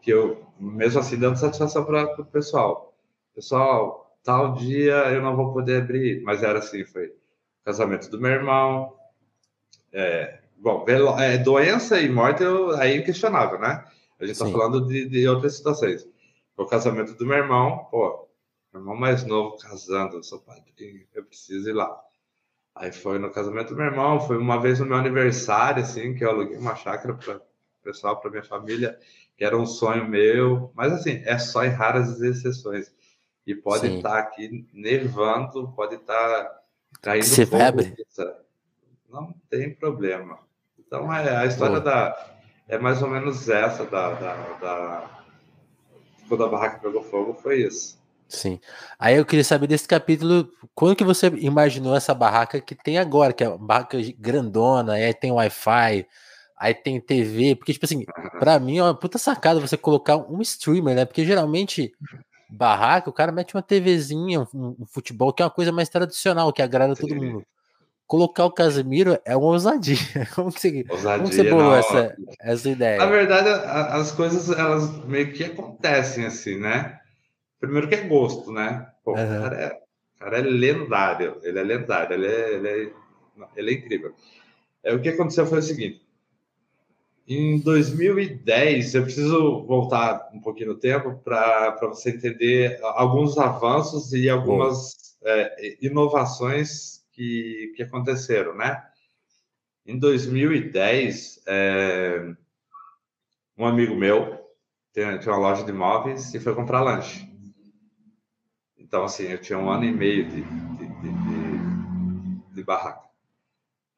que 0.00 0.10
eu, 0.10 0.45
mesmo 0.58 1.00
assim, 1.00 1.18
dando 1.18 1.38
satisfação 1.38 1.84
para 1.84 2.20
o 2.20 2.24
pessoal. 2.24 2.94
Pessoal, 3.34 4.16
tal 4.22 4.54
dia 4.54 4.94
eu 5.12 5.22
não 5.22 5.36
vou 5.36 5.52
poder 5.52 5.82
abrir, 5.82 6.22
mas 6.22 6.42
era 6.42 6.58
assim, 6.58 6.84
foi 6.84 7.14
casamento 7.64 8.08
do 8.10 8.20
meu 8.20 8.30
irmão. 8.30 8.96
É, 9.92 10.40
bom, 10.56 10.84
é, 11.18 11.36
doença 11.38 12.00
e 12.00 12.08
morte 12.08 12.42
eu, 12.42 12.74
aí 12.76 12.92
é 12.92 12.96
inquestionável, 12.96 13.58
né? 13.58 13.84
A 14.18 14.24
gente 14.24 14.34
está 14.34 14.46
falando 14.46 14.86
de, 14.86 15.08
de, 15.08 15.28
outras 15.28 15.56
situações. 15.56 16.08
O 16.56 16.64
casamento 16.64 17.14
do 17.14 17.26
meu 17.26 17.36
irmão, 17.36 17.86
pô, 17.90 18.28
meu 18.72 18.80
irmão 18.80 18.96
mais 18.96 19.24
novo 19.24 19.58
casando, 19.58 20.16
eu 20.16 20.22
sou 20.22 20.40
padrinho, 20.40 21.06
eu 21.14 21.24
preciso 21.24 21.68
ir 21.68 21.74
lá. 21.74 22.00
Aí 22.74 22.92
foi 22.92 23.18
no 23.18 23.30
casamento 23.30 23.70
do 23.70 23.76
meu 23.76 23.86
irmão, 23.86 24.20
foi 24.20 24.36
uma 24.38 24.60
vez 24.60 24.80
no 24.80 24.86
meu 24.86 24.96
aniversário, 24.96 25.82
assim, 25.82 26.14
que 26.14 26.24
eu 26.24 26.30
aluguei 26.30 26.56
uma 26.56 26.76
chácara 26.76 27.14
para 27.14 27.40
pessoal, 27.82 28.20
para 28.20 28.30
minha 28.30 28.42
família, 28.42 28.98
que 29.36 29.44
era 29.44 29.56
um 29.56 29.66
sonho 29.66 30.08
meu, 30.08 30.70
mas 30.74 30.92
assim, 30.92 31.22
é 31.24 31.38
só 31.38 31.64
em 31.64 31.68
raras 31.68 32.20
exceções. 32.20 32.90
E 33.46 33.54
pode 33.54 33.86
estar 33.86 34.10
tá 34.10 34.18
aqui 34.18 34.66
nevando, 34.72 35.72
pode 35.76 35.96
estar 35.96 36.44
tá 36.44 36.60
caindo 37.00 37.24
Se 37.24 37.46
febre. 37.46 37.94
Não 39.08 39.34
tem 39.48 39.72
problema. 39.72 40.38
Então 40.78 41.12
é 41.12 41.36
a 41.36 41.46
história 41.46 41.80
da 41.80 42.34
é 42.68 42.78
mais 42.78 43.00
ou 43.00 43.08
menos 43.08 43.48
essa 43.48 43.84
da, 43.84 44.14
da, 44.14 44.34
da 44.58 45.16
quando 46.28 46.44
a 46.44 46.48
barraca 46.48 46.80
pegou 46.80 47.02
fogo 47.02 47.34
foi 47.34 47.62
isso. 47.62 47.96
Sim. 48.28 48.58
Aí 48.98 49.16
eu 49.16 49.24
queria 49.24 49.44
saber 49.44 49.68
desse 49.68 49.86
capítulo, 49.86 50.50
quando 50.74 50.96
que 50.96 51.04
você 51.04 51.28
imaginou 51.28 51.94
essa 51.94 52.12
barraca 52.12 52.60
que 52.60 52.74
tem 52.74 52.98
agora, 52.98 53.32
que 53.32 53.44
é 53.44 53.48
uma 53.48 53.58
barraca 53.58 53.98
grandona, 54.18 54.94
aí 54.94 55.14
tem 55.14 55.30
Wi-Fi, 55.30 56.06
aí 56.56 56.74
tem 56.74 57.00
TV, 57.00 57.54
porque, 57.54 57.72
tipo 57.72 57.84
assim, 57.84 58.04
pra 58.38 58.58
mim 58.58 58.78
é 58.78 58.82
uma 58.82 58.94
puta 58.94 59.18
sacada 59.18 59.60
você 59.60 59.76
colocar 59.76 60.16
um 60.16 60.40
streamer, 60.40 60.94
né? 60.94 61.04
Porque 61.04 61.24
geralmente, 61.24 61.92
barraca, 62.48 63.10
o 63.10 63.12
cara 63.12 63.30
mete 63.30 63.54
uma 63.54 63.62
TVzinha, 63.62 64.40
um, 64.54 64.76
um 64.80 64.86
futebol, 64.86 65.32
que 65.32 65.42
é 65.42 65.44
uma 65.44 65.50
coisa 65.50 65.70
mais 65.70 65.88
tradicional, 65.88 66.52
que 66.52 66.62
agrada 66.62 66.94
Sim. 66.94 67.08
todo 67.08 67.16
mundo. 67.16 67.44
Colocar 68.06 68.44
o 68.44 68.52
Casemiro 68.52 69.18
é 69.24 69.36
uma 69.36 69.48
ousadia. 69.48 69.96
Como 70.34 70.52
que 70.52 70.60
você, 70.60 70.86
ousadia, 70.88 71.24
como 71.24 71.32
você 71.32 71.50
bolou 71.50 71.74
essa, 71.74 72.16
essa 72.40 72.70
ideia? 72.70 72.98
Na 72.98 73.06
verdade, 73.06 73.48
as 73.48 74.12
coisas, 74.12 74.48
elas 74.56 75.04
meio 75.04 75.32
que 75.32 75.42
acontecem 75.42 76.24
assim, 76.24 76.56
né? 76.56 77.00
Primeiro 77.58 77.88
que 77.88 77.96
é 77.96 78.02
gosto, 78.02 78.52
né? 78.52 78.86
Pô, 79.04 79.12
uhum. 79.12 79.38
o, 79.38 79.42
cara 79.42 79.56
é, 79.56 79.80
o 80.14 80.18
cara 80.20 80.38
é 80.38 80.42
lendário, 80.42 81.40
ele 81.42 81.58
é 81.58 81.62
lendário, 81.64 82.14
ele 82.14 82.26
é, 82.26 82.54
ele 82.54 82.68
é, 82.68 82.92
ele 83.56 83.70
é 83.70 83.74
incrível. 83.74 84.14
É, 84.84 84.94
o 84.94 85.00
que 85.00 85.08
aconteceu 85.08 85.44
foi 85.44 85.58
o 85.58 85.62
seguinte, 85.62 86.05
em 87.28 87.58
2010, 87.60 88.94
eu 88.94 89.02
preciso 89.02 89.64
voltar 89.66 90.30
um 90.32 90.40
pouquinho 90.40 90.68
no 90.68 90.78
tempo 90.78 91.18
para 91.24 91.76
você 91.82 92.10
entender 92.10 92.78
alguns 92.82 93.36
avanços 93.36 94.12
e 94.12 94.30
algumas 94.30 95.16
é, 95.24 95.76
inovações 95.84 97.04
que, 97.12 97.72
que 97.74 97.82
aconteceram, 97.82 98.54
né? 98.54 98.80
Em 99.84 99.98
2010, 99.98 101.42
é, 101.46 102.32
um 103.58 103.66
amigo 103.66 103.96
meu 103.96 104.46
tinha, 104.92 105.18
tinha 105.18 105.34
uma 105.34 105.48
loja 105.48 105.64
de 105.64 105.70
imóveis 105.70 106.32
e 106.32 106.40
foi 106.40 106.54
comprar 106.54 106.80
lanche. 106.80 107.28
Então, 108.78 109.04
assim, 109.04 109.24
eu 109.24 109.40
tinha 109.40 109.58
um 109.58 109.68
ano 109.68 109.84
e 109.84 109.92
meio 109.92 110.28
de, 110.28 110.42
de, 110.42 110.86
de, 110.86 111.12
de, 111.12 112.54
de 112.54 112.62
barraca. 112.62 113.06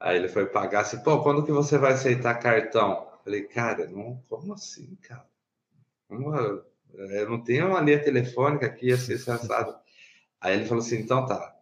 Aí 0.00 0.16
ele 0.16 0.28
foi 0.28 0.46
pagar 0.46 0.80
assim, 0.80 1.02
pô, 1.02 1.22
quando 1.22 1.44
que 1.44 1.52
você 1.52 1.76
vai 1.76 1.92
aceitar 1.92 2.34
cartão? 2.36 3.07
Falei, 3.28 3.42
cara, 3.42 3.86
não, 3.86 4.24
como 4.26 4.54
assim, 4.54 4.96
cara? 5.02 5.28
Eu 6.08 7.28
não 7.28 7.44
tenho 7.44 7.68
uma 7.68 7.80
linha 7.82 8.02
telefônica 8.02 8.64
aqui, 8.64 8.90
assim, 8.90 9.12
assado. 9.12 9.76
Aí 10.40 10.56
ele 10.56 10.64
falou 10.64 10.82
assim, 10.82 10.96
então 10.96 11.26
tá, 11.26 11.54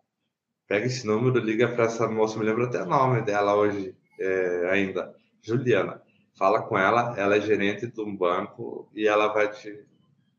pega 0.68 0.86
esse 0.86 1.04
número, 1.04 1.44
liga 1.44 1.66
para 1.66 1.86
essa 1.86 2.06
moça, 2.06 2.38
me 2.38 2.44
lembro 2.44 2.66
até 2.66 2.80
o 2.80 2.86
nome 2.86 3.20
dela 3.22 3.56
hoje 3.56 3.96
é, 4.20 4.70
ainda, 4.70 5.12
Juliana. 5.42 6.00
Fala 6.38 6.62
com 6.62 6.78
ela, 6.78 7.18
ela 7.18 7.34
é 7.34 7.40
gerente 7.40 7.88
de 7.88 8.00
um 8.00 8.16
banco 8.16 8.88
e 8.94 9.08
ela 9.08 9.26
vai 9.32 9.50
te, 9.50 9.84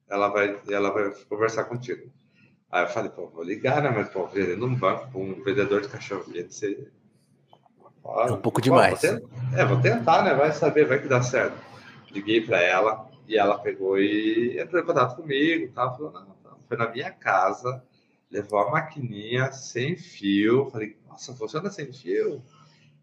ela 0.08 0.30
vai, 0.30 0.58
ela 0.70 0.92
vai 0.92 1.12
conversar 1.26 1.66
contigo. 1.66 2.10
Aí 2.72 2.86
eu 2.86 2.88
falei, 2.88 3.12
pô, 3.12 3.28
vou 3.28 3.44
ligar, 3.44 3.84
né? 3.84 3.90
Mas, 3.90 4.08
pô, 4.08 4.26
vendendo 4.28 4.66
um 4.66 4.76
banco, 4.76 5.20
um 5.20 5.44
vendedor 5.44 5.82
de 5.82 5.90
cachorro 5.90 6.24
quente, 6.32 6.56
você 6.56 6.90
é 8.28 8.32
um 8.32 8.38
pouco 8.38 8.62
demais. 8.62 9.02
Vou 9.02 9.30
é, 9.56 9.66
vou 9.66 9.82
tentar, 9.82 10.24
né? 10.24 10.34
Vai 10.34 10.52
saber, 10.52 10.86
vai 10.86 11.00
que 11.00 11.08
dá 11.08 11.22
certo. 11.22 11.58
Liguei 12.12 12.42
para 12.42 12.62
ela 12.62 13.08
e 13.28 13.38
ela 13.38 13.58
pegou 13.60 14.00
e 14.00 14.60
entrou 14.60 14.82
em 14.82 14.86
contato 14.86 15.16
comigo. 15.16 15.72
Tá? 15.74 15.92
Falou, 15.92 16.12
não, 16.12 16.22
não. 16.22 16.58
Foi 16.68 16.78
na 16.78 16.90
minha 16.90 17.12
casa, 17.12 17.84
levou 18.32 18.60
a 18.60 18.72
maquininha 18.72 19.52
sem 19.52 19.96
fio. 19.96 20.70
Falei, 20.72 20.98
nossa, 21.08 21.34
funciona 21.34 21.70
sem 21.70 21.92
fio? 21.92 22.42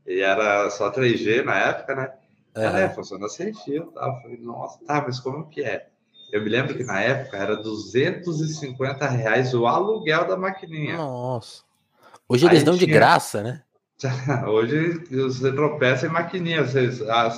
E 0.06 0.20
era 0.20 0.70
só 0.70 0.90
3G 0.90 1.44
na 1.44 1.58
época, 1.58 1.94
né? 1.94 2.12
Uhum. 2.56 2.62
Ela, 2.62 2.80
é, 2.80 2.88
funciona 2.88 3.28
sem 3.28 3.52
fio. 3.52 3.86
Tá? 3.92 4.20
falei, 4.22 4.38
nossa, 4.38 4.78
tá, 4.84 5.02
mas 5.06 5.20
como 5.20 5.48
que 5.48 5.62
é? 5.62 5.88
Eu 6.32 6.42
me 6.42 6.48
lembro 6.48 6.76
que 6.76 6.84
na 6.84 7.00
época 7.00 7.36
era 7.36 7.56
250 7.56 9.06
reais 9.08 9.54
o 9.54 9.66
aluguel 9.66 10.26
da 10.26 10.36
maquininha. 10.36 10.96
Nossa. 10.96 11.62
Hoje 12.28 12.46
eles 12.46 12.60
Aí 12.60 12.64
dão 12.64 12.74
tinha... 12.74 12.86
de 12.86 12.92
graça, 12.92 13.42
né? 13.42 13.62
Hoje 14.48 15.04
você 15.10 15.52
tropeça 15.52 16.06
em 16.06 16.10
maquininha, 16.10 16.64
você 16.64 16.90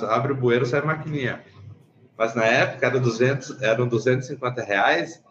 abre 0.09 0.33
o 0.33 0.35
bueiro, 0.35 0.65
sai 0.65 0.81
maquininha. 0.81 1.43
Mas 2.17 2.33
na 2.33 2.45
época 2.45 2.87
era 2.87 2.99
200, 2.99 3.61
eram 3.61 3.87
250 3.87 4.63
reais. 4.63 5.23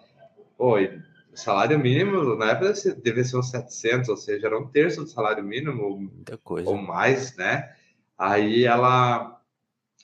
Pô, 0.56 0.78
o 0.78 1.36
salário 1.36 1.78
mínimo 1.78 2.36
na 2.36 2.52
época 2.52 2.72
devia 3.02 3.24
ser 3.24 3.36
uns 3.36 3.50
700, 3.50 4.08
ou 4.08 4.16
seja, 4.16 4.46
era 4.46 4.58
um 4.58 4.68
terço 4.68 5.02
do 5.02 5.08
salário 5.08 5.42
mínimo 5.42 6.10
ou 6.64 6.76
mais, 6.76 7.36
né? 7.36 7.74
Aí 8.16 8.64
ela, 8.64 9.40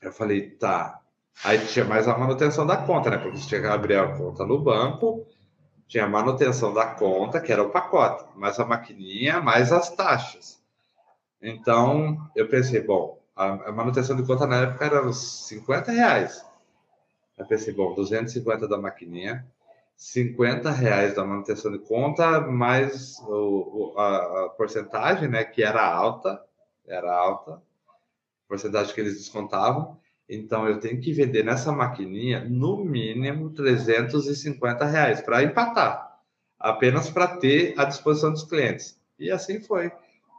eu 0.02 0.12
falei, 0.12 0.50
tá. 0.50 0.98
Aí 1.44 1.58
tinha 1.66 1.84
mais 1.84 2.06
a 2.08 2.18
manutenção 2.18 2.66
da 2.66 2.76
conta, 2.76 3.10
né? 3.10 3.16
Porque 3.16 3.38
você 3.38 3.48
tinha 3.48 3.60
que 3.60 3.66
abrir 3.66 3.96
a 3.96 4.14
conta 4.16 4.44
no 4.44 4.60
banco, 4.60 5.24
tinha 5.86 6.04
a 6.04 6.08
manutenção 6.08 6.74
da 6.74 6.86
conta, 6.86 7.40
que 7.40 7.52
era 7.52 7.62
o 7.62 7.70
pacote, 7.70 8.26
mais 8.36 8.58
a 8.58 8.66
maquininha, 8.66 9.40
mais 9.40 9.72
as 9.72 9.88
taxas. 9.94 10.61
Então, 11.42 12.30
eu 12.36 12.48
pensei, 12.48 12.80
bom, 12.80 13.20
a, 13.34 13.72
manutenção 13.72 14.14
de 14.14 14.24
conta 14.24 14.46
na 14.46 14.62
época 14.62 14.84
era 14.84 15.06
uns 15.06 15.48
50 15.48 15.90
reais. 15.90 16.46
Eu 17.36 17.44
pensei, 17.46 17.74
bom, 17.74 17.94
250 17.94 18.68
da 18.68 18.78
maquininha, 18.78 19.44
50 19.96 20.70
reais 20.70 21.14
da 21.14 21.24
manutenção 21.24 21.72
de 21.72 21.80
conta, 21.80 22.40
mais 22.40 23.18
o, 23.26 23.92
a, 23.96 24.44
a, 24.44 24.48
porcentagem, 24.50 25.28
né, 25.28 25.42
que 25.42 25.64
era 25.64 25.84
alta, 25.84 26.40
era 26.86 27.12
alta, 27.12 27.60
porcentagem 28.46 28.94
que 28.94 29.00
eles 29.00 29.14
descontavam. 29.14 29.98
Então, 30.28 30.68
eu 30.68 30.78
tenho 30.78 31.00
que 31.00 31.12
vender 31.12 31.44
nessa 31.44 31.72
maquininha, 31.72 32.44
no 32.48 32.76
mínimo, 32.84 33.50
350 33.50 34.84
reais 34.84 35.20
para 35.20 35.42
empatar, 35.42 36.20
apenas 36.58 37.10
para 37.10 37.36
ter 37.36 37.74
à 37.76 37.84
disposição 37.84 38.30
dos 38.30 38.44
clientes. 38.44 39.00
E 39.18 39.30
assim 39.30 39.60
foi. 39.60 39.90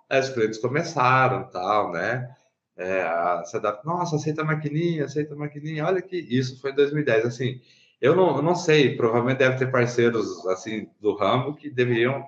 Aí 0.09 0.19
os 0.19 0.29
clientes 0.29 0.59
começaram, 0.59 1.49
tal, 1.49 1.91
né? 1.91 2.29
É, 2.75 3.01
a 3.01 3.43
se 3.45 3.55
adaptar. 3.57 3.85
Nossa, 3.85 4.15
aceita 4.15 4.41
a 4.41 4.45
maquininha, 4.45 5.05
aceita 5.05 5.33
a 5.33 5.37
maquininha. 5.37 5.85
Olha 5.85 6.01
que 6.01 6.17
isso 6.17 6.59
foi 6.59 6.71
em 6.71 6.75
2010. 6.75 7.25
Assim, 7.25 7.61
eu 8.01 8.15
não, 8.15 8.35
eu 8.35 8.41
não 8.41 8.55
sei, 8.55 8.95
provavelmente 8.95 9.37
deve 9.37 9.57
ter 9.57 9.71
parceiros 9.71 10.45
assim 10.47 10.89
do 10.99 11.15
ramo 11.15 11.55
que 11.55 11.69
deveriam 11.69 12.25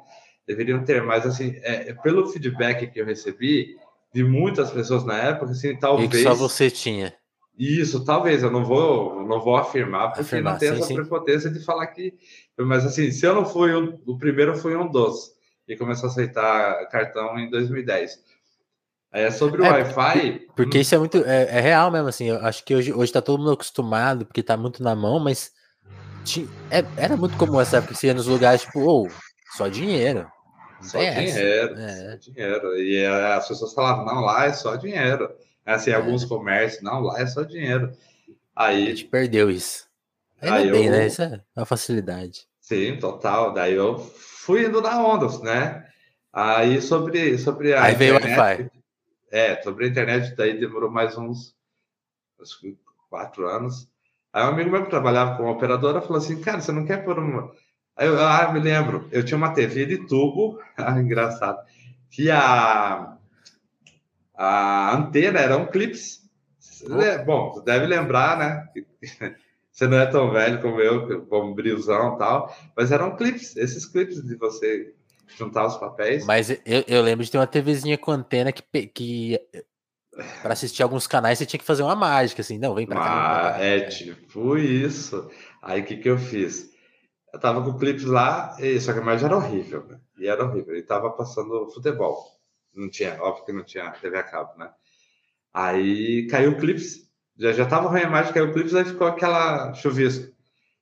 deveriam 0.48 0.84
ter, 0.84 1.02
mas 1.04 1.26
assim, 1.26 1.56
é, 1.64 1.92
pelo 1.94 2.28
feedback 2.28 2.88
que 2.88 3.00
eu 3.00 3.06
recebi 3.06 3.76
de 4.14 4.24
muitas 4.24 4.72
pessoas 4.72 5.04
na 5.04 5.18
época, 5.18 5.52
assim, 5.52 5.76
talvez. 5.76 6.08
E 6.08 6.12
que 6.12 6.24
só 6.24 6.34
você 6.34 6.70
tinha. 6.70 7.14
Isso, 7.58 8.04
talvez, 8.04 8.44
eu 8.44 8.52
não 8.52 8.64
vou, 8.64 9.26
não 9.26 9.42
vou 9.42 9.56
afirmar, 9.56 10.10
porque 10.10 10.22
afirmar, 10.22 10.54
não 10.54 10.60
tem 10.60 10.70
essa 10.70 10.94
prepotência 10.94 11.50
de 11.50 11.64
falar 11.64 11.88
que. 11.88 12.14
Mas 12.58 12.86
assim, 12.86 13.12
se 13.12 13.26
eu 13.26 13.34
não 13.34 13.46
fui 13.46 13.74
um, 13.74 13.98
o 14.06 14.18
primeiro, 14.18 14.56
fui 14.56 14.76
um 14.76 14.90
dos, 14.90 15.35
e 15.68 15.76
começou 15.76 16.08
a 16.08 16.12
aceitar 16.12 16.88
cartão 16.90 17.38
em 17.40 17.50
2010. 17.50 18.24
É 19.12 19.32
sobre 19.32 19.62
o 19.62 19.66
é, 19.66 19.70
Wi-Fi. 19.70 20.48
Porque 20.56 20.80
isso 20.80 20.94
é 20.94 20.98
muito. 20.98 21.18
É, 21.26 21.58
é, 21.58 21.62
real 21.62 21.90
mesmo, 21.90 22.10
assim. 22.10 22.26
Eu 22.26 22.46
acho 22.46 22.64
que 22.66 22.76
hoje, 22.76 22.92
hoje 22.92 23.14
tá 23.14 23.22
todo 23.22 23.40
mundo 23.40 23.52
acostumado, 23.52 24.26
porque 24.26 24.44
tá 24.44 24.58
muito 24.58 24.84
na 24.84 24.94
mão, 24.94 25.20
mas 25.20 25.54
tinha, 26.26 26.48
é, 26.70 26.84
era 26.98 27.16
muito 27.16 27.38
comum 27.38 27.62
essa 27.62 27.78
época 27.78 27.96
você 27.96 28.08
ia 28.08 28.14
nos 28.14 28.28
lugares, 28.28 28.64
tipo, 28.64 28.82
ou 28.82 29.08
oh, 29.08 29.56
só 29.56 29.70
dinheiro. 29.70 30.30
Só 30.82 31.00
dinheiro, 31.00 31.76
é. 31.80 32.12
só 32.12 32.18
dinheiro. 32.18 32.76
E 32.78 32.98
é, 32.98 33.34
as 33.34 33.48
pessoas 33.48 33.74
falavam, 33.74 34.06
não, 34.06 34.22
lá 34.22 34.46
é 34.46 34.54
só 34.54 34.76
dinheiro. 34.76 35.34
Assim, 35.66 35.92
é. 35.92 35.96
alguns 35.96 36.26
comércios, 36.26 36.84
não, 36.84 37.00
lá 37.00 37.20
é 37.20 37.26
só 37.26 37.44
dinheiro. 37.44 37.92
Aí. 38.56 38.84
A 38.84 38.90
gente 38.90 39.06
perdeu 39.06 39.50
isso. 39.50 39.88
Ainda 40.42 40.56
aí 40.58 40.72
bem, 40.72 40.86
eu... 40.88 40.92
né? 40.92 41.08
Isso 41.08 41.22
é 41.22 41.42
uma 41.56 41.66
facilidade. 41.66 42.48
Sim, 42.60 42.98
total. 42.98 43.54
Daí 43.54 43.74
eu 43.74 44.06
fui 44.46 44.66
indo 44.66 44.80
na 44.80 45.04
onda, 45.04 45.28
né? 45.40 45.88
Aí 46.32 46.82
sobre, 46.82 47.38
sobre 47.38 47.74
a. 47.74 47.84
Aí 47.84 47.96
internet, 47.96 47.98
veio 47.98 48.38
o 48.38 48.40
Wi-Fi. 48.40 48.72
É, 49.32 49.62
sobre 49.64 49.86
a 49.86 49.88
internet, 49.88 50.36
daí 50.36 50.60
demorou 50.60 50.92
mais 50.92 51.18
uns 51.18 51.56
acho 52.40 52.60
que 52.60 52.78
quatro 53.10 53.48
anos. 53.48 53.90
Aí 54.32 54.44
um 54.44 54.50
amigo 54.50 54.70
meu 54.70 54.84
que 54.84 54.90
trabalhava 54.90 55.36
com 55.38 55.50
operadora 55.50 56.02
falou 56.02 56.18
assim: 56.18 56.40
Cara, 56.42 56.62
você 56.62 56.72
não 56.72 56.86
quer 56.86 57.04
pôr 57.04 57.18
uma. 57.18 57.52
Aí 57.96 58.08
eu, 58.08 58.20
ah, 58.22 58.52
me 58.52 58.60
lembro, 58.60 59.08
eu 59.12 59.24
tinha 59.24 59.38
uma 59.38 59.54
TV 59.54 59.86
de 59.86 60.06
tubo, 60.06 60.62
ah, 60.78 61.00
engraçado, 61.00 61.58
que 62.12 62.30
a, 62.30 63.18
a 64.36 64.96
antena 64.96 65.40
era 65.40 65.58
um 65.58 65.66
clips. 65.66 66.24
Bom, 67.26 67.54
você 67.54 67.64
deve 67.64 67.88
lembrar, 67.88 68.38
né? 68.38 68.68
Você 69.76 69.88
não 69.88 69.98
é 69.98 70.06
tão 70.06 70.32
velho 70.32 70.62
como 70.62 70.80
eu, 70.80 71.26
como 71.26 71.54
brilzão 71.54 72.16
e 72.16 72.18
tal, 72.18 72.56
mas 72.78 72.94
eram 72.94 73.18
clips, 73.18 73.58
esses 73.58 73.86
clips 73.86 74.24
de 74.24 74.38
você 74.38 74.96
juntar 75.38 75.66
os 75.66 75.76
papéis. 75.76 76.26
Mas 76.26 76.50
eu, 76.50 76.86
eu 76.88 77.02
lembro 77.02 77.26
de 77.26 77.30
ter 77.30 77.38
uma 77.38 77.46
TVzinha 77.46 77.98
com 77.98 78.12
antena 78.12 78.54
que, 78.54 78.88
que 78.88 79.38
para 80.42 80.54
assistir 80.54 80.82
alguns 80.82 81.08
canais 81.08 81.38
você 81.38 81.46
tinha 81.46 81.60
que 81.60 81.66
fazer 81.66 81.84
uma 81.84 81.94
mágica, 81.94 82.42
assim, 82.42 82.58
não, 82.58 82.74
vem 82.74 82.88
para 82.88 83.02
cá. 83.02 83.58
é 83.60 83.82
tipo 83.82 84.58
isso. 84.58 85.30
Aí 85.62 85.82
o 85.82 85.86
que, 85.86 85.98
que 85.98 86.10
eu 86.10 86.18
fiz? 86.18 86.72
Eu 87.34 87.40
tava 87.42 87.62
com 87.62 87.78
clipes 87.78 88.06
lá, 88.06 88.56
e, 88.62 88.80
só 88.80 88.94
que 88.94 89.00
a 89.00 89.02
imagem 89.02 89.26
era 89.26 89.36
horrível, 89.36 89.86
né? 89.88 90.00
E 90.18 90.26
era 90.26 90.46
horrível. 90.46 90.74
Ele 90.74 90.84
tava 90.84 91.10
passando 91.10 91.70
futebol. 91.74 92.24
Não 92.74 92.90
tinha, 92.90 93.22
óbvio 93.22 93.44
que 93.44 93.52
não 93.52 93.64
tinha 93.66 93.92
TV 93.92 94.18
a 94.18 94.24
cabo, 94.24 94.58
né? 94.58 94.72
Aí 95.54 96.28
caiu 96.28 96.52
o 96.52 96.58
clipes, 96.58 97.10
já, 97.38 97.52
já 97.52 97.66
tava 97.66 97.90
ruim 97.90 98.02
a 98.02 98.08
imagem, 98.08 98.34
caiu 98.34 98.50
o 98.50 98.54
clipes, 98.54 98.74
aí 98.74 98.86
ficou 98.86 99.08
aquela 99.08 99.74
chuvisco. 99.74 100.34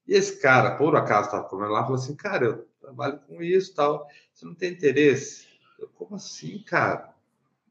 E 0.08 0.14
esse 0.14 0.40
cara, 0.42 0.76
por 0.76 0.96
acaso, 0.96 1.32
tava 1.32 1.48
comendo 1.48 1.72
lá, 1.72 1.84
falou 1.84 1.96
assim, 1.96 2.16
cara, 2.16 2.46
eu 2.46 2.68
trabalho 2.80 3.20
com 3.28 3.42
isso 3.42 3.74
tal, 3.74 4.08
você 4.34 4.46
não 4.46 4.54
tem 4.54 4.72
interesse? 4.72 5.48
Eu, 5.80 5.88
como 5.90 6.16
assim, 6.16 6.60
cara? 6.64 7.14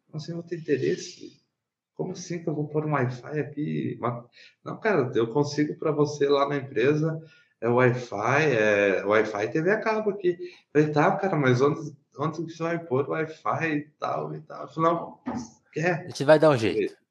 Como 0.06 0.16
assim 0.16 0.32
não 0.32 0.42
tem 0.42 0.58
interesse? 0.58 1.40
Como 1.94 2.12
assim 2.12 2.42
que 2.42 2.48
eu 2.48 2.54
vou 2.54 2.66
pôr 2.66 2.86
um 2.86 2.92
Wi-Fi 2.92 3.38
aqui? 3.38 4.00
Não, 4.64 4.76
cara, 4.78 5.10
eu 5.14 5.28
consigo 5.28 5.74
para 5.76 5.92
você 5.92 6.26
lá 6.26 6.48
na 6.48 6.56
empresa, 6.56 7.22
é 7.60 7.68
Wi-Fi, 7.68 8.44
é 8.44 9.04
Wi-Fi 9.04 9.50
TV 9.50 9.70
a 9.70 9.80
cabo 9.80 10.10
aqui. 10.10 10.36
Eu 10.74 10.80
falei, 10.80 10.92
tá, 10.92 11.16
cara, 11.16 11.36
mas 11.36 11.60
onde, 11.60 11.94
onde 12.18 12.42
você 12.42 12.62
vai 12.62 12.78
pôr 12.78 13.08
Wi-Fi 13.08 13.66
e 13.68 13.80
tal 14.00 14.34
e 14.34 14.40
tal? 14.40 14.62
Eu 14.62 14.68
falei, 14.68 14.90
não, 14.90 15.18
quer? 15.72 16.00
A 16.00 16.08
gente 16.08 16.24
vai 16.24 16.38
dar 16.38 16.50
um 16.50 16.56
jeito. 16.56 17.01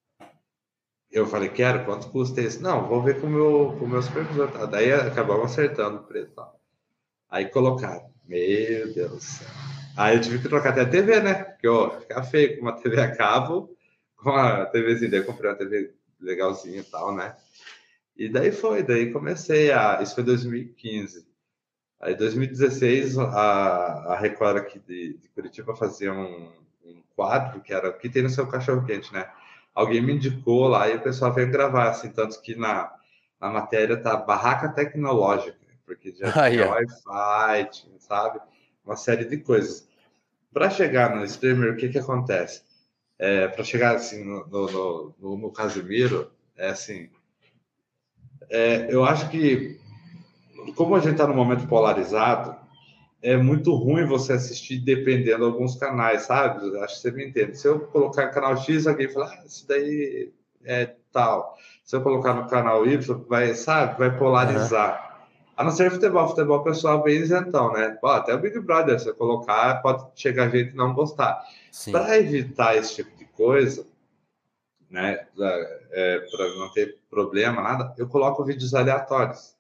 Eu 1.11 1.27
falei, 1.27 1.49
quero, 1.49 1.83
quanto 1.83 2.09
custa 2.09 2.41
esse? 2.41 2.61
Não, 2.61 2.87
vou 2.87 3.03
ver 3.03 3.19
com 3.19 3.27
o 3.27 3.29
meu, 3.29 3.75
com 3.77 3.85
o 3.85 3.87
meu 3.87 4.01
supervisor. 4.01 4.49
Tá? 4.49 4.65
Daí 4.65 4.91
acabamos 4.93 5.51
acertando 5.51 5.97
o 5.97 6.03
preço. 6.03 6.31
Tá? 6.31 6.49
Aí 7.29 7.47
colocaram. 7.47 8.09
Meu 8.25 8.93
Deus 8.93 9.11
do 9.11 9.19
céu. 9.19 9.47
Aí 9.97 10.15
eu 10.15 10.21
tive 10.21 10.39
que 10.39 10.47
trocar 10.47 10.69
até 10.69 10.81
a 10.81 10.89
TV, 10.89 11.19
né? 11.19 11.33
Porque, 11.43 11.67
ó, 11.67 11.99
ficar 11.99 12.23
feio 12.23 12.55
com 12.55 12.61
uma 12.61 12.71
TV 12.73 13.01
a 13.01 13.13
cabo 13.13 13.75
com 14.15 14.31
a 14.31 14.65
TVzinha, 14.65 15.17
eu 15.17 15.25
comprei 15.25 15.49
uma 15.49 15.57
TV 15.57 15.93
legalzinha 16.19 16.79
e 16.79 16.83
tal, 16.83 17.13
né? 17.13 17.35
E 18.15 18.29
daí 18.29 18.51
foi, 18.51 18.83
daí 18.83 19.11
comecei 19.11 19.71
a. 19.71 20.01
Isso 20.01 20.15
foi 20.15 20.23
2015. 20.23 21.27
Aí, 21.99 22.15
2016, 22.15 23.17
a, 23.17 23.23
a 24.13 24.19
Record 24.19 24.57
aqui 24.57 24.79
de, 24.79 25.17
de 25.17 25.29
Curitiba 25.29 25.75
fazia 25.75 26.11
um, 26.11 26.51
um, 26.83 27.01
quadro 27.15 27.61
que 27.61 27.73
era 27.73 27.89
o 27.89 27.93
que 27.97 28.09
tem 28.09 28.23
no 28.23 28.29
seu 28.29 28.47
cachorro 28.47 28.85
quente, 28.85 29.13
né? 29.13 29.29
Alguém 29.73 30.01
me 30.01 30.13
indicou 30.13 30.67
lá 30.67 30.89
e 30.89 30.95
o 30.95 31.01
pessoal 31.01 31.33
veio 31.33 31.51
gravar, 31.51 31.89
assim, 31.89 32.09
tanto 32.09 32.41
que 32.41 32.55
na, 32.55 32.91
na 33.39 33.49
matéria 33.49 33.97
tá 33.97 34.17
barraca 34.17 34.69
tecnológica, 34.69 35.57
porque 35.85 36.11
já 36.11 36.27
ah, 36.35 36.49
tinha 36.49 36.69
Wi-Fi, 36.69 37.69
sabe? 37.99 38.39
Uma 38.85 38.95
série 38.95 39.25
de 39.25 39.37
coisas. 39.37 39.87
Para 40.53 40.69
chegar 40.69 41.15
no 41.15 41.23
streamer, 41.23 41.73
o 41.73 41.77
que 41.77 41.89
que 41.89 41.99
acontece? 41.99 42.63
é, 43.21 43.47
para 43.47 43.63
chegar 43.63 43.95
assim 43.95 44.25
no, 44.25 44.47
no, 44.47 45.13
no, 45.19 45.37
no, 45.37 45.51
Casimiro, 45.51 46.31
é 46.57 46.69
assim, 46.69 47.07
é, 48.49 48.87
eu 48.91 49.05
acho 49.05 49.29
que 49.29 49.79
como 50.75 50.95
a 50.95 50.99
gente 50.99 51.11
está 51.11 51.27
num 51.27 51.35
momento 51.35 51.67
polarizado, 51.67 52.57
é 53.21 53.37
muito 53.37 53.73
ruim 53.75 54.05
você 54.05 54.33
assistir 54.33 54.79
dependendo 54.79 55.39
de 55.39 55.43
alguns 55.43 55.75
canais, 55.75 56.23
sabe? 56.23 56.77
Acho 56.79 56.95
que 56.95 57.01
você 57.01 57.11
me 57.11 57.27
entende. 57.27 57.57
Se 57.57 57.67
eu 57.67 57.79
colocar 57.79 58.27
no 58.27 58.33
canal 58.33 58.57
X, 58.57 58.87
alguém 58.87 59.07
fala, 59.07 59.27
ah, 59.27 59.45
isso 59.45 59.67
daí 59.67 60.31
é 60.63 60.95
tal. 61.11 61.55
Se 61.83 61.95
eu 61.95 62.01
colocar 62.01 62.33
no 62.33 62.47
canal 62.47 62.85
Y, 62.87 63.25
vai, 63.27 63.53
sabe? 63.53 63.99
Vai 63.99 64.17
polarizar. 64.17 65.05
Uhum. 65.05 65.11
A 65.57 65.63
não 65.63 65.71
ser 65.71 65.91
futebol, 65.91 66.27
futebol 66.27 66.63
pessoal 66.63 67.03
bem 67.03 67.17
isentão, 67.17 67.71
né? 67.73 67.95
Pô, 68.01 68.07
até 68.07 68.33
o 68.33 68.39
Big 68.39 68.59
Brother, 68.59 68.99
se 68.99 69.07
eu 69.07 69.15
colocar, 69.15 69.81
pode 69.81 70.03
chegar 70.15 70.49
gente 70.49 70.75
não 70.75 70.93
gostar. 70.93 71.43
Para 71.91 72.17
evitar 72.17 72.75
esse 72.75 72.95
tipo 72.95 73.15
de 73.15 73.25
coisa, 73.25 73.85
né? 74.89 75.27
É, 75.91 76.19
Para 76.19 76.55
não 76.55 76.71
ter 76.71 76.97
problema, 77.09 77.61
nada, 77.61 77.93
eu 77.97 78.07
coloco 78.07 78.43
vídeos 78.43 78.73
aleatórios. 78.73 79.55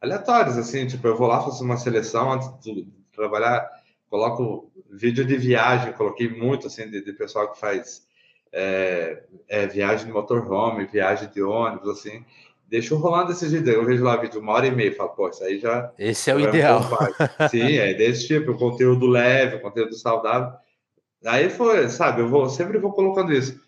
Aleatórios, 0.00 0.56
assim, 0.56 0.86
tipo, 0.86 1.06
eu 1.06 1.16
vou 1.16 1.26
lá, 1.26 1.42
faço 1.42 1.64
uma 1.64 1.76
seleção 1.76 2.32
antes 2.32 2.48
de 2.60 2.86
trabalhar, 3.12 3.68
coloco 4.08 4.70
vídeo 4.90 5.24
de 5.24 5.36
viagem, 5.36 5.92
coloquei 5.92 6.28
muito, 6.28 6.68
assim, 6.68 6.88
de, 6.88 7.04
de 7.04 7.12
pessoal 7.12 7.50
que 7.52 7.58
faz 7.58 8.06
é, 8.52 9.24
é, 9.48 9.66
viagem 9.66 10.06
de 10.06 10.12
motorhome, 10.12 10.86
viagem 10.86 11.28
de 11.30 11.42
ônibus, 11.42 11.98
assim, 11.98 12.24
deixa 12.68 12.94
rolando 12.94 13.32
esses 13.32 13.50
vídeos. 13.50 13.74
Eu 13.74 13.84
vejo 13.84 14.04
lá 14.04 14.16
vídeo 14.16 14.40
uma 14.40 14.52
hora 14.52 14.66
e 14.66 14.70
meia, 14.70 14.94
falo, 14.94 15.10
pô, 15.10 15.28
isso 15.28 15.42
aí 15.42 15.58
já. 15.58 15.92
Esse 15.98 16.30
é 16.30 16.34
o 16.34 16.40
ideal. 16.40 16.82
Sim, 17.50 17.76
é 17.76 17.94
desse 17.94 18.26
tipo, 18.26 18.56
conteúdo 18.56 19.06
leve, 19.06 19.58
conteúdo 19.58 19.94
saudável. 19.94 20.52
Aí 21.26 21.50
foi, 21.50 21.88
sabe, 21.88 22.22
eu 22.22 22.28
vou, 22.28 22.48
sempre 22.48 22.78
vou 22.78 22.92
colocando 22.92 23.32
isso. 23.32 23.60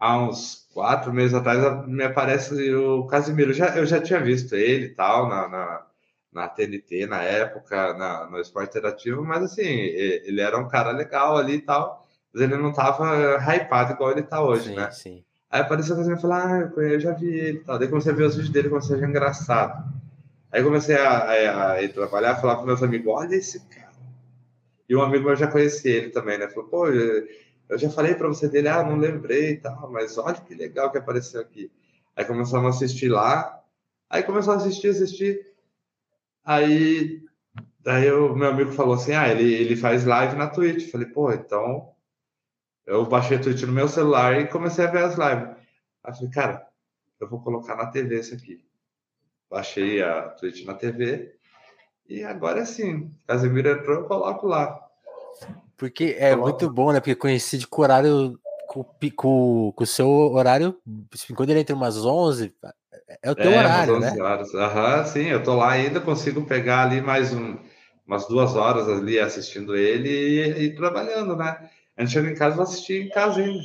Há 0.00 0.16
uns 0.16 0.66
quatro 0.72 1.12
meses 1.12 1.34
atrás 1.34 1.86
me 1.86 2.02
aparece 2.02 2.74
o 2.74 3.06
Casimiro. 3.06 3.52
Já, 3.52 3.76
eu 3.76 3.84
já 3.84 4.00
tinha 4.00 4.18
visto 4.18 4.56
ele 4.56 4.86
e 4.86 4.94
tal 4.94 5.28
na, 5.28 5.46
na, 5.46 5.86
na 6.32 6.48
TNT 6.48 7.06
na 7.06 7.22
época, 7.22 7.92
na, 7.92 8.26
no 8.30 8.40
esporte 8.40 8.70
interativo, 8.70 9.22
mas 9.22 9.42
assim, 9.42 9.62
ele 9.62 10.40
era 10.40 10.58
um 10.58 10.66
cara 10.68 10.90
legal 10.90 11.36
ali 11.36 11.56
e 11.56 11.60
tal, 11.60 12.06
mas 12.32 12.42
ele 12.42 12.56
não 12.56 12.72
tava 12.72 13.36
hypado 13.54 13.92
igual 13.92 14.12
ele 14.12 14.22
tá 14.22 14.42
hoje, 14.42 14.70
sim, 14.70 14.76
né? 14.76 14.90
Sim. 14.90 15.22
Aí 15.50 15.60
apareceu 15.60 15.94
o 15.94 15.98
Casimiro 15.98 16.18
e 16.18 16.22
falou: 16.22 16.36
Ah, 16.36 16.72
eu 16.82 16.98
já 17.00 17.12
vi 17.12 17.28
ele 17.28 17.58
e 17.58 17.64
tal. 17.64 17.78
Daí 17.78 17.88
comecei 17.88 18.12
a 18.12 18.14
ver 18.14 18.24
os 18.24 18.36
vídeos 18.36 18.52
dele, 18.52 18.68
comecei 18.70 18.94
a 18.94 18.98
achar 18.98 19.08
engraçado. 19.08 20.00
Aí 20.50 20.62
comecei 20.62 20.96
a, 20.96 21.10
a, 21.10 21.78
a, 21.78 21.88
trabalhar, 21.90 22.36
falar 22.36 22.56
com 22.56 22.64
meus 22.64 22.82
amigos: 22.82 23.12
Olha 23.12 23.34
esse 23.34 23.60
cara 23.68 23.90
e 24.90 24.96
um 24.96 25.02
amigo 25.02 25.24
meu 25.26 25.36
já 25.36 25.46
conhecia 25.46 25.94
ele 25.94 26.10
também, 26.10 26.36
né? 26.36 26.48
Falou, 26.48 26.68
pô, 26.68 26.86
eu 27.70 27.78
já 27.78 27.88
falei 27.88 28.14
para 28.14 28.28
você 28.28 28.48
dele, 28.48 28.68
ah, 28.68 28.82
não 28.82 28.96
lembrei 28.96 29.52
e 29.52 29.56
tal, 29.56 29.90
mas 29.90 30.18
olha 30.18 30.34
que 30.34 30.54
legal 30.54 30.90
que 30.90 30.98
apareceu 30.98 31.40
aqui. 31.40 31.70
Aí 32.16 32.24
começamos 32.24 32.66
a 32.66 32.68
assistir 32.70 33.08
lá, 33.08 33.62
aí 34.08 34.22
começou 34.24 34.54
a 34.54 34.56
assistir, 34.56 34.88
assistir. 34.88 35.54
Aí, 36.44 37.22
daí 37.78 38.10
o 38.10 38.34
meu 38.34 38.50
amigo 38.50 38.72
falou 38.72 38.94
assim: 38.94 39.12
ah, 39.12 39.28
ele, 39.28 39.54
ele 39.54 39.76
faz 39.76 40.04
live 40.04 40.36
na 40.36 40.48
Twitch. 40.48 40.90
Falei, 40.90 41.06
pô, 41.06 41.32
então. 41.32 41.94
Eu 42.84 43.06
baixei 43.06 43.36
a 43.36 43.40
Twitch 43.40 43.62
no 43.62 43.72
meu 43.72 43.86
celular 43.86 44.40
e 44.40 44.48
comecei 44.48 44.84
a 44.84 44.90
ver 44.90 45.04
as 45.04 45.16
lives. 45.16 45.56
Aí 46.02 46.12
falei, 46.12 46.30
cara, 46.30 46.66
eu 47.20 47.28
vou 47.28 47.40
colocar 47.40 47.76
na 47.76 47.86
TV 47.86 48.18
isso 48.18 48.34
aqui. 48.34 48.64
Baixei 49.48 50.02
a 50.02 50.22
Twitch 50.30 50.64
na 50.64 50.74
TV 50.74 51.32
e 52.08 52.24
agora 52.24 52.66
sim, 52.66 53.14
Casemiro 53.24 53.70
entrou, 53.70 53.98
eu 53.98 54.04
coloco 54.08 54.48
lá. 54.48 54.84
Porque 55.80 56.14
é 56.18 56.32
coloco. 56.32 56.50
muito 56.50 56.70
bom, 56.70 56.92
né? 56.92 57.00
Porque 57.00 57.14
com 57.14 57.26
o 57.26 57.82
horário, 57.82 58.38
com, 58.68 58.84
com, 59.16 59.72
com 59.74 59.82
o 59.82 59.86
seu 59.86 60.06
horário, 60.06 60.76
quando 61.34 61.48
ele 61.48 61.60
entra 61.60 61.74
umas 61.74 61.96
11, 62.04 62.54
é 63.22 63.30
o 63.30 63.34
teu 63.34 63.50
é, 63.50 63.58
horário, 63.58 63.98
né? 63.98 64.14
Horas. 64.20 64.54
Aham, 64.54 65.04
sim, 65.06 65.28
eu 65.28 65.42
tô 65.42 65.56
lá 65.56 65.70
ainda, 65.70 65.98
consigo 65.98 66.44
pegar 66.44 66.82
ali 66.82 67.00
mais 67.00 67.32
um, 67.32 67.56
umas 68.06 68.28
duas 68.28 68.54
horas 68.56 68.90
ali 68.90 69.18
assistindo 69.18 69.74
ele 69.74 70.10
e, 70.10 70.64
e 70.64 70.74
trabalhando, 70.74 71.34
né? 71.34 71.70
A 71.96 72.04
gente 72.04 72.12
chega 72.12 72.30
em 72.30 72.34
casa 72.34 72.56
vou 72.56 72.64
assistir 72.64 73.06
em 73.06 73.08
casa 73.08 73.40
ainda. 73.40 73.64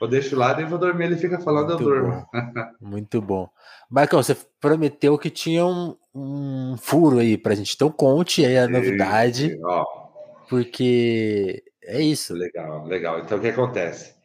Eu 0.00 0.06
deixo 0.06 0.36
lá 0.36 0.58
e 0.60 0.64
vou 0.64 0.78
dormir, 0.78 1.06
ele 1.06 1.16
fica 1.16 1.40
falando, 1.40 1.70
Muito 1.70 1.82
eu 1.82 1.88
durmo. 1.88 2.28
Bom. 2.32 2.40
Muito 2.80 3.20
bom. 3.20 3.48
Marcão, 3.90 4.22
você 4.22 4.36
prometeu 4.60 5.18
que 5.18 5.30
tinha 5.30 5.66
um, 5.66 5.96
um 6.14 6.76
furo 6.78 7.18
aí 7.18 7.36
pra 7.36 7.56
gente, 7.56 7.74
então 7.74 7.90
conte 7.90 8.46
aí 8.46 8.56
a 8.56 8.68
novidade. 8.68 9.48
E, 9.48 9.64
ó, 9.64 9.99
porque 10.50 11.62
é 11.80 12.02
isso. 12.02 12.34
Legal, 12.34 12.84
legal. 12.84 13.20
Então 13.20 13.38
o 13.38 13.40
que 13.40 13.48
acontece? 13.48 14.16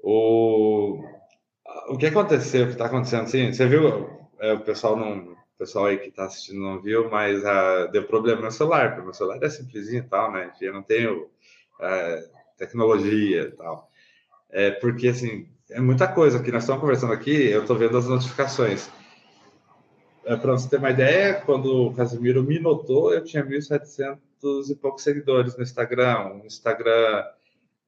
O, 0.00 1.04
o 1.88 1.98
que 1.98 2.06
aconteceu, 2.06 2.64
o 2.64 2.66
que 2.66 2.72
está 2.72 2.86
acontecendo, 2.86 3.24
assim, 3.24 3.52
você 3.52 3.66
viu, 3.66 4.08
é, 4.40 4.54
o 4.54 4.60
pessoal 4.60 4.96
não, 4.96 5.32
o 5.32 5.36
pessoal 5.58 5.86
aí 5.86 5.98
que 5.98 6.08
está 6.08 6.24
assistindo 6.24 6.60
não 6.60 6.80
viu, 6.80 7.10
mas 7.10 7.42
uh, 7.42 7.90
deu 7.92 8.04
problema 8.04 8.40
no 8.40 8.50
celular, 8.50 8.90
porque 8.90 9.04
meu 9.04 9.12
celular 9.12 9.38
é 9.42 9.50
simplesinho 9.50 10.02
e 10.02 10.08
tal, 10.08 10.32
né? 10.32 10.50
Eu 10.60 10.72
não 10.72 10.82
tenho 10.82 11.24
uh, 11.24 12.30
tecnologia 12.56 13.42
e 13.42 13.52
tal. 13.52 13.90
É 14.50 14.70
porque, 14.70 15.08
assim, 15.08 15.46
é 15.70 15.80
muita 15.80 16.08
coisa 16.08 16.42
que 16.42 16.50
nós 16.50 16.62
estamos 16.62 16.80
conversando 16.80 17.12
aqui, 17.12 17.50
eu 17.50 17.62
estou 17.62 17.76
vendo 17.76 17.98
as 17.98 18.08
notificações. 18.08 18.90
É, 20.24 20.36
Para 20.36 20.52
você 20.52 20.68
ter 20.70 20.78
uma 20.78 20.90
ideia, 20.90 21.34
quando 21.34 21.88
o 21.88 21.94
Casimiro 21.94 22.42
me 22.42 22.58
notou, 22.58 23.12
eu 23.12 23.22
tinha 23.22 23.44
1.700 23.44 24.18
e 24.70 24.74
poucos 24.74 25.02
seguidores 25.02 25.56
no 25.56 25.62
Instagram, 25.62 26.34
um 26.34 26.46
Instagram 26.46 27.24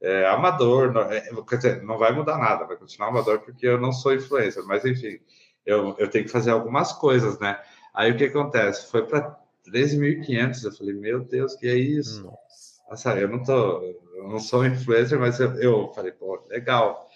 é, 0.00 0.26
amador, 0.26 0.92
não, 0.92 1.02
é, 1.02 1.20
quer 1.48 1.56
dizer, 1.56 1.82
não 1.82 1.98
vai 1.98 2.12
mudar 2.12 2.38
nada, 2.38 2.66
vai 2.66 2.76
continuar 2.76 3.08
amador 3.08 3.40
porque 3.40 3.66
eu 3.66 3.80
não 3.80 3.92
sou 3.92 4.14
influencer, 4.14 4.64
mas 4.64 4.84
enfim, 4.84 5.18
eu, 5.64 5.94
eu 5.98 6.08
tenho 6.08 6.24
que 6.24 6.30
fazer 6.30 6.50
algumas 6.50 6.92
coisas, 6.92 7.38
né? 7.38 7.60
Aí 7.94 8.12
o 8.12 8.16
que 8.16 8.24
acontece? 8.24 8.90
Foi 8.90 9.06
para 9.06 9.38
13.500, 9.68 10.64
eu 10.64 10.72
falei, 10.72 10.94
meu 10.94 11.24
Deus, 11.24 11.56
que 11.56 11.66
é 11.66 11.74
isso? 11.74 12.24
Nossa. 12.88 13.18
eu 13.18 13.28
não 13.28 13.42
tô, 13.42 13.82
eu 13.82 14.28
não 14.28 14.38
sou 14.38 14.66
influencer, 14.66 15.18
mas 15.18 15.40
eu, 15.40 15.54
eu 15.56 15.92
falei, 15.94 16.12
pô, 16.12 16.42
legal. 16.48 17.08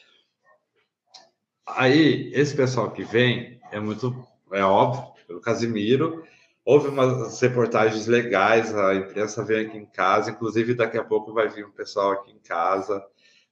Aí, 1.67 2.33
esse 2.35 2.57
pessoal 2.57 2.91
que 2.91 3.05
vem 3.05 3.61
é 3.71 3.79
muito, 3.79 4.27
é 4.53 4.65
óbvio, 4.65 5.13
pelo 5.27 5.41
Casimiro, 5.41 6.25
houve 6.71 6.87
umas 6.87 7.41
reportagens 7.41 8.07
legais, 8.07 8.73
a 8.73 8.95
imprensa 8.95 9.43
vem 9.43 9.67
aqui 9.67 9.77
em 9.77 9.87
casa, 9.87 10.31
inclusive 10.31 10.73
daqui 10.73 10.97
a 10.97 11.03
pouco 11.03 11.33
vai 11.33 11.49
vir 11.49 11.67
um 11.67 11.73
pessoal 11.73 12.13
aqui 12.13 12.31
em 12.31 12.39
casa 12.39 13.05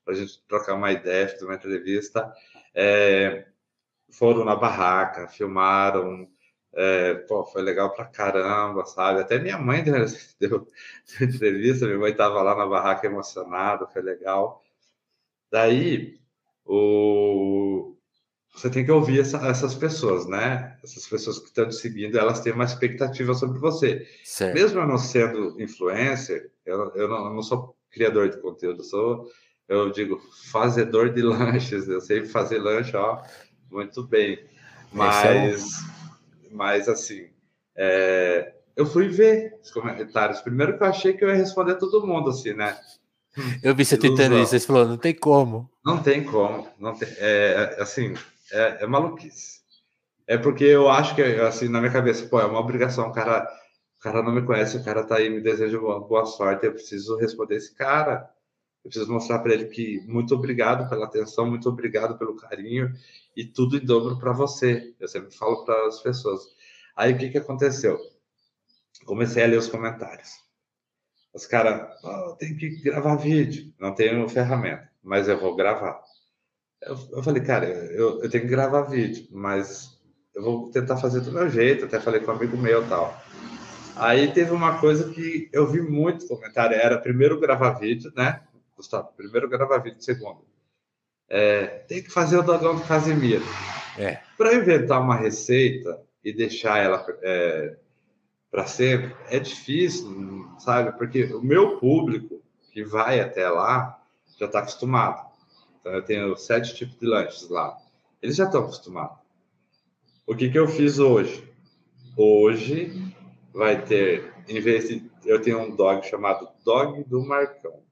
para 0.05 0.15
a 0.15 0.17
gente 0.17 0.41
trocar 0.47 0.75
uma 0.75 0.93
ideia, 0.93 1.27
fazer 1.29 1.45
uma 1.45 1.57
entrevista. 1.57 2.33
É, 2.73 3.49
foram 4.13 4.45
na 4.45 4.55
barraca, 4.55 5.27
filmaram, 5.27 6.29
é, 6.73 7.15
pô, 7.15 7.45
foi 7.45 7.61
legal 7.63 7.93
pra 7.93 8.05
caramba, 8.05 8.87
sabe? 8.87 9.21
Até 9.21 9.37
minha 9.41 9.59
mãe 9.59 9.83
deu, 9.83 9.95
deu, 10.39 10.69
deu 11.19 11.29
entrevista, 11.29 11.87
minha 11.87 11.99
mãe 11.99 12.13
estava 12.13 12.41
lá 12.41 12.55
na 12.55 12.67
barraca 12.69 13.05
emocionada, 13.09 13.89
foi 13.89 14.01
legal. 14.01 14.63
Daí, 15.51 16.21
o, 16.65 17.97
você 18.59 18.69
tem 18.69 18.85
que 18.85 18.91
ouvir 18.91 19.21
essa, 19.21 19.39
essas 19.47 19.75
pessoas, 19.77 20.27
né? 20.27 20.77
Essas 20.83 21.07
pessoas 21.07 21.39
que 21.39 21.47
estão 21.47 21.69
te 21.69 21.77
seguindo, 21.77 22.19
elas 22.19 22.41
têm 22.41 22.53
uma 22.53 22.65
expectativa 22.65 23.33
sobre 23.33 23.59
você. 23.61 24.05
Certo. 24.25 24.55
Mesmo 24.55 24.81
eu 24.81 24.87
não 24.87 24.99
sendo 24.99 25.61
influencer, 25.63 26.51
eu, 26.67 26.93
eu, 26.97 27.09
não, 27.09 27.27
eu, 27.27 27.35
não, 27.35 27.43
sou 27.43 27.77
criador 27.89 28.29
de 28.29 28.41
conteúdo, 28.41 28.81
eu 28.81 28.85
sou, 28.85 29.27
eu 29.69 29.93
digo, 29.93 30.21
fazedor 30.51 31.13
de 31.13 31.23
lanches. 31.23 31.87
Eu 31.87 32.01
sei 32.01 32.25
fazer 32.25 32.59
lanche, 32.59 32.97
ó, 32.97 33.23
muito 33.71 34.05
bem. 34.05 34.45
Mas, 34.93 35.85
é 35.85 36.51
mas 36.51 36.89
assim, 36.89 37.29
é, 37.77 38.55
eu 38.75 38.87
fui 38.87 39.07
ver 39.07 39.57
os 39.63 39.71
comentários. 39.71 40.41
Primeiro 40.41 40.77
que 40.77 40.83
eu 40.83 40.89
achei 40.89 41.13
que 41.13 41.25
eu 41.25 41.29
ia 41.29 41.37
responder 41.37 41.77
todo 41.77 42.05
mundo, 42.05 42.31
assim, 42.31 42.55
né? 42.55 42.77
Eu 43.63 43.73
vi 43.73 43.85
você 43.85 43.97
tentando 43.97 44.37
isso, 44.39 44.51
você 44.51 44.67
falou, 44.67 44.85
não 44.85 44.97
tem 44.97 45.15
como. 45.15 45.71
Não 45.85 46.03
tem 46.03 46.25
como. 46.25 46.67
Não 46.77 46.93
tem, 46.93 47.09
é, 47.19 47.77
assim, 47.79 48.15
é, 48.53 48.85
é 48.85 48.87
maluquice. 48.87 49.61
É 50.27 50.37
porque 50.37 50.65
eu 50.65 50.89
acho 50.89 51.15
que, 51.15 51.23
assim, 51.23 51.69
na 51.69 51.81
minha 51.81 51.93
cabeça, 51.93 52.27
pô, 52.29 52.41
é 52.41 52.45
uma 52.45 52.61
obrigação. 52.61 53.09
O 53.09 53.13
cara, 53.13 53.49
o 53.99 54.03
cara 54.03 54.23
não 54.23 54.33
me 54.33 54.45
conhece, 54.45 54.77
o 54.77 54.85
cara 54.85 55.05
tá 55.05 55.17
aí, 55.17 55.31
me 55.31 55.41
deseja 55.41 55.79
boa, 55.79 56.01
boa 56.01 56.27
sorte. 56.27 56.67
Eu 56.67 56.73
preciso 56.73 57.17
responder 57.17 57.57
esse 57.57 57.75
cara. 57.75 58.31
Eu 58.85 58.91
preciso 58.91 59.13
mostrar 59.13 59.39
para 59.41 59.55
ele 59.55 59.67
que 59.67 60.01
muito 60.07 60.35
obrigado 60.35 60.89
pela 60.89 61.07
atenção, 61.07 61.49
muito 61.49 61.69
obrigado 61.69 62.19
pelo 62.19 62.37
carinho 62.37 62.93
e 63.37 63.45
tudo 63.45 63.77
em 63.77 63.85
dobro 63.85 64.19
para 64.19 64.33
você. 64.33 64.95
Eu 65.01 65.09
sempre 65.09 65.35
falo 65.35 65.65
para 65.65 65.87
as 65.87 66.01
pessoas. 66.01 66.43
Aí 66.97 67.13
o 67.15 67.19
que, 67.19 67.31
que 67.31 67.39
aconteceu? 67.39 67.99
Comecei 69.05 69.45
a 69.45 69.47
ler 69.47 69.59
os 69.59 69.69
comentários. 69.69 70.31
Os 71.33 71.47
caras, 71.47 71.89
oh, 72.03 72.35
tem 72.37 72.57
que 72.57 72.69
gravar 72.83 73.17
vídeo. 73.17 73.73
Não 73.79 73.95
tenho 73.95 74.29
ferramenta, 74.29 74.91
mas 75.03 75.29
eu 75.29 75.39
vou 75.39 75.55
gravar. 75.55 76.03
Eu, 76.83 76.97
eu 77.13 77.23
falei, 77.23 77.43
cara, 77.43 77.67
eu, 77.67 78.23
eu 78.23 78.31
tenho 78.31 78.45
que 78.45 78.51
gravar 78.51 78.83
vídeo, 78.83 79.27
mas 79.31 79.99
eu 80.35 80.43
vou 80.43 80.71
tentar 80.71 80.97
fazer 80.97 81.21
do 81.21 81.33
meu 81.33 81.49
jeito. 81.49 81.85
Até 81.85 82.01
falei 82.01 82.21
com 82.21 82.31
um 82.31 82.35
amigo 82.35 82.57
meu 82.57 82.87
tal. 82.89 83.21
Aí 83.97 84.33
teve 84.33 84.53
uma 84.53 84.79
coisa 84.79 85.13
que 85.13 85.49
eu 85.53 85.67
vi 85.67 85.81
muito 85.81 86.29
comentário, 86.29 86.77
era 86.77 86.99
primeiro 86.99 87.41
gravar 87.41 87.71
vídeo, 87.71 88.13
né? 88.15 88.43
Gustavo, 88.77 89.09
primeiro 89.17 89.49
gravar 89.49 89.79
vídeo, 89.79 90.01
segundo. 90.01 90.47
É, 91.29 91.67
tem 91.89 92.03
que 92.03 92.11
fazer 92.11 92.39
o 92.39 92.43
dogão 92.43 92.77
do 92.77 92.85
Casemiro. 92.85 93.45
É. 93.99 94.21
Para 94.37 94.55
inventar 94.55 95.01
uma 95.01 95.17
receita 95.17 96.01
e 96.25 96.33
deixar 96.33 96.79
ela 96.79 97.05
é, 97.23 97.77
para 98.51 98.67
sempre, 98.67 99.17
é 99.29 99.41
difícil, 99.41 100.49
sabe? 100.59 100.97
Porque 100.97 101.25
o 101.25 101.43
meu 101.43 101.79
público 101.79 102.41
que 102.73 102.85
vai 102.85 103.21
até 103.21 103.49
lá 103.51 104.01
já 104.39 104.47
está 104.47 104.61
acostumado. 104.61 105.28
Então, 105.89 105.95
eu 105.95 106.03
tenho 106.03 106.37
sete 106.37 106.75
tipos 106.75 106.99
de 106.99 107.07
lanches 107.07 107.49
lá. 107.49 107.77
Eles 108.21 108.37
já 108.37 108.45
estão 108.45 108.63
acostumados. 108.63 109.17
O 110.27 110.37
que, 110.37 110.51
que 110.51 110.59
eu 110.59 110.69
fiz 110.69 110.99
hoje? 110.99 111.43
Hoje 112.17 112.93
vai 113.55 113.83
ter, 113.83 114.35
em 114.47 114.61
vez 114.61 114.89
de. 114.89 115.11
Eu 115.25 115.41
tenho 115.41 115.61
um 115.61 115.75
dog 115.75 116.05
chamado 116.07 116.49
Dog 116.65 117.03
do 117.05 117.25
Marcão. 117.25 117.83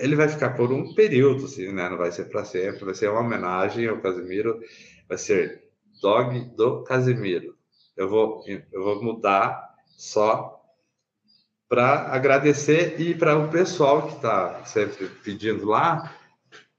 Ele 0.00 0.16
vai 0.16 0.28
ficar 0.28 0.56
por 0.56 0.72
um 0.72 0.94
período, 0.94 1.44
assim, 1.44 1.72
né? 1.72 1.88
Não 1.88 1.98
vai 1.98 2.10
ser 2.10 2.24
para 2.30 2.44
sempre. 2.44 2.84
Vai 2.84 2.94
ser 2.94 3.10
uma 3.10 3.20
homenagem 3.20 3.86
ao 3.86 4.00
Casimiro. 4.00 4.60
Vai 5.06 5.18
ser 5.18 5.68
Dog 6.00 6.40
do 6.56 6.82
Casimiro. 6.82 7.56
Eu 7.96 8.08
vou, 8.08 8.42
eu 8.46 8.82
vou 8.82 9.02
mudar 9.02 9.74
só 9.86 10.59
para 11.70 12.12
agradecer 12.12 13.00
e 13.00 13.14
para 13.14 13.38
o 13.38 13.48
pessoal 13.48 14.08
que 14.08 14.16
está 14.16 14.64
sempre 14.64 15.06
pedindo 15.22 15.64
lá, 15.66 16.12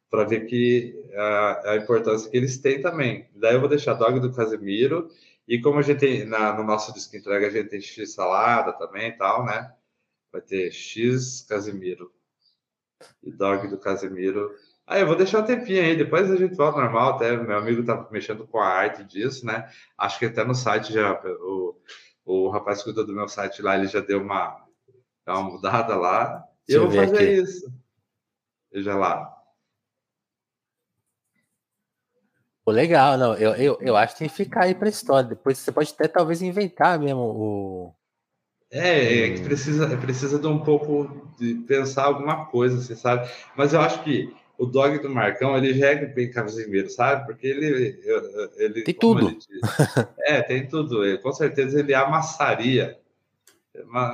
para 0.10 0.26
ver 0.26 0.42
que 0.42 1.02
a, 1.16 1.72
a, 1.72 1.78
importância 1.78 2.30
que 2.30 2.36
eles 2.36 2.58
têm 2.58 2.82
também. 2.82 3.30
Daí 3.34 3.54
eu 3.54 3.62
vou 3.62 3.70
deixar 3.70 3.94
dog 3.94 4.20
do 4.20 4.34
Casemiro, 4.34 5.08
e 5.48 5.62
como 5.62 5.80
a 5.80 5.82
gente 5.82 6.00
tem 6.00 6.26
na, 6.26 6.54
no 6.58 6.66
nosso 6.66 6.94
disco 6.94 7.16
entrega, 7.16 7.48
a 7.48 7.50
gente 7.50 7.70
tem 7.70 7.80
X 7.80 8.14
salada 8.14 8.74
também 8.74 9.08
e 9.08 9.12
tal, 9.14 9.46
né? 9.46 9.72
Vai 10.30 10.42
ter 10.42 10.70
X 10.72 11.46
Casemiro 11.48 12.12
e 13.24 13.32
dog 13.32 13.70
do 13.70 13.78
Casemiro. 13.78 14.54
Aí 14.86 15.00
eu 15.00 15.08
vou 15.08 15.16
deixar 15.16 15.40
um 15.40 15.46
tempinho 15.46 15.84
aí, 15.84 15.96
depois 15.96 16.30
a 16.30 16.36
gente 16.36 16.54
volta 16.56 16.82
normal. 16.82 17.16
Até 17.16 17.38
meu 17.38 17.58
amigo 17.58 17.86
tá 17.86 18.10
mexendo 18.12 18.46
com 18.46 18.60
a 18.60 18.68
arte 18.68 19.06
disso, 19.06 19.46
né? 19.46 19.72
Acho 19.98 20.20
que 20.20 20.26
até 20.26 20.44
no 20.44 20.54
site 20.54 20.92
já 20.92 21.14
o, 21.24 21.78
o 22.26 22.50
rapaz 22.50 22.80
que 22.80 22.86
cuida 22.86 23.06
do 23.06 23.14
meu 23.14 23.30
site 23.30 23.62
lá, 23.62 23.78
ele 23.78 23.88
já 23.88 24.02
deu 24.02 24.22
uma 24.22 24.61
Dá 25.32 25.40
uma 25.40 25.50
mudada 25.50 25.96
lá. 25.96 26.46
E 26.68 26.74
eu 26.74 26.90
vou 26.90 26.92
fazer 26.92 27.16
aqui. 27.16 27.42
isso. 27.42 27.72
Veja 28.70 28.96
lá. 28.96 29.34
Pô, 32.66 32.72
legal, 32.72 33.18
não. 33.18 33.34
Eu, 33.36 33.56
eu, 33.56 33.78
eu 33.80 33.96
acho 33.96 34.14
que 34.14 34.20
tem 34.20 34.30
que 34.30 34.36
ficar 34.36 34.66
aí 34.66 34.76
para 34.76 34.90
história. 34.90 35.30
Depois 35.30 35.58
você 35.58 35.72
pode 35.72 35.92
até 35.94 36.08
talvez 36.08 36.42
inventar 36.42 37.00
mesmo 37.00 37.22
o. 37.22 37.96
É, 38.70 39.26
é 39.26 39.34
que 39.34 39.42
precisa, 39.42 39.98
precisa 39.98 40.38
de 40.38 40.48
um 40.48 40.60
pouco 40.60 41.28
de 41.40 41.56
pensar 41.56 42.04
alguma 42.04 42.46
coisa, 42.46 42.80
você 42.80 42.96
sabe? 42.96 43.30
Mas 43.56 43.74
eu 43.74 43.82
acho 43.82 44.04
que 44.04 44.34
o 44.58 44.66
dog 44.66 45.00
do 45.00 45.10
Marcão, 45.10 45.58
ele 45.58 45.74
já 45.74 45.92
é 45.92 46.06
bem 46.06 46.30
Casimiro, 46.30 46.90
sabe? 46.90 47.26
Porque 47.26 47.48
ele. 47.48 48.02
ele 48.58 48.84
tem 48.84 48.94
tudo. 48.94 49.30
Ele 49.30 49.40
é, 50.20 50.42
tem 50.42 50.68
tudo. 50.68 51.06
Ele, 51.06 51.18
com 51.18 51.32
certeza 51.32 51.80
ele 51.80 51.94
amassaria. 51.94 53.00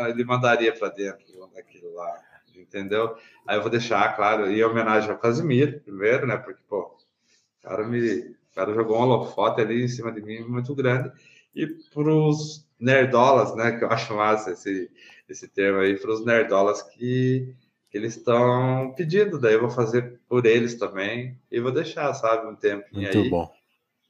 Ele 0.10 0.24
mandaria 0.24 0.74
para 0.74 0.90
dentro 0.90 1.50
daquilo 1.54 1.94
lá, 1.94 2.20
entendeu? 2.56 3.16
Aí 3.46 3.58
eu 3.58 3.62
vou 3.62 3.72
deixar, 3.72 4.16
claro, 4.16 4.50
em 4.50 4.64
homenagem 4.64 5.10
ao 5.10 5.18
Casimiro, 5.18 5.80
primeiro, 5.82 6.26
né? 6.28 6.38
Porque, 6.38 6.62
pô, 6.68 6.82
o 6.82 7.68
cara, 7.68 7.88
me, 7.88 8.20
o 8.20 8.56
cara 8.56 8.74
jogou 8.74 8.98
um 8.98 9.02
holofote 9.02 9.62
ali 9.62 9.84
em 9.84 9.88
cima 9.88 10.12
de 10.12 10.22
mim 10.22 10.40
muito 10.42 10.74
grande. 10.76 11.12
E 11.56 11.68
para 11.68 12.14
os 12.14 12.68
nerdolas, 12.80 13.56
né? 13.56 13.78
Que 13.78 13.84
eu 13.84 13.90
acho 13.90 14.14
massa 14.16 14.52
esse, 14.52 14.90
esse 15.28 15.48
termo 15.48 15.80
aí, 15.80 15.98
para 15.98 16.12
os 16.12 16.26
nerdolas 16.26 16.82
que 16.82 17.56
que 17.90 17.98
eles 17.98 18.18
estão 18.18 18.94
pedindo, 18.96 19.40
daí 19.40 19.54
eu 19.54 19.62
vou 19.62 19.70
fazer 19.70 20.20
por 20.28 20.46
eles 20.46 20.76
também 20.76 21.40
e 21.52 21.60
vou 21.60 21.72
deixar, 21.72 22.14
sabe, 22.14 22.48
um 22.48 22.56
tempinho 22.56 23.02
Muito 23.02 23.18
aí. 23.18 23.30
bom. 23.30 23.50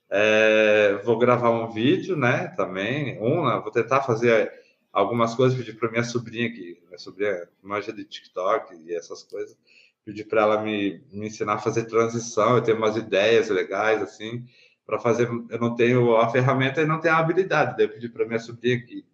É, 0.09 1.01
vou 1.03 1.17
gravar 1.17 1.51
um 1.51 1.69
vídeo, 1.69 2.15
né, 2.15 2.47
também, 2.55 3.21
um, 3.21 3.45
né, 3.45 3.59
vou 3.61 3.71
tentar 3.71 4.01
fazer 4.01 4.51
algumas 4.97 5.35
coisas, 5.35 5.57
pedir 5.57 5.77
para 5.77 5.91
minha 5.91 6.03
sobrinha, 6.03 6.51
que 6.51 6.81
minha 6.87 6.97
sobrinha 6.97 7.47
manja 7.61 7.93
de 7.93 8.03
TikTok 8.03 8.75
e 8.75 8.95
essas 8.95 9.21
coisas, 9.23 9.55
pedir 10.03 10.23
para 10.23 10.41
ela 10.41 10.61
me, 10.61 11.03
me 11.11 11.27
ensinar 11.27 11.53
a 11.53 11.59
fazer 11.59 11.85
transição, 11.85 12.55
eu 12.55 12.63
tenho 12.63 12.77
umas 12.77 12.95
ideias 12.95 13.49
legais, 13.49 14.01
assim, 14.01 14.43
para 14.85 14.97
fazer, 14.99 15.27
eu 15.27 15.59
não 15.59 15.75
tenho 15.75 16.15
a 16.17 16.29
ferramenta 16.29 16.81
e 16.81 16.87
não 16.87 16.99
tenho 16.99 17.13
a 17.13 17.19
habilidade, 17.19 17.77
daí 17.77 17.85
eu 17.85 17.89
pedi 17.89 18.09
para 18.09 18.25
minha 18.25 18.39
sobrinha 18.39 18.81
que 18.81 19.05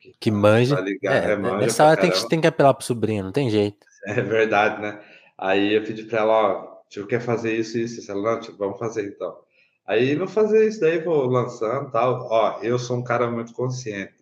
que, 0.00 0.14
que 0.18 0.30
manja. 0.30 0.80
Ligar, 0.80 1.28
é, 1.28 1.32
é, 1.32 1.36
manja 1.36 1.58
nessa 1.58 1.84
hora 1.84 2.00
tem 2.00 2.10
que, 2.10 2.28
tem 2.28 2.40
que 2.40 2.46
apelar 2.46 2.72
pro 2.72 2.84
sobrinho, 2.84 3.22
não 3.22 3.32
tem 3.32 3.50
jeito. 3.50 3.86
É 4.06 4.20
verdade, 4.22 4.80
né? 4.80 4.98
Aí 5.36 5.74
eu 5.74 5.84
pedi 5.84 6.04
para 6.04 6.20
ela, 6.20 6.32
ó, 6.32 6.80
tipo, 6.88 7.06
quer 7.06 7.20
fazer 7.20 7.54
isso 7.54 7.76
e 7.76 7.82
isso? 7.82 8.10
Ela, 8.10 8.36
não, 8.36 8.40
tipo, 8.40 8.56
vamos 8.56 8.78
fazer 8.78 9.06
então. 9.06 9.36
Aí 9.86 10.16
vou 10.16 10.26
fazer 10.26 10.66
isso 10.66 10.80
daí, 10.80 11.00
vou 11.00 11.26
lançando 11.26 11.90
tal. 11.90 12.26
Ó, 12.30 12.60
eu 12.62 12.78
sou 12.78 12.96
um 12.96 13.04
cara 13.04 13.30
muito 13.30 13.52
consciente. 13.52 14.19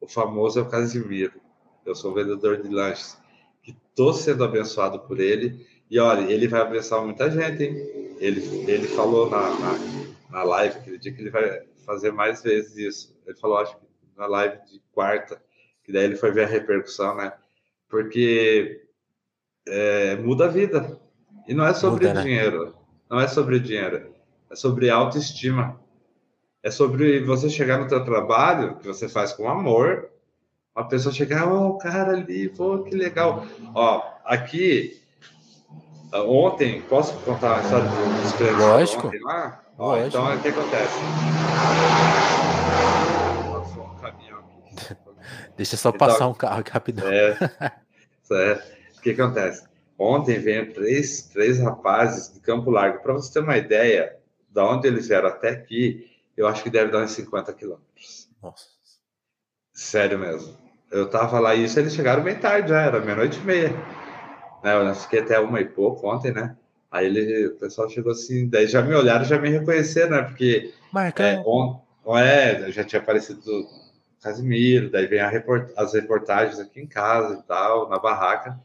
O 0.00 0.08
famoso 0.08 0.58
é 0.58 0.62
o 0.62 0.68
Casimiro. 0.68 1.40
Eu 1.84 1.94
sou 1.94 2.14
vendedor 2.14 2.62
de 2.62 2.68
lanches. 2.68 3.18
Que 3.62 3.76
tô 3.94 4.12
sendo 4.12 4.44
abençoado 4.44 5.00
por 5.00 5.20
ele. 5.20 5.66
E 5.90 5.98
olha, 5.98 6.30
ele 6.30 6.48
vai 6.48 6.60
abençoar 6.60 7.04
muita 7.04 7.30
gente, 7.30 7.62
hein? 7.62 7.74
Ele, 8.18 8.70
ele 8.70 8.88
falou 8.88 9.30
na, 9.30 9.50
na, 9.58 9.78
na 10.30 10.42
live 10.42 10.78
aquele 10.78 10.98
dia 10.98 11.12
que 11.12 11.20
ele 11.20 11.30
vai 11.30 11.62
fazer 11.84 12.10
mais 12.10 12.42
vezes 12.42 12.76
isso. 12.76 13.16
Ele 13.26 13.36
falou, 13.36 13.58
acho 13.58 13.76
que 13.76 13.86
na 14.16 14.26
live 14.26 14.58
de 14.66 14.82
quarta, 14.92 15.40
que 15.84 15.92
daí 15.92 16.04
ele 16.04 16.16
foi 16.16 16.32
ver 16.32 16.44
a 16.44 16.48
repercussão, 16.48 17.14
né? 17.16 17.32
Porque 17.88 18.82
é, 19.68 20.16
muda 20.16 20.46
a 20.46 20.48
vida. 20.48 21.00
E 21.46 21.54
não 21.54 21.64
é 21.64 21.72
sobre 21.74 22.08
muda, 22.08 22.14
né? 22.14 22.22
dinheiro. 22.22 22.74
Não 23.08 23.20
é 23.20 23.28
sobre 23.28 23.60
dinheiro. 23.60 24.12
É 24.50 24.56
sobre 24.56 24.90
autoestima. 24.90 25.80
É 26.66 26.70
sobre 26.72 27.20
você 27.20 27.48
chegar 27.48 27.78
no 27.78 27.86
teu 27.86 28.04
trabalho, 28.04 28.74
que 28.78 28.88
você 28.88 29.08
faz 29.08 29.32
com 29.32 29.48
amor, 29.48 30.10
uma 30.74 30.88
pessoa 30.88 31.14
chegar, 31.14 31.46
ó, 31.46 31.68
oh, 31.68 31.78
cara 31.78 32.10
ali, 32.10 32.48
pô, 32.48 32.80
que 32.80 32.92
legal. 32.92 33.46
Ó, 33.72 34.02
aqui, 34.24 35.00
ontem, 36.12 36.82
posso 36.88 37.16
contar 37.20 37.52
uma 37.52 37.62
história 37.62 37.88
dos 37.88 38.32
clientes 38.32 38.58
Lógico. 38.58 39.06
ontem 39.06 39.22
lá? 39.22 39.62
Ó, 39.78 39.96
Então, 39.96 40.34
o 40.34 40.42
que 40.42 40.48
acontece? 40.48 40.98
Deixa 45.56 45.76
só 45.76 45.92
passar 45.92 46.16
então, 46.16 46.30
um 46.30 46.34
carro 46.34 46.58
aqui 46.58 46.72
rapidão. 46.72 47.06
É, 47.06 47.38
é. 48.32 48.62
O 48.98 49.02
que 49.02 49.10
acontece? 49.10 49.64
Ontem 49.96 50.40
veio 50.40 50.74
três, 50.74 51.22
três 51.32 51.60
rapazes 51.60 52.34
de 52.34 52.40
Campo 52.40 52.72
Largo. 52.72 53.04
Para 53.04 53.12
você 53.12 53.32
ter 53.34 53.38
uma 53.38 53.56
ideia 53.56 54.16
de 54.50 54.60
onde 54.60 54.88
eles 54.88 55.06
vieram 55.06 55.28
até 55.28 55.50
aqui, 55.50 56.15
eu 56.36 56.46
acho 56.46 56.62
que 56.62 56.70
deve 56.70 56.90
dar 56.90 57.02
uns 57.02 57.12
50 57.12 57.52
quilômetros. 57.52 58.28
Nossa. 58.42 58.66
Sério 59.72 60.18
mesmo. 60.18 60.56
Eu 60.90 61.08
tava 61.08 61.40
lá 61.40 61.54
e 61.54 61.64
isso 61.64 61.78
eles 61.78 61.94
chegaram 61.94 62.22
bem 62.22 62.38
tarde, 62.38 62.68
já 62.68 62.82
era 62.82 63.00
meia-noite 63.00 63.38
e 63.38 63.42
meia. 63.42 63.70
Né, 64.62 64.74
eu 64.74 64.94
fiquei 64.94 65.20
até 65.20 65.38
uma 65.38 65.60
e 65.60 65.64
pouco 65.64 66.08
ontem, 66.12 66.32
né? 66.32 66.56
Aí 66.90 67.06
ele, 67.06 67.48
o 67.48 67.56
pessoal 67.56 67.88
chegou 67.90 68.12
assim, 68.12 68.48
daí 68.48 68.66
já 68.66 68.80
me 68.80 68.94
olharam, 68.94 69.24
já 69.24 69.38
me 69.38 69.50
reconheceram, 69.50 70.10
né? 70.10 70.22
Porque 70.22 70.72
Marcão. 70.92 71.26
É, 71.26 71.42
on, 71.44 72.18
é, 72.18 72.70
já 72.70 72.84
tinha 72.84 73.02
aparecido 73.02 73.42
Casimiro, 74.22 74.90
daí 74.90 75.06
vem 75.06 75.20
report 75.28 75.70
as 75.76 75.92
reportagens 75.92 76.58
aqui 76.58 76.80
em 76.80 76.86
casa 76.86 77.34
e 77.34 77.42
tal, 77.42 77.88
na 77.88 77.98
barraca. 77.98 78.58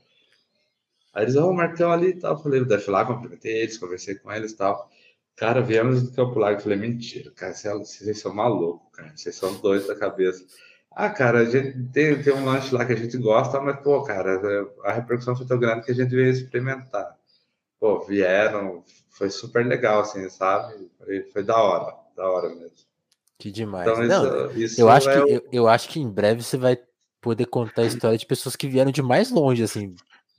Aí 1.14 1.26
eles, 1.26 1.36
ó, 1.36 1.46
oh, 1.46 1.50
o 1.52 1.54
Marcão 1.54 1.92
ali 1.92 2.10
e 2.10 2.20
tal. 2.20 2.34
Eu 2.36 2.40
falei, 2.40 2.64
deve 2.64 2.90
lá, 2.90 3.06
cumprimentei 3.06 3.64
eles, 3.64 3.78
conversei 3.78 4.16
com 4.16 4.32
eles 4.32 4.52
e 4.52 4.58
tal. 4.58 4.90
Cara, 5.36 5.62
viemos 5.62 6.04
do 6.04 6.12
Campo 6.12 6.40
Largo. 6.40 6.60
Eu 6.60 6.64
falei, 6.64 6.78
mentira, 6.78 7.32
cara, 7.32 7.54
vocês 7.54 8.20
são 8.20 8.34
malucos, 8.34 8.90
cara, 8.94 9.12
vocês 9.16 9.36
são 9.36 9.54
doidos 9.60 9.88
da 9.88 9.96
cabeça. 9.96 10.46
Ah, 10.92 11.10
cara, 11.10 11.40
a 11.40 11.46
gente 11.46 11.82
tem, 11.94 12.22
tem 12.22 12.34
um 12.34 12.46
lanche 12.46 12.76
lá 12.76 12.86
que 12.86 12.94
a 12.94 12.98
gente 12.98 13.18
gosta, 13.18 13.60
mas, 13.62 13.80
pô, 13.82 14.04
cara, 14.04 14.42
a 14.84 14.92
repercussão 14.92 15.36
foi 15.36 15.46
tão 15.46 15.58
grande 15.58 15.86
que 15.86 15.92
a 15.92 15.96
gente 15.96 16.10
veio 16.10 16.30
experimentar. 16.30 17.18
Pô, 17.80 18.02
vieram, 18.02 18.84
foi 19.10 19.30
super 19.30 19.66
legal, 19.66 20.02
assim, 20.02 20.30
sabe? 20.30 20.92
Foi, 20.98 21.24
foi 21.32 21.44
da 21.44 21.58
hora, 21.58 21.96
da 22.16 22.30
hora 22.30 22.50
mesmo. 22.50 22.78
Que 23.40 23.50
demais. 23.52 23.88
Então, 23.88 24.06
Não, 24.06 24.52
isso, 24.52 24.60
isso 24.60 24.82
eu, 24.82 24.90
acho 24.90 25.10
é 25.10 25.14
que, 25.16 25.22
o... 25.22 25.28
eu, 25.28 25.48
eu, 25.52 25.68
acho 25.68 25.90
que 25.90 26.00
em 26.00 26.10
breve 26.10 26.44
você 26.44 26.58
vai 26.58 26.78
poder 27.20 27.46
contar 27.46 27.84
a 27.84 27.86
história 27.86 28.18
de 28.18 28.26
pessoas 28.26 28.56
que 28.56 28.68
vieram 28.68 28.92
de 28.92 29.02
mais 29.02 29.32
longe, 29.32 29.64
assim. 29.64 29.96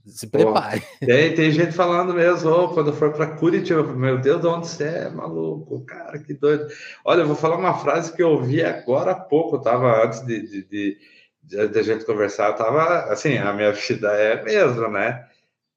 Se 0.07 0.27
prepare. 0.27 0.83
tem, 0.99 1.35
tem 1.35 1.51
gente 1.53 1.73
falando 1.73 2.13
mesmo, 2.13 2.51
oh, 2.51 2.69
quando 2.71 2.93
for 2.93 3.13
para 3.13 3.37
Curitiba, 3.37 3.83
meu 3.85 4.19
Deus, 4.19 4.41
de 4.41 4.47
onde 4.47 4.67
você 4.67 4.85
é, 4.85 5.11
maluco? 5.11 5.85
Cara, 5.85 6.19
que 6.19 6.35
doido. 6.35 6.67
Olha, 7.05 7.21
eu 7.21 7.27
vou 7.27 7.37
falar 7.37 7.57
uma 7.57 7.75
frase 7.75 8.13
que 8.13 8.23
eu 8.23 8.31
ouvi 8.31 8.63
agora 8.63 9.13
há 9.13 9.15
pouco, 9.15 9.61
tava 9.61 10.05
antes 10.05 10.21
de, 10.27 10.41
de, 10.43 10.63
de, 10.65 10.99
de, 11.43 11.69
de 11.69 11.79
a 11.79 11.83
gente 11.83 12.05
conversar, 12.05 12.49
eu 12.49 12.57
tava 12.57 13.13
assim, 13.13 13.39
a 13.39 13.53
minha 13.53 13.73
vida 13.73 14.09
é 14.13 14.43
mesmo, 14.43 14.89
né? 14.89 15.25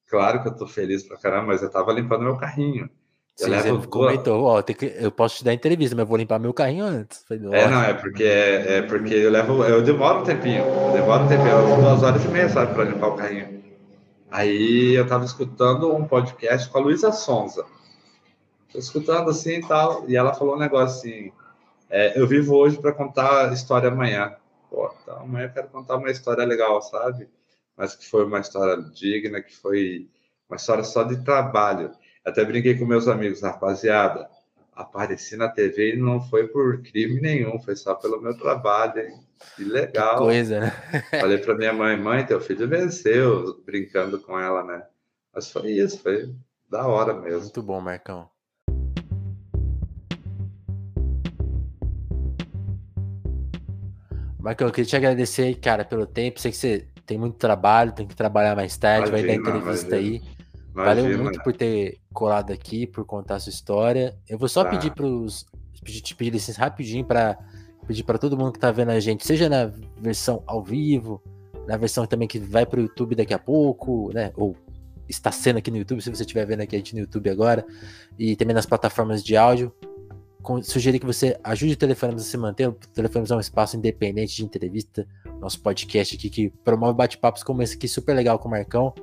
Claro 0.08 0.42
que 0.42 0.48
eu 0.48 0.56
tô 0.56 0.68
feliz 0.68 1.04
pra 1.04 1.18
caramba, 1.18 1.48
mas 1.48 1.62
eu 1.62 1.70
tava 1.70 1.94
limpando 1.94 2.24
meu 2.24 2.38
carrinho. 2.38 2.90
Sim, 3.36 3.50
você 3.50 3.88
comentou, 3.88 4.46
ó, 4.46 4.62
que, 4.62 4.96
eu 4.98 5.12
posso 5.12 5.38
te 5.38 5.44
dar 5.44 5.54
entrevista, 5.54 5.94
mas 5.94 6.04
eu 6.04 6.08
vou 6.08 6.18
limpar 6.18 6.40
meu 6.40 6.54
carrinho 6.54 6.86
antes. 6.86 7.26
Falei, 7.28 7.44
é, 7.52 7.68
não, 7.68 7.84
é 7.84 7.94
porque, 7.94 8.24
é, 8.24 8.78
é, 8.78 8.82
porque 8.84 9.14
eu 9.14 9.30
levo, 9.30 9.62
eu 9.66 9.84
demoro 9.84 10.22
um 10.22 10.24
tempinho, 10.24 10.64
demoro 10.94 11.26
um 11.26 11.28
tempinho, 11.28 11.76
duas 11.82 12.02
horas 12.02 12.24
e 12.24 12.28
meia, 12.30 12.48
sabe, 12.48 12.74
para 12.74 12.86
limpar 12.86 13.08
o 13.08 13.16
carrinho. 13.18 13.55
Aí 14.36 14.94
eu 14.94 15.08
tava 15.08 15.24
escutando 15.24 15.96
um 15.96 16.06
podcast 16.06 16.70
com 16.70 16.78
a 16.78 16.82
Luísa 16.82 17.14
Sonza. 17.14 17.66
Tô 18.70 18.78
escutando 18.78 19.30
assim 19.30 19.60
e 19.60 19.66
tal, 19.66 20.10
e 20.10 20.18
ela 20.18 20.34
falou 20.34 20.56
um 20.56 20.60
negócio 20.60 21.00
assim, 21.00 21.32
é, 21.90 22.20
eu 22.20 22.28
vivo 22.28 22.54
hoje 22.54 22.78
para 22.78 22.92
contar 22.92 23.50
a 23.50 23.54
história 23.54 23.88
amanhã. 23.88 24.36
Pô, 24.70 24.94
então 25.02 25.22
amanhã 25.22 25.46
eu 25.46 25.54
quero 25.54 25.70
contar 25.70 25.96
uma 25.96 26.12
história 26.12 26.44
legal, 26.44 26.82
sabe? 26.82 27.30
Mas 27.78 27.96
que 27.96 28.10
foi 28.10 28.26
uma 28.26 28.42
história 28.42 28.84
digna, 28.94 29.42
que 29.42 29.56
foi 29.56 30.10
uma 30.50 30.58
história 30.58 30.84
só 30.84 31.04
de 31.04 31.24
trabalho. 31.24 31.92
Até 32.26 32.44
brinquei 32.44 32.78
com 32.78 32.86
meus 32.86 33.08
amigos, 33.08 33.42
rapaziada. 33.42 34.30
Apareci 34.74 35.38
na 35.38 35.48
TV 35.48 35.94
e 35.94 35.98
não 35.98 36.20
foi 36.20 36.50
por 36.50 36.82
crime 36.82 37.22
nenhum, 37.22 37.58
foi 37.58 37.78
só 37.78 37.96
pelo 37.96 38.22
meu 38.22 38.38
trabalho, 38.38 39.00
hein? 39.00 39.18
Que 39.56 39.64
legal. 39.64 40.18
Que 40.18 40.24
coisa, 40.24 40.60
né? 40.60 40.72
Falei 41.20 41.38
para 41.38 41.56
minha 41.56 41.74
mãe, 41.74 41.98
mãe, 41.98 42.26
teu 42.26 42.40
filho 42.42 42.68
venceu, 42.68 43.62
brincando 43.66 44.20
com 44.20 44.40
ela, 44.40 44.64
né? 44.64 44.84
Mas 45.34 45.52
foi 45.52 45.72
isso, 45.72 46.00
foi 46.00 46.34
da 46.70 46.88
hora 46.88 47.14
mesmo. 47.14 47.42
Muito 47.42 47.64
bom, 47.64 47.80
Marcão. 47.82 48.30
Marcão, 54.40 54.68
eu 54.68 54.72
queria 54.72 54.88
te 54.88 54.96
agradecer, 54.96 55.56
cara, 55.56 55.84
pelo 55.84 56.06
tempo. 56.06 56.40
Sei 56.40 56.52
que 56.52 56.58
você 56.58 56.88
tem 57.06 57.18
muito 57.18 57.36
trabalho, 57.38 57.92
tem 57.92 58.08
que 58.08 58.16
trabalhar 58.16 58.56
mais 58.56 58.78
tarde, 58.78 59.10
imagina, 59.10 59.28
vai 59.28 59.42
dar 59.42 59.50
entrevista 59.50 59.98
imagina. 59.98 60.26
aí. 60.26 60.36
Valeu 60.76 61.18
muito 61.18 61.42
por 61.42 61.54
ter 61.54 62.00
colado 62.14 62.52
aqui, 62.52 62.86
por 62.86 63.06
contar 63.06 63.36
a 63.36 63.40
sua 63.40 63.50
história. 63.50 64.16
Eu 64.28 64.38
vou 64.38 64.50
só 64.50 64.64
tá. 64.64 64.70
pedir 64.70 64.92
para 64.92 65.06
os. 65.06 65.46
Te 65.84 66.16
pedir 66.16 66.32
licença 66.32 66.60
rapidinho 66.60 67.06
para 67.06 67.38
pedir 67.86 68.04
para 68.04 68.18
todo 68.18 68.38
mundo 68.38 68.52
que 68.52 68.58
está 68.58 68.72
vendo 68.72 68.90
a 68.90 69.00
gente, 69.00 69.26
seja 69.26 69.48
na 69.48 69.72
versão 69.98 70.44
ao 70.46 70.64
vivo, 70.64 71.22
na 71.68 71.78
versão 71.78 72.06
também 72.06 72.28
que 72.28 72.40
vai 72.40 72.66
para 72.66 72.80
o 72.80 72.84
YouTube 72.84 73.16
daqui 73.16 73.34
a 73.34 73.40
pouco, 73.40 74.12
né? 74.14 74.32
Ou 74.36 74.56
está 75.08 75.32
sendo 75.32 75.58
aqui 75.58 75.70
no 75.72 75.78
YouTube, 75.78 76.02
se 76.02 76.10
você 76.10 76.24
estiver 76.24 76.46
vendo 76.46 76.62
aqui 76.62 76.76
a 76.76 76.80
gente 76.80 76.94
no 76.94 77.02
YouTube 77.02 77.30
agora, 77.30 77.66
e 78.18 78.36
também 78.36 78.54
nas 78.54 78.66
plataformas 78.66 79.24
de 79.24 79.36
áudio. 79.38 79.74
Sugerir 80.62 81.00
que 81.00 81.06
você 81.08 81.40
ajude 81.44 81.74
o 81.74 81.78
Telefonemas 81.78 82.22
a 82.22 82.26
se 82.26 82.38
manter. 82.38 82.68
O 82.68 82.74
Telefonemas 82.74 83.32
é 83.32 83.36
um 83.36 83.40
espaço 83.40 83.78
independente 83.78 84.36
de 84.36 84.46
entrevista, 84.46 85.08
nosso 85.40 85.60
podcast 85.60 86.16
aqui 86.16 86.30
que 86.30 86.50
promove 86.64 86.96
bate-papos 86.96 87.42
como 87.42 87.64
esse 87.64 87.76
aqui, 87.76 87.88
super 87.88 88.16
legal 88.16 88.38
com 88.38 88.48
o 88.48 88.52
Marcão. 88.52 88.94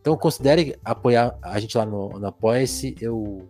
Então 0.00 0.16
considere 0.16 0.76
apoiar 0.84 1.36
a 1.42 1.58
gente 1.58 1.76
lá 1.76 1.84
no, 1.84 2.08
no 2.08 2.26
Apoia-se. 2.26 2.94
Eu 3.00 3.48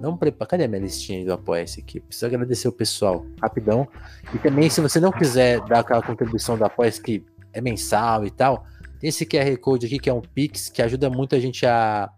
não 0.00 0.16
preparo. 0.16 0.50
Cadê 0.50 0.64
a 0.64 0.68
minha 0.68 0.80
listinha 0.80 1.24
do 1.24 1.32
Apoia-se 1.32 1.80
aqui? 1.80 2.00
Preciso 2.00 2.26
agradecer 2.26 2.68
o 2.68 2.72
pessoal, 2.72 3.26
rapidão. 3.40 3.88
E 4.34 4.38
também, 4.38 4.68
se 4.70 4.80
você 4.80 5.00
não 5.00 5.10
quiser 5.10 5.60
dar 5.66 5.80
aquela 5.80 6.02
contribuição 6.02 6.56
do 6.56 6.64
Apoia-se 6.64 7.00
que 7.00 7.24
é 7.52 7.60
mensal 7.60 8.24
e 8.24 8.30
tal, 8.30 8.66
tem 9.00 9.08
esse 9.08 9.24
QR 9.24 9.56
Code 9.58 9.86
aqui 9.86 9.98
que 9.98 10.10
é 10.10 10.12
um 10.12 10.20
Pix 10.20 10.68
que 10.68 10.82
ajuda 10.82 11.08
muito 11.10 11.34
a 11.34 11.40
gente 11.40 11.66
a, 11.66 12.10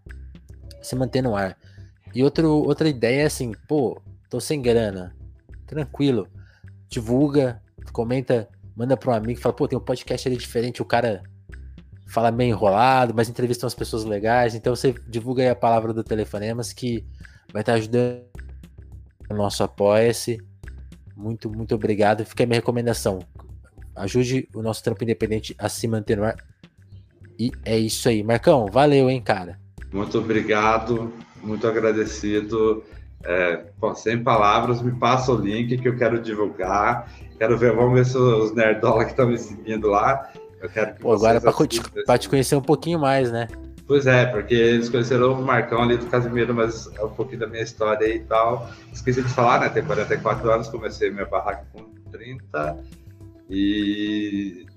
se 0.81 0.95
manter 0.95 1.21
no 1.21 1.35
ar. 1.35 1.57
E 2.13 2.23
outro, 2.23 2.49
outra 2.49 2.89
ideia 2.89 3.23
é 3.23 3.25
assim, 3.25 3.51
pô, 3.67 4.01
tô 4.29 4.39
sem 4.39 4.61
grana. 4.61 5.15
Tranquilo. 5.67 6.27
Divulga, 6.87 7.61
comenta, 7.91 8.49
manda 8.75 8.97
para 8.97 9.11
um 9.11 9.13
amigo, 9.13 9.39
fala, 9.39 9.55
pô, 9.55 9.67
tem 9.67 9.77
um 9.77 9.81
podcast 9.81 10.27
ali 10.27 10.37
diferente, 10.37 10.81
o 10.81 10.85
cara 10.85 11.21
fala 12.07 12.31
meio 12.31 12.49
enrolado, 12.49 13.13
mas 13.15 13.29
entrevista 13.29 13.65
umas 13.65 13.75
pessoas 13.75 14.03
legais. 14.03 14.55
Então 14.55 14.75
você 14.75 14.93
divulga 15.07 15.43
aí 15.43 15.49
a 15.49 15.55
palavra 15.55 15.93
do 15.93 16.03
Telefonemas 16.03 16.73
que 16.73 17.05
vai 17.51 17.61
estar 17.61 17.73
ajudando 17.73 18.23
o 19.29 19.33
nosso 19.35 19.63
apoia-se. 19.63 20.41
Muito, 21.15 21.49
muito 21.49 21.75
obrigado. 21.75 22.25
Fica 22.25 22.43
aí 22.43 22.47
minha 22.47 22.59
recomendação. 22.59 23.19
Ajude 23.95 24.47
o 24.53 24.61
nosso 24.61 24.83
trampo 24.83 25.03
independente 25.03 25.55
a 25.57 25.67
se 25.67 25.87
manter 25.87 26.17
no 26.17 26.23
ar. 26.23 26.35
E 27.37 27.51
é 27.63 27.77
isso 27.77 28.07
aí. 28.09 28.23
Marcão, 28.23 28.67
valeu, 28.67 29.09
hein, 29.09 29.21
cara. 29.21 29.59
Muito 29.91 30.17
obrigado, 30.17 31.13
muito 31.41 31.67
agradecido. 31.67 32.83
É, 33.23 33.65
sem 33.95 34.23
palavras, 34.23 34.81
me 34.81 34.91
passa 34.93 35.31
o 35.31 35.35
link 35.35 35.77
que 35.77 35.87
eu 35.87 35.97
quero 35.97 36.21
divulgar. 36.21 37.11
Quero 37.37 37.57
ver, 37.57 37.75
vamos 37.75 37.93
ver 37.93 38.05
se 38.05 38.17
os 38.17 38.53
nerdola 38.53 39.03
que 39.03 39.11
estão 39.11 39.27
me 39.27 39.37
seguindo 39.37 39.87
lá. 39.87 40.31
Eu 40.61 40.69
quero 40.69 40.95
que 40.95 41.01
Pô, 41.01 41.13
agora 41.13 41.41
para 41.41 42.17
te 42.17 42.29
conhecer 42.29 42.55
um 42.55 42.61
pouquinho 42.61 42.99
mais, 42.99 43.31
né? 43.31 43.47
Pois 43.89 44.05
é, 44.05 44.23
porque 44.27 44.53
eles 44.53 44.87
conheceram 44.87 45.33
o 45.33 45.41
Marcão 45.41 45.81
ali 45.81 45.97
do 45.97 46.05
Casimiro, 46.05 46.53
mas 46.53 46.87
é 46.95 47.03
um 47.03 47.09
pouquinho 47.09 47.39
da 47.39 47.47
minha 47.47 47.63
história 47.63 48.05
e 48.05 48.19
tal. 48.19 48.69
Esqueci 48.93 49.23
de 49.23 49.29
falar, 49.29 49.61
né? 49.61 49.69
Tem 49.69 49.83
44 49.83 50.51
anos, 50.51 50.69
comecei 50.69 51.09
minha 51.09 51.25
barraca 51.25 51.65
com 51.73 51.85
30. 52.11 52.83
E. 53.49 54.67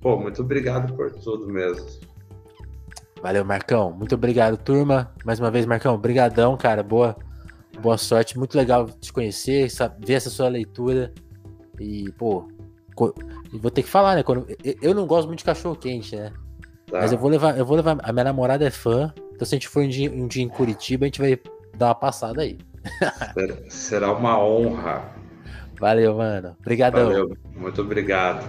Pô, 0.00 0.16
muito 0.16 0.42
obrigado 0.42 0.92
por 0.96 1.12
tudo 1.12 1.46
mesmo. 1.46 1.86
Valeu, 3.22 3.44
Marcão. 3.44 3.92
Muito 3.92 4.16
obrigado, 4.16 4.56
turma. 4.56 5.14
Mais 5.24 5.38
uma 5.38 5.48
vez, 5.48 5.64
Marcão, 5.64 5.96
brigadão, 5.96 6.56
cara. 6.56 6.82
Boa, 6.82 7.16
boa 7.80 7.96
sorte. 7.96 8.36
Muito 8.36 8.58
legal 8.58 8.90
te 8.90 9.12
conhecer, 9.12 9.68
ver 10.00 10.14
essa 10.14 10.30
sua 10.30 10.48
leitura. 10.48 11.14
E, 11.78 12.10
pô, 12.18 12.48
vou 13.52 13.70
ter 13.70 13.84
que 13.84 13.88
falar, 13.88 14.16
né? 14.16 14.24
Quando, 14.24 14.48
eu 14.82 14.92
não 14.92 15.06
gosto 15.06 15.28
muito 15.28 15.38
de 15.38 15.44
cachorro 15.44 15.76
quente, 15.76 16.16
né? 16.16 16.32
Tá. 16.92 17.00
Mas 17.00 17.10
eu 17.10 17.16
vou 17.16 17.30
levar, 17.30 17.56
eu 17.56 17.64
vou 17.64 17.74
levar. 17.74 17.96
A 18.02 18.12
minha 18.12 18.24
namorada 18.24 18.66
é 18.66 18.70
fã. 18.70 19.14
Então, 19.34 19.46
se 19.46 19.54
a 19.54 19.56
gente 19.56 19.66
for 19.66 19.82
um 19.82 19.88
dia, 19.88 20.10
um 20.12 20.28
dia 20.28 20.42
em 20.42 20.48
Curitiba, 20.48 21.06
a 21.06 21.08
gente 21.08 21.22
vai 21.22 21.40
dar 21.74 21.86
uma 21.86 21.94
passada 21.94 22.42
aí. 22.42 22.58
Será 23.70 24.12
uma 24.12 24.38
honra. 24.38 25.02
Valeu, 25.80 26.14
mano. 26.14 26.54
Obrigadão. 26.60 27.06
Valeu. 27.06 27.36
Muito 27.56 27.80
obrigado. 27.80 28.44